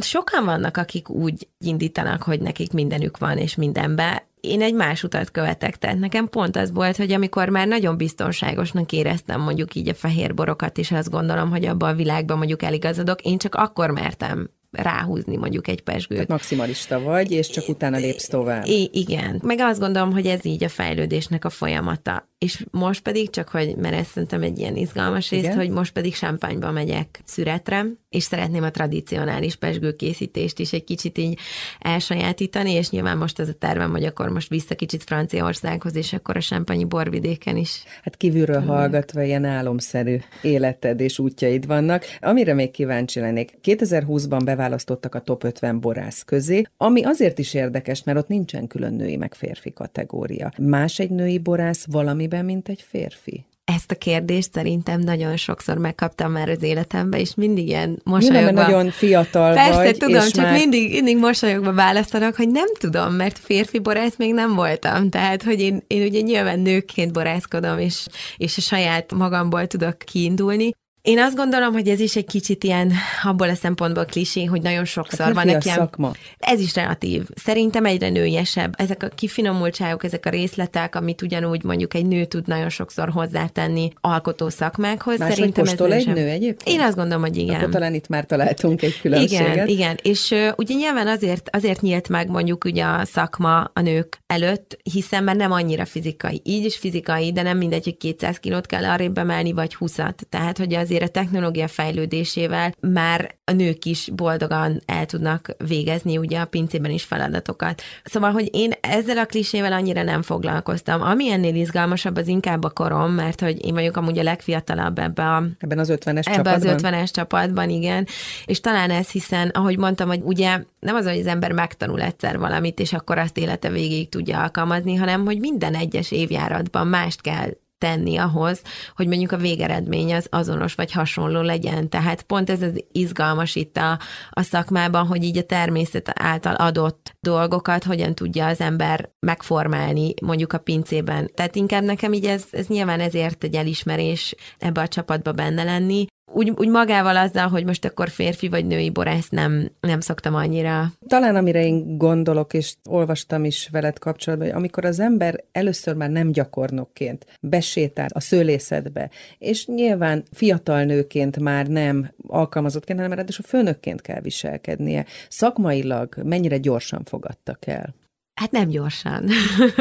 Sokan 0.00 0.44
vannak, 0.44 0.76
akik 0.76 1.08
úgy 1.08 1.48
indítanak, 1.58 2.22
hogy 2.22 2.40
nekik 2.40 2.72
mindenük 2.72 3.18
van, 3.18 3.38
és 3.38 3.54
mindenbe 3.54 4.28
én 4.40 4.62
egy 4.62 4.74
más 4.74 5.02
utat 5.02 5.30
követek, 5.30 5.76
tehát 5.76 5.98
nekem 5.98 6.28
pont 6.28 6.56
az 6.56 6.72
volt, 6.72 6.96
hogy 6.96 7.12
amikor 7.12 7.48
már 7.48 7.66
nagyon 7.66 7.96
biztonságosnak 7.96 8.92
éreztem 8.92 9.40
mondjuk 9.40 9.74
így 9.74 9.88
a 9.88 9.94
fehér 9.94 10.34
borokat, 10.34 10.78
és 10.78 10.90
azt 10.90 11.10
gondolom, 11.10 11.50
hogy 11.50 11.64
abban 11.64 11.90
a 11.90 11.94
világban 11.94 12.36
mondjuk 12.36 12.62
eligazodok, 12.62 13.22
én 13.22 13.38
csak 13.38 13.54
akkor 13.54 13.90
mertem 13.90 14.50
ráhúzni 14.70 15.36
mondjuk 15.36 15.68
egy 15.68 15.82
pesgőt. 15.82 16.08
Tehát 16.08 16.28
maximalista 16.28 17.00
vagy, 17.00 17.30
és 17.30 17.48
csak 17.48 17.68
utána 17.68 17.96
lépsz 17.96 18.28
tovább. 18.28 18.66
I- 18.66 18.90
igen. 18.92 19.40
Meg 19.44 19.60
azt 19.60 19.80
gondolom, 19.80 20.12
hogy 20.12 20.26
ez 20.26 20.44
így 20.44 20.64
a 20.64 20.68
fejlődésnek 20.68 21.44
a 21.44 21.50
folyamata. 21.50 22.28
És 22.38 22.64
most 22.70 23.00
pedig, 23.00 23.30
csak 23.30 23.48
hogy, 23.48 23.76
mert 23.76 23.94
ez 23.94 24.06
szerintem 24.06 24.42
egy 24.42 24.58
ilyen 24.58 24.76
izgalmas 24.76 25.30
rész, 25.30 25.54
hogy 25.54 25.70
most 25.70 25.92
pedig 25.92 26.14
Sámpányba 26.14 26.70
megyek 26.70 27.20
szüretre, 27.24 27.86
és 28.10 28.22
szeretném 28.22 28.62
a 28.62 28.70
tradicionális 28.70 29.56
pesgőkészítést 29.56 30.58
is 30.58 30.72
egy 30.72 30.84
kicsit 30.84 31.18
így 31.18 31.38
elsajátítani, 31.80 32.72
és 32.72 32.90
nyilván 32.90 33.18
most 33.18 33.38
az 33.38 33.48
a 33.48 33.52
tervem, 33.52 33.90
hogy 33.90 34.04
akkor 34.04 34.28
most 34.28 34.48
vissza 34.48 34.74
kicsit 34.74 35.02
Franciaországhoz, 35.02 35.96
és 35.96 36.12
akkor 36.12 36.36
a 36.36 36.40
Sámpányi 36.40 36.84
borvidéken 36.84 37.56
is. 37.56 37.82
Hát 38.02 38.16
kívülről 38.16 38.60
hallgatva 38.60 39.22
ilyen 39.22 39.44
álomszerű 39.44 40.16
életed 40.42 41.00
és 41.00 41.18
útjaid 41.18 41.66
vannak. 41.66 42.04
Amire 42.20 42.54
még 42.54 42.70
kíváncsi 42.70 43.20
lennék, 43.20 43.58
2020-ban 43.62 44.40
beválasztottak 44.44 45.14
a 45.14 45.20
top 45.20 45.44
50 45.44 45.80
borász 45.80 46.22
közé, 46.22 46.62
ami 46.76 47.02
azért 47.02 47.38
is 47.38 47.54
érdekes, 47.54 48.02
mert 48.02 48.18
ott 48.18 48.28
nincsen 48.28 48.66
külön 48.66 48.94
női 48.94 49.16
meg 49.16 49.34
férfi 49.34 49.72
kategória. 49.72 50.52
Más 50.58 50.98
egy 50.98 51.10
női 51.10 51.38
borász 51.38 51.86
valamiben, 51.90 52.44
mint 52.44 52.68
egy 52.68 52.84
férfi? 52.88 53.44
Ezt 53.74 53.90
a 53.90 53.94
kérdést 53.94 54.52
szerintem 54.52 55.00
nagyon 55.00 55.36
sokszor 55.36 55.78
megkaptam 55.78 56.32
már 56.32 56.48
az 56.48 56.62
életemben, 56.62 57.20
és 57.20 57.34
mindig 57.34 57.68
ilyen 57.68 58.00
mosolyogva. 58.04 58.50
Nem, 58.50 58.54
nagyon 58.54 58.90
fiatal 58.90 59.54
Persze, 59.54 59.82
vagy. 59.82 59.96
tudom, 59.96 60.28
csak 60.28 60.44
már... 60.44 60.52
mindig, 60.52 60.90
mindig 60.90 61.18
mosolyogva 61.18 61.72
választanak, 61.72 62.36
hogy 62.36 62.48
nem 62.48 62.66
tudom, 62.78 63.14
mert 63.14 63.38
férfi 63.38 63.78
borász 63.78 64.16
még 64.16 64.34
nem 64.34 64.54
voltam. 64.54 65.08
Tehát, 65.10 65.42
hogy 65.42 65.60
én, 65.60 65.82
én 65.86 66.02
ugye 66.06 66.20
nyilván 66.20 66.60
nőként 66.60 67.12
borászkodom, 67.12 67.78
és, 67.78 68.06
és 68.36 68.56
a 68.56 68.60
saját 68.60 69.12
magamból 69.12 69.66
tudok 69.66 69.98
kiindulni, 69.98 70.70
én 71.02 71.18
azt 71.18 71.36
gondolom, 71.36 71.72
hogy 71.72 71.88
ez 71.88 72.00
is 72.00 72.16
egy 72.16 72.26
kicsit 72.26 72.64
ilyen 72.64 72.92
abból 73.22 73.48
a 73.48 73.54
szempontból 73.54 74.04
klisé, 74.04 74.44
hogy 74.44 74.62
nagyon 74.62 74.84
sokszor 74.84 75.26
hát 75.26 75.34
van 75.34 75.48
ilyen... 75.48 75.60
szakma. 75.60 76.12
Ez 76.38 76.60
is 76.60 76.74
relatív. 76.74 77.22
Szerintem 77.34 77.84
egyre 77.84 78.08
nőiesebb. 78.08 78.74
Ezek 78.76 79.02
a 79.02 79.08
kifinomultságok, 79.08 80.04
ezek 80.04 80.26
a 80.26 80.30
részletek, 80.30 80.96
amit 80.96 81.22
ugyanúgy 81.22 81.64
mondjuk 81.64 81.94
egy 81.94 82.06
nő 82.06 82.24
tud 82.24 82.46
nagyon 82.46 82.68
sokszor 82.68 83.08
hozzátenni 83.08 83.90
alkotó 84.00 84.48
szakmákhoz. 84.48 85.18
Más, 85.18 85.34
Szerintem 85.34 85.64
ez 85.64 85.80
egy 85.80 86.06
nő 86.06 86.28
egyébként? 86.28 86.78
Én 86.78 86.80
azt 86.80 86.96
gondolom, 86.96 87.22
hogy 87.22 87.36
igen. 87.36 87.54
Akkor 87.54 87.68
talán 87.68 87.94
itt 87.94 88.08
már 88.08 88.24
találtunk 88.24 88.82
egy 88.82 89.00
különbséget. 89.00 89.54
Igen, 89.54 89.68
igen. 89.68 89.98
És 90.02 90.30
uh, 90.30 90.48
ugye 90.56 90.74
nyilván 90.74 91.06
azért, 91.06 91.48
azért 91.52 91.80
nyílt 91.80 92.08
meg 92.08 92.28
mondjuk 92.28 92.64
ugye 92.64 92.84
a 92.84 93.04
szakma 93.04 93.70
a 93.74 93.80
nők 93.80 94.18
előtt, 94.26 94.78
hiszen 94.82 95.24
már 95.24 95.36
nem 95.36 95.52
annyira 95.52 95.84
fizikai. 95.84 96.40
Így 96.44 96.64
is 96.64 96.76
fizikai, 96.76 97.32
de 97.32 97.42
nem 97.42 97.56
mindegy, 97.56 97.84
hogy 97.84 97.96
200 97.96 98.38
kilót 98.38 98.66
kell 98.66 98.84
arrébb 98.84 99.18
emelni, 99.18 99.52
vagy 99.52 99.76
20-at. 99.80 100.14
Tehát, 100.28 100.58
hogy 100.58 100.74
az 100.74 100.89
azért 100.90 101.08
a 101.08 101.20
technológia 101.20 101.68
fejlődésével 101.68 102.74
már 102.80 103.34
a 103.44 103.52
nők 103.52 103.84
is 103.84 104.10
boldogan 104.12 104.82
el 104.86 105.06
tudnak 105.06 105.56
végezni 105.68 106.18
ugye 106.18 106.40
a 106.40 106.44
pincében 106.44 106.90
is 106.90 107.04
feladatokat. 107.04 107.82
Szóval, 108.04 108.30
hogy 108.30 108.48
én 108.52 108.72
ezzel 108.80 109.18
a 109.18 109.24
klisével 109.24 109.72
annyira 109.72 110.02
nem 110.02 110.22
foglalkoztam. 110.22 111.02
Ami 111.02 111.30
ennél 111.30 111.54
izgalmasabb, 111.54 112.16
az 112.16 112.28
inkább 112.28 112.64
a 112.64 112.70
korom, 112.70 113.12
mert 113.12 113.40
hogy 113.40 113.66
én 113.66 113.74
vagyok 113.74 113.96
amúgy 113.96 114.18
a 114.18 114.22
legfiatalabb 114.22 114.98
ebbe 114.98 115.22
a, 115.22 115.44
ebben 115.58 115.78
az 115.78 115.92
50-es 115.92 116.06
ebbe 116.06 116.20
csapatban. 116.22 116.74
az 116.74 116.82
50-es 116.82 117.10
csapatban, 117.10 117.68
igen. 117.68 118.06
És 118.44 118.60
talán 118.60 118.90
ez, 118.90 119.10
hiszen, 119.10 119.48
ahogy 119.48 119.78
mondtam, 119.78 120.08
hogy 120.08 120.20
ugye 120.22 120.62
nem 120.80 120.94
az, 120.94 121.06
hogy 121.06 121.18
az 121.18 121.26
ember 121.26 121.52
megtanul 121.52 122.02
egyszer 122.02 122.38
valamit, 122.38 122.80
és 122.80 122.92
akkor 122.92 123.18
azt 123.18 123.38
élete 123.38 123.70
végéig 123.70 124.08
tudja 124.08 124.42
alkalmazni, 124.42 124.94
hanem 124.94 125.24
hogy 125.24 125.38
minden 125.38 125.74
egyes 125.74 126.10
évjáratban 126.10 126.86
mást 126.86 127.20
kell 127.20 127.50
tenni 127.80 128.16
ahhoz, 128.16 128.62
hogy 128.96 129.06
mondjuk 129.06 129.32
a 129.32 129.36
végeredmény 129.36 130.14
az 130.14 130.26
azonos 130.30 130.74
vagy 130.74 130.92
hasonló 130.92 131.40
legyen. 131.40 131.88
Tehát 131.88 132.22
pont 132.22 132.50
ez 132.50 132.62
az 132.62 132.84
izgalmas 132.92 133.54
itt 133.54 133.76
a, 133.76 133.98
a 134.30 134.42
szakmában, 134.42 135.06
hogy 135.06 135.24
így 135.24 135.38
a 135.38 135.42
természet 135.42 136.10
által 136.14 136.54
adott 136.54 137.16
dolgokat 137.20 137.84
hogyan 137.84 138.14
tudja 138.14 138.46
az 138.46 138.60
ember 138.60 139.10
megformálni 139.20 140.14
mondjuk 140.22 140.52
a 140.52 140.58
pincében. 140.58 141.30
Tehát 141.34 141.56
inkább 141.56 141.82
nekem 141.82 142.12
így 142.12 142.26
ez, 142.26 142.44
ez 142.50 142.66
nyilván 142.66 143.00
ezért 143.00 143.44
egy 143.44 143.54
elismerés 143.54 144.34
ebbe 144.58 144.80
a 144.80 144.88
csapatba 144.88 145.32
benne 145.32 145.62
lenni, 145.62 146.06
úgy, 146.32 146.50
úgy 146.56 146.68
magával 146.68 147.16
azzal, 147.16 147.48
hogy 147.48 147.64
most 147.64 147.84
akkor 147.84 148.08
férfi 148.08 148.48
vagy 148.48 148.66
női 148.66 148.90
borász 148.90 149.28
nem, 149.28 149.70
nem 149.80 150.00
szoktam 150.00 150.34
annyira. 150.34 150.92
Talán 151.06 151.36
amire 151.36 151.64
én 151.64 151.98
gondolok, 151.98 152.54
és 152.54 152.74
olvastam 152.88 153.44
is 153.44 153.68
veled 153.72 153.98
kapcsolatban, 153.98 154.48
hogy 154.48 154.56
amikor 154.56 154.84
az 154.84 155.00
ember 155.00 155.44
először 155.52 155.94
már 155.94 156.10
nem 156.10 156.32
gyakornokként 156.32 157.26
besétál 157.40 158.08
a 158.12 158.20
szőlészetbe, 158.20 159.10
és 159.38 159.66
nyilván 159.66 160.22
fiatal 160.32 160.84
nőként 160.84 161.38
már 161.38 161.66
nem 161.66 162.10
alkalmazottként, 162.26 162.98
hanem 162.98 163.14
ráadásul 163.14 163.44
főnökként 163.44 164.00
kell 164.00 164.20
viselkednie. 164.20 165.04
Szakmailag 165.28 166.14
mennyire 166.24 166.58
gyorsan 166.58 167.02
fogadtak 167.04 167.66
el? 167.66 167.94
Hát 168.40 168.50
nem 168.50 168.68
gyorsan. 168.68 169.24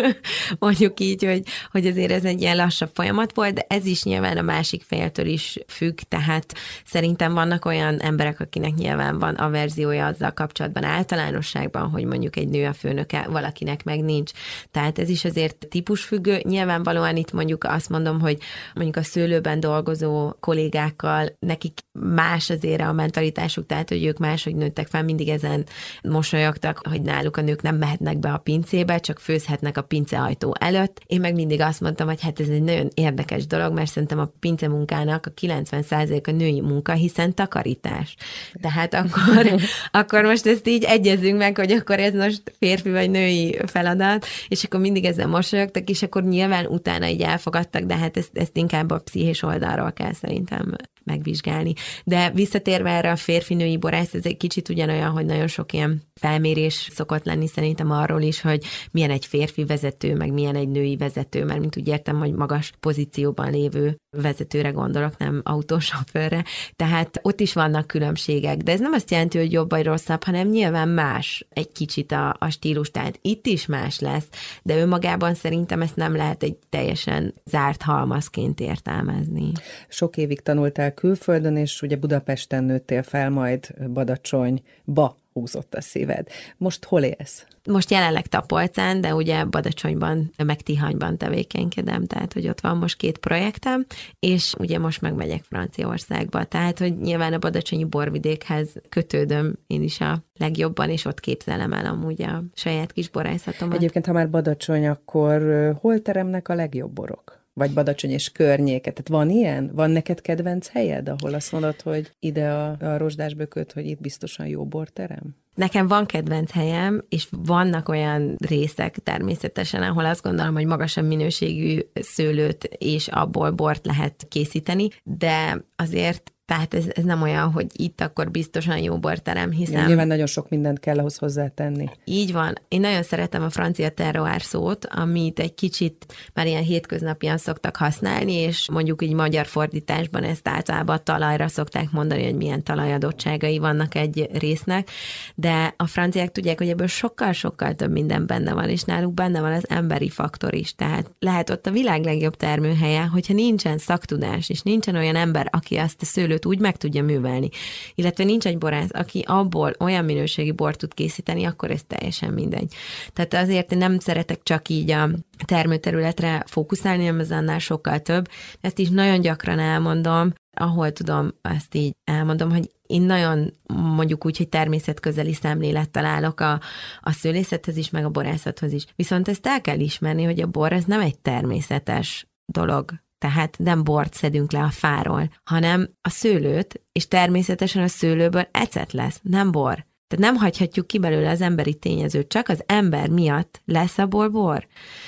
Mondjuk 0.60 1.00
így, 1.00 1.24
hogy, 1.24 1.44
hogy 1.72 1.86
azért 1.86 2.12
ez 2.12 2.24
egy 2.24 2.42
ilyen 2.42 2.56
lassabb 2.56 2.90
folyamat 2.94 3.36
volt, 3.36 3.54
de 3.54 3.66
ez 3.68 3.86
is 3.86 4.04
nyilván 4.04 4.38
a 4.38 4.42
másik 4.42 4.84
féltől 4.84 5.26
is 5.26 5.58
függ, 5.68 6.00
tehát 6.08 6.54
szerintem 6.86 7.34
vannak 7.34 7.66
olyan 7.66 8.00
emberek, 8.00 8.40
akinek 8.40 8.74
nyilván 8.74 9.20
van 9.20 9.36
a 9.36 9.50
verziója 9.50 10.06
azzal 10.06 10.32
kapcsolatban 10.32 10.84
általánosságban, 10.84 11.90
hogy 11.90 12.06
mondjuk 12.06 12.36
egy 12.36 12.48
nő 12.48 12.66
a 12.66 12.74
főnöke, 12.74 13.28
valakinek 13.30 13.84
meg 13.84 14.04
nincs. 14.04 14.32
Tehát 14.72 15.00
ez 15.00 15.10
is 15.10 15.26
azért 15.26 15.68
típusfüggő. 15.70 16.42
Nyilvánvalóan 16.44 17.16
itt 17.16 17.32
mondjuk 17.32 17.64
azt 17.64 17.90
mondom, 17.90 18.20
hogy 18.20 18.38
mondjuk 18.74 18.98
a 18.98 19.04
szőlőben 19.04 19.60
dolgozó 19.60 20.34
kollégákkal 20.40 21.38
nekik 21.40 21.80
más 22.00 22.50
azért 22.50 22.82
a 22.82 22.94
mentalitásuk, 22.94 23.66
tehát 23.66 23.90
hogy 23.90 24.06
ők 24.06 24.18
máshogy 24.18 24.56
nőttek 24.56 24.88
fel, 24.88 25.04
mindig 25.04 25.30
ezen 25.30 25.66
mosolyogtak, 26.04 26.82
hogy 26.90 27.02
náluk 27.02 27.38
a 27.38 27.42
nők 27.42 27.62
nem 27.62 27.76
mehetnek 27.76 28.18
be 28.18 28.32
a 28.32 28.38
pincébe, 28.50 29.00
csak 29.00 29.20
főzhetnek 29.20 29.78
a 29.78 29.82
pinceajtó 29.82 30.56
előtt. 30.60 31.02
Én 31.06 31.20
meg 31.20 31.34
mindig 31.34 31.62
azt 31.62 31.82
mondtam, 31.82 32.08
hogy 32.08 32.22
hát 32.22 32.40
ez 32.40 32.48
egy 32.48 32.62
nagyon 32.62 32.88
érdekes 32.94 33.48
dolog, 33.48 33.74
mert 33.74 33.92
szerintem 33.92 34.20
a 34.20 34.32
pince 34.40 34.68
munkának 34.68 35.26
a 35.26 35.34
90% 35.42 36.28
a 36.28 36.32
női 36.32 36.62
munka, 36.62 36.94
hiszen 36.94 37.34
takarítás. 37.34 38.16
Tehát 38.62 38.94
akkor, 38.94 39.56
akkor 40.02 40.24
most 40.24 40.46
ezt 40.46 40.68
így 40.68 40.84
egyezünk 40.84 41.38
meg, 41.38 41.58
hogy 41.58 41.72
akkor 41.72 42.00
ez 42.00 42.14
most 42.14 42.56
férfi 42.60 42.92
vagy 42.92 43.10
női 43.10 43.60
feladat, 43.66 44.26
és 44.48 44.64
akkor 44.64 44.80
mindig 44.80 45.06
ezzel 45.06 45.28
mosolyogtak, 45.28 45.90
és 45.90 46.02
akkor 46.02 46.24
nyilván 46.24 46.66
utána 46.66 47.08
így 47.08 47.22
elfogadtak, 47.22 47.84
de 47.84 47.98
hát 47.98 48.18
ezt, 48.18 48.38
ezt 48.38 48.58
inkább 48.58 48.92
a 48.92 49.00
pszichés 49.00 49.44
oldalról 49.44 49.92
kell 49.92 50.14
szerintem 50.14 50.76
megvizsgálni. 51.10 51.74
De 52.06 52.32
visszatérve 52.32 52.90
erre 52.90 53.12
a 53.12 53.16
férfi-női 53.16 53.78
borász, 53.78 54.14
ez 54.14 54.26
egy 54.26 54.38
kicsit 54.38 54.70
ugyanolyan, 54.70 55.12
hogy 55.12 55.26
nagyon 55.26 55.48
sok 55.48 55.74
ilyen 55.74 56.02
felmérés 56.14 56.90
szokott 56.92 57.26
lenni 57.26 57.48
szerintem 57.48 57.92
arról 57.92 58.22
is, 58.22 58.42
hogy 58.42 58.64
milyen 58.92 59.12
egy 59.12 59.26
férfi 59.26 59.66
vezető, 59.66 60.16
meg 60.16 60.34
milyen 60.34 60.56
egy 60.56 60.70
női 60.70 60.98
vezető, 60.98 61.46
mert 61.46 61.60
mint 61.60 61.78
úgy 61.78 61.88
értem, 61.88 62.20
hogy 62.20 62.34
magas 62.34 62.72
pozícióban 62.80 63.52
lévő 63.52 63.98
vezetőre 64.12 64.70
gondolok, 64.70 65.18
nem 65.18 65.42
autósofőrre. 65.44 66.44
Tehát 66.76 67.20
ott 67.22 67.40
is 67.40 67.54
vannak 67.54 67.88
különbségek, 67.88 68.58
de 68.58 68.72
ez 68.72 68.80
nem 68.80 68.94
azt 68.94 69.12
jelenti, 69.12 69.38
hogy 69.38 69.52
jobb 69.52 69.70
vagy 69.70 69.86
rosszabb, 69.86 70.24
hanem 70.24 70.48
nyilván 70.48 70.88
más 70.88 71.48
egy 71.50 71.72
kicsit 71.72 72.12
a, 72.12 72.36
a 72.40 72.50
stílus, 72.50 72.92
tehát 72.92 73.20
itt 73.22 73.46
is 73.46 73.66
más 73.66 74.00
lesz, 74.00 74.28
de 74.64 74.78
önmagában 74.78 75.34
szerintem 75.34 75.82
ezt 75.82 75.96
nem 75.96 76.16
lehet 76.16 76.44
egy 76.44 76.58
teljesen 76.70 77.34
zárt 77.46 77.82
halmazként 77.82 78.60
értelmezni. 78.60 79.52
Sok 79.88 80.18
évig 80.18 80.42
tanultál 80.42 80.94
külföldön, 80.94 81.56
és 81.56 81.82
ugye 81.82 81.96
Budapesten 81.96 82.64
nőttél 82.64 83.04
fel, 83.04 83.30
majd 83.30 83.74
Badacsonyba 83.94 85.18
húzott 85.40 85.74
a 85.74 85.82
szíved. 85.82 86.28
Most 86.58 86.86
hol 86.86 87.02
élsz? 87.02 87.46
Most 87.70 87.92
jelenleg 87.92 88.28
Tapolcán, 88.28 89.02
de 89.02 89.16
ugye 89.16 89.46
Badacsonyban, 89.46 90.32
meg 90.46 90.62
Tihanyban 90.62 91.18
tevékenykedem, 91.18 92.06
tehát 92.06 92.34
hogy 92.34 92.48
ott 92.48 92.62
van 92.62 92.78
most 92.78 92.98
két 92.98 93.18
projektem, 93.18 93.86
és 94.20 94.54
ugye 94.58 94.80
most 94.80 95.02
megmegyek 95.02 95.44
Franciaországba, 95.44 96.44
tehát 96.44 96.80
hogy 96.80 96.98
nyilván 96.98 97.34
a 97.34 97.38
Badacsonyi 97.38 97.86
borvidékhez 97.86 98.70
kötődöm 98.90 99.56
én 99.68 99.82
is 99.82 100.02
a 100.02 100.24
legjobban, 100.38 100.90
és 100.90 101.06
ott 101.06 101.20
képzelem 101.20 101.74
el 101.74 101.86
amúgy 101.86 102.22
a 102.22 102.44
saját 102.54 102.92
kis 102.92 103.10
borászatomat. 103.10 103.76
Egyébként, 103.76 104.06
ha 104.06 104.14
már 104.14 104.30
Badacsony, 104.30 104.88
akkor 104.88 105.42
hol 105.82 106.02
teremnek 106.02 106.50
a 106.50 106.54
legjobb 106.54 106.92
borok? 106.92 107.39
Vagy 107.60 107.74
Badacsony 107.74 108.12
és 108.12 108.32
környéke. 108.32 108.92
Tehát 108.92 109.08
van 109.08 109.30
ilyen? 109.30 109.72
Van 109.74 109.92
neked 109.92 110.22
kedvenc 110.22 110.68
helyed, 110.68 111.10
ahol 111.10 111.34
azt 111.34 111.52
mondod, 111.52 111.82
hogy 111.82 112.12
ide 112.20 112.50
a, 112.50 112.78
a 112.80 112.98
rozsdásbököt, 112.98 113.72
hogy 113.72 113.86
itt 113.86 114.02
biztosan 114.02 114.48
jó 114.48 114.66
borterem? 114.66 115.36
Nekem 115.56 115.88
van 115.88 116.06
kedvenc 116.06 116.52
helyem, 116.52 117.06
és 117.10 117.28
vannak 117.32 117.90
olyan 117.90 118.36
részek 118.48 118.98
természetesen, 118.98 119.82
ahol 119.84 120.06
azt 120.06 120.22
gondolom, 120.22 120.54
hogy 120.54 120.66
magasabb 120.66 121.06
minőségű 121.06 121.80
szőlőt 121.94 122.64
és 122.64 123.08
abból 123.08 123.52
bort 123.52 123.86
lehet 123.86 124.26
készíteni, 124.30 124.88
de 125.04 125.66
azért 125.76 126.34
tehát 126.50 126.74
ez, 126.74 126.86
ez 126.90 127.04
nem 127.04 127.22
olyan, 127.22 127.52
hogy 127.52 127.66
itt 127.74 128.02
akkor 128.02 128.32
biztosan 128.32 128.78
jó 128.78 128.98
borterem, 128.98 129.52
hiszen... 129.52 129.80
Ja, 129.80 129.88
nyilván 129.88 130.08
nagyon 130.08 130.26
sok 130.26 130.50
mindent 130.50 130.80
kell 130.80 130.98
ahhoz 130.98 131.18
hozzátenni. 131.18 131.90
Így 132.04 132.34
van. 132.34 132.54
Én 132.68 132.80
nagyon 132.80 133.04
szeretem 133.04 133.44
a 133.44 133.50
francia 133.50 133.90
terroár 133.90 134.42
szót, 134.42 134.86
amit 134.86 135.40
egy 135.40 135.54
kicsit 135.54 136.06
már 136.34 136.48
ilyen 136.48 136.64
hétköznapian 136.64 137.38
szoktak 137.38 137.76
használni, 137.76 138.34
és 138.34 138.70
mondjuk 138.72 139.02
így 139.02 139.14
magyar 139.14 139.46
fordításban 139.46 140.24
ezt 140.24 140.48
általában 140.48 141.04
talajra 141.04 141.48
szokták 141.48 141.92
mondani, 141.92 142.24
hogy 142.24 142.36
milyen 142.36 142.64
talajadottságai 142.64 143.58
vannak 143.58 143.96
egy 143.96 144.30
résznek, 144.34 144.90
de 145.36 145.74
a 145.78 145.88
franciák 145.88 146.32
tudják, 146.32 146.58
hogy 146.58 146.70
ebből 146.70 146.88
sokkal-sokkal 146.88 147.74
több 147.74 147.92
minden 147.92 148.26
benne 148.26 148.54
van, 148.54 148.70
és 148.70 148.84
náluk 148.84 149.14
benne 149.14 149.42
van 149.42 149.52
az 149.52 149.70
emberi 149.70 150.10
faktor 150.10 150.54
is. 150.54 150.76
Tehát 150.76 151.12
lehet 151.20 151.50
ott 151.50 151.66
a 151.66 151.72
világ 151.72 152.04
legjobb 152.04 152.36
termőhelye, 152.36 153.02
hogyha 153.02 153.34
nincsen 153.34 153.78
szaktudás, 153.78 154.50
és 154.50 154.62
nincsen 154.62 154.96
olyan 154.96 155.16
ember, 155.16 155.48
aki 155.52 155.76
azt 155.76 156.02
a 156.02 156.06
szőlőt 156.06 156.38
őt 156.40 156.46
úgy 156.46 156.60
meg 156.60 156.78
tudja 156.78 157.04
művelni. 157.04 157.50
Illetve 157.96 158.24
nincs 158.24 158.46
egy 158.46 158.58
borász, 158.58 158.90
aki 158.92 159.24
abból 159.28 159.74
olyan 159.80 160.06
minőségi 160.06 160.52
bort 160.52 160.78
tud 160.78 160.94
készíteni, 160.94 161.46
akkor 161.46 161.72
ez 161.72 161.82
teljesen 161.88 162.34
mindegy. 162.34 162.74
Tehát 163.14 163.34
azért 163.34 163.72
én 163.72 163.78
nem 163.78 164.00
szeretek 164.00 164.44
csak 164.44 164.70
így 164.70 164.92
a 164.92 165.10
termőterületre 165.46 166.44
fókuszálni, 166.48 167.06
hanem 167.06 167.20
ez 167.20 167.32
annál 167.32 167.60
sokkal 167.60 168.00
több. 168.00 168.28
Ezt 168.62 168.80
is 168.80 168.90
nagyon 168.90 169.22
gyakran 169.22 169.60
elmondom, 169.60 170.34
ahol 170.58 170.92
tudom, 170.92 171.34
azt 171.42 171.76
így 171.76 171.96
elmondom, 172.04 172.50
hogy 172.52 172.72
én 172.88 173.02
nagyon 173.02 173.54
mondjuk 173.74 174.26
úgy, 174.26 174.38
hogy 174.38 174.50
természetközeli 174.50 175.34
szemlélettel 175.34 176.06
állok 176.06 176.40
a, 176.40 176.60
a 177.02 177.12
szőlészethez 177.12 177.78
is, 177.78 177.90
meg 177.90 178.06
a 178.06 178.10
borászathoz 178.10 178.74
is. 178.74 178.86
Viszont 178.96 179.28
ezt 179.28 179.48
el 179.48 179.62
kell 179.62 179.80
ismerni, 179.80 180.24
hogy 180.24 180.42
a 180.42 180.48
bor 180.48 180.74
ez 180.74 180.84
nem 180.84 181.02
egy 181.02 181.20
természetes 181.20 182.28
dolog 182.46 182.92
tehát 183.20 183.58
nem 183.58 183.84
bort 183.84 184.14
szedünk 184.14 184.52
le 184.52 184.60
a 184.60 184.70
fáról, 184.70 185.30
hanem 185.44 185.90
a 186.02 186.10
szőlőt, 186.10 186.82
és 186.92 187.08
természetesen 187.08 187.84
a 187.84 187.88
szőlőből 187.88 188.48
ecet 188.52 188.94
lesz, 188.94 189.20
nem 189.24 189.52
bor. 189.52 189.88
Tehát 190.08 190.32
nem 190.32 190.36
hagyhatjuk 190.36 190.88
ki 190.88 191.00
belőle 191.00 191.30
az 191.30 191.42
emberi 191.42 191.74
tényezőt, 191.74 192.28
csak 192.28 192.50
az 192.50 192.64
ember 192.66 193.10
miatt 193.10 193.62
lesz 193.66 193.98
abból 193.98 194.30
bor. 194.30 194.68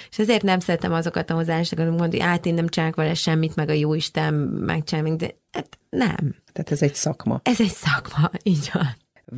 És 0.09 0.19
ezért 0.19 0.43
nem 0.43 0.59
szeretem 0.59 0.93
azokat 0.93 1.29
a 1.29 1.33
hozzáállásokat, 1.33 1.87
hogy 1.87 1.97
mondani, 1.97 2.21
át 2.21 2.45
én 2.45 2.53
nem 2.53 2.67
csinálok 2.67 2.95
vele 2.95 3.13
semmit, 3.13 3.55
meg 3.55 3.69
a 3.69 3.73
jó 3.73 3.93
Isten 3.93 4.33
megcsinálja, 4.33 5.15
de 5.15 5.35
hát 5.51 5.77
nem. 5.89 6.35
Tehát 6.51 6.71
ez 6.71 6.81
egy 6.81 6.95
szakma. 6.95 7.39
Ez 7.43 7.61
egy 7.61 7.73
szakma, 7.73 8.31
így 8.43 8.69
van. 8.73 8.95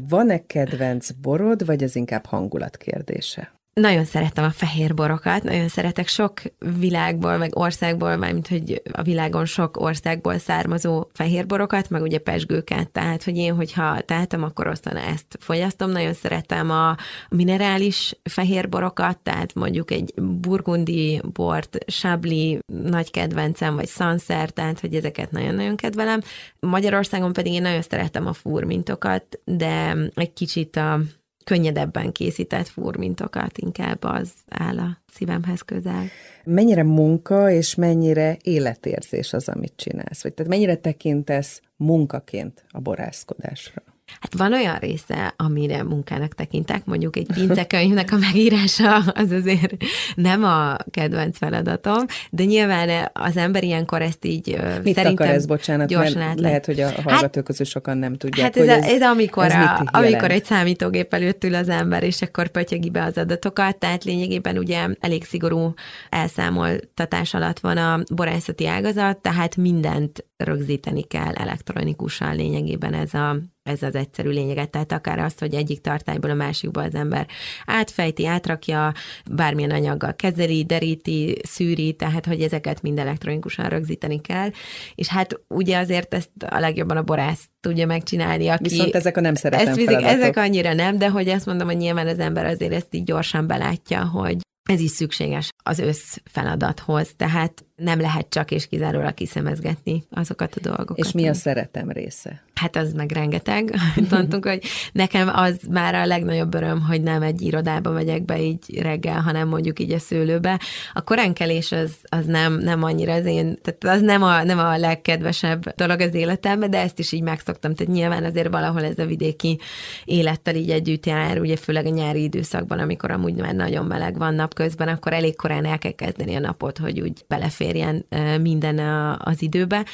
Van-e 0.10 0.46
kedvenc 0.46 1.12
borod, 1.12 1.66
vagy 1.66 1.84
ez 1.84 1.96
inkább 1.96 2.26
hangulat 2.26 2.78
kérdése? 2.78 3.52
Nagyon 3.74 4.06
szeretem 4.06 4.44
a 4.44 4.50
fehér 4.50 4.94
borokat, 4.94 5.44
nagyon 5.44 5.68
szeretek 5.68 6.08
sok 6.08 6.42
világból, 6.80 7.38
meg 7.38 7.56
országból, 7.56 8.16
mármint, 8.16 8.48
hogy 8.48 8.82
a 8.92 9.02
világon 9.02 9.46
sok 9.46 9.78
országból 9.78 10.38
származó 10.38 11.08
fehér 11.14 11.46
borokat, 11.46 11.90
meg 11.90 12.02
ugye 12.02 12.18
pesgőket, 12.18 12.90
tehát, 12.90 13.24
hogy 13.24 13.38
én, 13.38 13.56
hogyha 13.56 14.02
tehetem, 14.02 14.44
akkor 14.44 14.68
aztán 14.68 14.96
ezt 14.96 15.38
fogyasztom. 15.40 15.90
Nagyon 15.90 16.14
szeretem 16.14 16.70
a 16.70 16.96
minerális 17.30 18.16
fehér 18.24 18.70
borokat, 18.70 19.18
tehát 19.18 19.54
mondjuk 19.54 19.92
egy 19.92 20.14
burgundi 20.22 21.22
bort, 21.34 21.78
sabli 21.88 22.60
nagy 22.84 23.12
kedvencem, 23.12 23.76
vagy 23.76 23.88
sancer, 23.88 24.50
tehát, 24.50 24.80
hogy 24.80 24.96
ezeket 24.96 25.32
nagyon-nagyon 25.32 25.76
kedvelem. 25.76 26.22
Magyarországon 26.60 27.34
pedig 27.34 27.54
én 27.54 27.62
nagyon 27.62 27.82
szeretem 27.82 28.28
a 28.28 28.34
furmintokat, 28.34 29.40
de 29.46 29.98
egy 30.14 30.34
kicsit 30.34 30.76
a 30.76 31.00
könnyedebben 31.44 32.12
készített 32.12 32.68
furmintokat 32.68 33.58
inkább 33.58 34.04
az 34.04 34.32
áll 34.50 34.80
a 34.80 34.98
szívemhez 35.14 35.62
közel. 35.62 36.06
Mennyire 36.44 36.84
munka 36.84 37.52
és 37.52 37.76
mennyire 37.76 38.38
életérzés 38.42 39.34
az, 39.34 39.50
amit 39.50 39.74
csinálsz? 39.76 40.24
Vagy 40.24 40.34
tehát 40.34 40.52
mennyire 40.52 40.76
tekintesz 40.76 41.62
munkaként 41.76 42.66
a 42.70 42.80
borászkodásra? 42.80 43.93
Hát 44.20 44.34
van 44.38 44.54
olyan 44.54 44.78
része, 44.78 45.34
amire 45.38 45.84
munkának 45.84 46.34
tekintek, 46.34 46.86
mondjuk 46.86 47.16
egy 47.16 47.28
pincekönyvnek 47.34 48.12
a 48.12 48.18
megírása 48.18 48.96
az 48.96 49.32
azért 49.32 49.76
nem 50.16 50.44
a 50.44 50.78
kedvenc 50.92 51.38
feladatom, 51.38 52.06
de 52.30 52.44
nyilván 52.44 53.10
az 53.14 53.38
ember 53.38 53.64
ilyenkor 53.64 54.02
ezt 54.02 54.26
így 54.26 54.48
Mit 54.84 54.96
szerintem 54.96 55.14
akar 55.14 55.28
ez, 55.28 55.46
bocsánat, 55.46 55.88
gyorsan 55.88 56.22
át 56.22 56.40
lehet, 56.40 56.66
hogy 56.66 56.80
a 56.80 56.90
hallgatók 57.04 57.44
közül 57.44 57.66
sokan 57.66 57.98
nem 57.98 58.18
tudják, 58.18 58.56
Hát 58.56 58.58
ez, 58.58 58.68
ez, 58.68 58.92
ez 58.92 59.02
amikor, 59.02 59.46
ez 59.46 59.54
a, 59.54 59.90
amikor 59.92 60.32
egy 60.32 60.46
számítógép 60.46 61.14
előtt 61.14 61.44
ül 61.44 61.56
az 61.56 61.70
ember, 61.70 62.04
és 62.04 62.22
akkor 62.22 62.48
pötyögi 62.48 62.90
be 62.90 63.04
az 63.04 63.18
adatokat, 63.18 63.78
tehát 63.78 64.04
lényegében 64.04 64.58
ugye 64.58 64.88
elég 65.00 65.24
szigorú 65.24 65.74
elszámoltatás 66.10 67.34
alatt 67.34 67.60
van 67.60 67.78
a 67.78 68.00
borászati 68.16 68.68
ágazat, 68.68 69.18
tehát 69.18 69.56
mindent 69.56 70.26
rögzíteni 70.38 71.04
kell 71.04 71.34
elektronikusan 71.34 72.36
lényegében 72.36 72.94
ez 72.94 73.14
a 73.14 73.38
ez 73.64 73.84
az 73.84 73.96
egyszerű 73.96 74.30
lényeget, 74.30 74.70
tehát 74.70 74.92
akár 74.92 75.20
azt, 75.20 75.40
hogy 75.40 75.54
egyik 75.54 75.82
tartályból 75.82 76.30
a 76.30 76.34
másikba 76.34 76.82
az 76.82 76.96
ember 76.96 77.28
átfejti, 77.66 78.26
átrakja, 78.26 78.94
bármilyen 79.32 79.72
anyaggal 79.72 80.16
kezeli, 80.16 80.64
deríti, 80.64 81.38
szűri, 81.44 81.94
tehát 81.94 82.26
hogy 82.26 82.42
ezeket 82.42 82.82
mind 82.82 83.00
elektronikusan 83.00 83.70
rögzíteni 83.70 84.22
kell, 84.22 84.50
és 84.96 85.08
hát 85.08 85.40
ugye 85.48 85.78
azért 85.78 86.14
ezt 86.14 86.30
a 86.50 86.60
legjobban 86.60 86.98
a 86.98 87.04
borász 87.04 87.50
tudja 87.60 87.86
megcsinálni, 87.86 88.48
aki... 88.48 88.70
Viszont 88.70 88.96
ezek 88.96 89.18
a 89.18 89.22
nem 89.22 89.36
szeretem 89.36 89.68
ezt 89.68 89.90
ezek 89.90 90.38
annyira 90.38 90.74
nem, 90.74 90.98
de 90.98 91.10
hogy 91.10 91.30
azt 91.30 91.46
mondom, 91.46 91.68
hogy 91.68 91.78
nyilván 91.78 92.08
az 92.08 92.20
ember 92.20 92.46
azért 92.46 92.74
ezt 92.74 92.94
így 92.94 93.04
gyorsan 93.04 93.48
belátja, 93.48 94.06
hogy 94.06 94.38
ez 94.70 94.80
is 94.80 94.92
szükséges 94.92 95.50
az 95.64 95.80
össz 95.80 96.18
feladathoz, 96.24 97.14
tehát 97.16 97.66
nem 97.76 98.00
lehet 98.00 98.30
csak 98.30 98.52
és 98.52 98.68
kizárólag 98.68 99.14
kiszemezgetni 99.14 100.04
azokat 100.10 100.56
a 100.56 100.60
dolgokat. 100.60 100.98
És 100.98 101.12
mi 101.12 101.28
a 101.28 101.34
szeretem 101.34 101.90
része? 101.90 102.44
Hát 102.54 102.76
az 102.76 102.94
meg 102.94 103.12
rengeteg. 103.12 103.76
Mondtunk, 104.10 104.46
hogy 104.46 104.64
nekem 104.92 105.32
az 105.34 105.60
már 105.70 105.96
a 105.96 106.06
legnagyobb 106.06 106.54
öröm, 106.54 106.82
hogy 106.82 107.02
nem 107.02 107.22
egy 107.22 107.42
irodába 107.42 107.92
megyek 107.92 108.26
be 108.26 108.42
így 108.42 108.82
reggel, 108.82 109.22
hanem 109.22 109.48
mondjuk 109.48 109.80
így 109.80 109.92
a 109.92 110.00
szőlőbe. 110.00 110.60
A 110.94 111.02
koránkelés 111.02 111.72
az, 111.72 111.96
az 112.04 112.26
nem, 112.26 112.60
nem 112.60 112.84
annyira 112.84 113.14
az 113.14 113.26
én, 113.26 113.58
tehát 113.62 113.98
az 113.98 114.02
nem 114.02 114.24
a, 114.24 114.44
nem 114.44 114.60
a 114.60 114.78
legkedvesebb 114.78 115.76
dolog 115.76 116.00
az 116.00 116.14
életemben, 116.14 116.70
de 116.70 116.80
ezt 116.80 117.00
is 117.00 117.12
így 117.12 117.22
megszoktam. 117.22 117.74
Tehát 117.74 117.94
nyilván 117.94 118.24
azért 118.24 118.52
valahol 118.52 118.84
ez 118.84 119.00
a 119.00 119.06
vidéki 119.06 119.60
élettel 120.06 120.56
így 120.56 120.70
együtt 120.70 121.06
jár, 121.06 121.40
ugye 121.40 121.56
főleg 121.56 121.86
a 121.86 121.90
nyári 121.90 122.24
időszakban, 122.24 122.80
amikor 122.80 123.12
amúgy 123.12 123.36
már 123.36 123.56
nagyon 123.56 123.86
meleg 123.86 124.18
van 124.18 124.34
napközben, 124.34 124.88
akkor 124.88 125.14
elég 125.14 125.36
korán 125.36 125.66
el 125.66 125.78
kell 125.78 125.92
kezdeni 125.92 126.36
a 126.36 126.40
napot, 126.40 126.78
hogy 126.78 127.00
úgy 127.00 127.26
beleférjen 127.28 127.73
ö, 128.10 128.38
minden 128.38 128.80
az 129.20 129.42
időbe. 129.42 129.86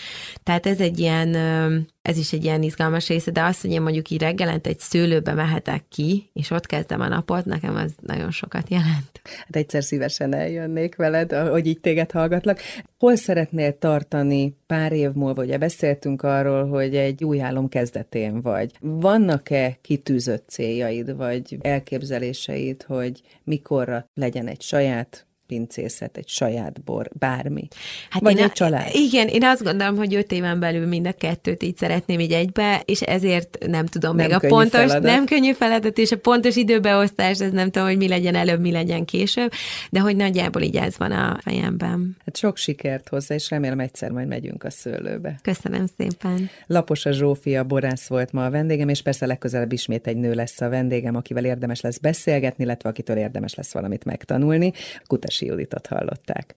Tehát 0.43 0.65
ez 0.65 0.80
egy 0.80 0.99
ilyen 0.99 1.36
ez 2.09 2.17
is 2.17 2.34
egy 2.34 2.43
ilyen 2.43 2.63
izgalmas 2.63 3.07
része, 3.07 3.32
de 3.32 3.43
azt, 3.43 3.61
hogy 3.61 3.71
én 3.71 3.82
mondjuk 3.82 4.09
így 4.09 4.21
reggelente 4.21 4.69
egy 4.69 4.80
szőlőbe 4.80 5.34
mehetek 5.34 5.84
ki, 5.89 6.30
és 6.34 6.51
ott 6.51 6.65
kezdem 6.65 7.01
a 7.01 7.07
napot, 7.07 7.45
nekem 7.45 7.75
az 7.75 7.91
nagyon 8.01 8.32
sokat 8.32 8.69
jelent. 8.69 9.21
Hát 9.23 9.55
egyszer 9.55 9.84
szívesen 9.84 10.34
eljönnék 10.34 10.95
veled, 10.95 11.32
hogy 11.32 11.67
így 11.67 11.80
téged 11.80 12.11
hallgatlak. 12.11 12.59
Hol 12.97 13.15
szeretnél 13.15 13.77
tartani 13.77 14.55
pár 14.67 14.91
év 14.91 15.11
múlva? 15.11 15.43
Ugye 15.43 15.57
beszéltünk 15.57 16.21
arról, 16.21 16.67
hogy 16.67 16.95
egy 16.95 17.23
új 17.23 17.41
álom 17.41 17.69
kezdetén 17.69 18.41
vagy. 18.41 18.71
Vannak-e 18.80 19.77
kitűzött 19.82 20.49
céljaid, 20.49 21.15
vagy 21.15 21.57
elképzeléseid, 21.61 22.84
hogy 22.84 23.21
mikorra 23.43 24.05
legyen 24.13 24.47
egy 24.47 24.61
saját 24.61 25.27
pincészet, 25.50 26.18
egy 26.18 26.28
saját 26.28 26.84
bor, 26.84 27.10
bármi. 27.20 27.68
Hát 28.10 28.22
Vagy 28.22 28.38
én 28.38 28.43
egy 28.43 28.52
család. 28.52 28.89
Igen, 28.93 29.28
én 29.28 29.43
azt 29.43 29.64
gondolom, 29.64 29.95
hogy 29.95 30.16
öt 30.16 30.32
éven 30.32 30.60
belül 30.60 30.88
mind 30.88 31.08
a 31.08 31.12
kettőt 31.12 31.64
így 31.64 31.78
szeretném 31.78 32.20
így 32.20 32.32
egybe, 32.32 32.82
és 32.86 33.02
ezért 33.02 33.58
nem 33.68 33.86
tudom 33.86 34.16
Nem 34.16 34.26
még 34.26 34.36
a 34.36 34.47
pontos, 34.47 34.80
feladat. 34.80 35.02
nem 35.02 35.26
könnyű 35.26 35.52
feladat, 35.54 35.97
és 35.97 36.12
a 36.12 36.18
pontos 36.18 36.56
időbeosztás, 36.56 37.39
ez 37.39 37.52
nem 37.52 37.70
tudom, 37.72 37.88
hogy 37.88 37.97
mi 37.97 38.08
legyen 38.08 38.36
előbb, 38.36 38.62
mi 38.62 38.72
legyen 38.72 39.06
később, 39.06 39.52
de 39.91 40.00
hogy 40.00 40.16
nagyjából 40.16 40.62
így 40.62 40.76
ez 40.76 40.97
van 40.97 41.12
a 41.12 41.38
fejemben. 41.41 42.18
Hát 42.26 42.38
sok 42.38 42.58
sikert 42.58 43.10
hozzá, 43.10 43.36
és 43.36 43.50
remélem 43.50 43.80
egyszer 43.80 44.12
majd 44.12 44.28
megyünk 44.28 44.64
a 44.64 44.70
szőlőbe. 44.70 45.39
Köszönöm 45.41 45.86
szépen. 45.97 46.50
Lapos 46.68 47.06
a 47.06 47.12
Zsófia 47.12 47.64
borász 47.64 48.08
volt 48.08 48.32
ma 48.32 48.45
a 48.45 48.50
vendégem, 48.50 48.89
és 48.89 49.02
persze 49.02 49.26
legközelebb 49.26 49.72
ismét 49.72 50.08
egy 50.08 50.18
nő 50.18 50.34
lesz 50.34 50.62
a 50.62 50.70
vendégem, 50.70 51.16
akivel 51.16 51.45
érdemes 51.45 51.82
lesz 51.82 51.97
beszélgetni, 51.97 52.64
illetve 52.64 52.89
akitől 52.89 53.18
érdemes 53.18 53.56
lesz 53.56 53.74
valamit 53.74 54.06
megtanulni. 54.06 54.72
Kutasi 55.40 55.46
Juditot 55.46 55.88
hallották. 55.88 56.48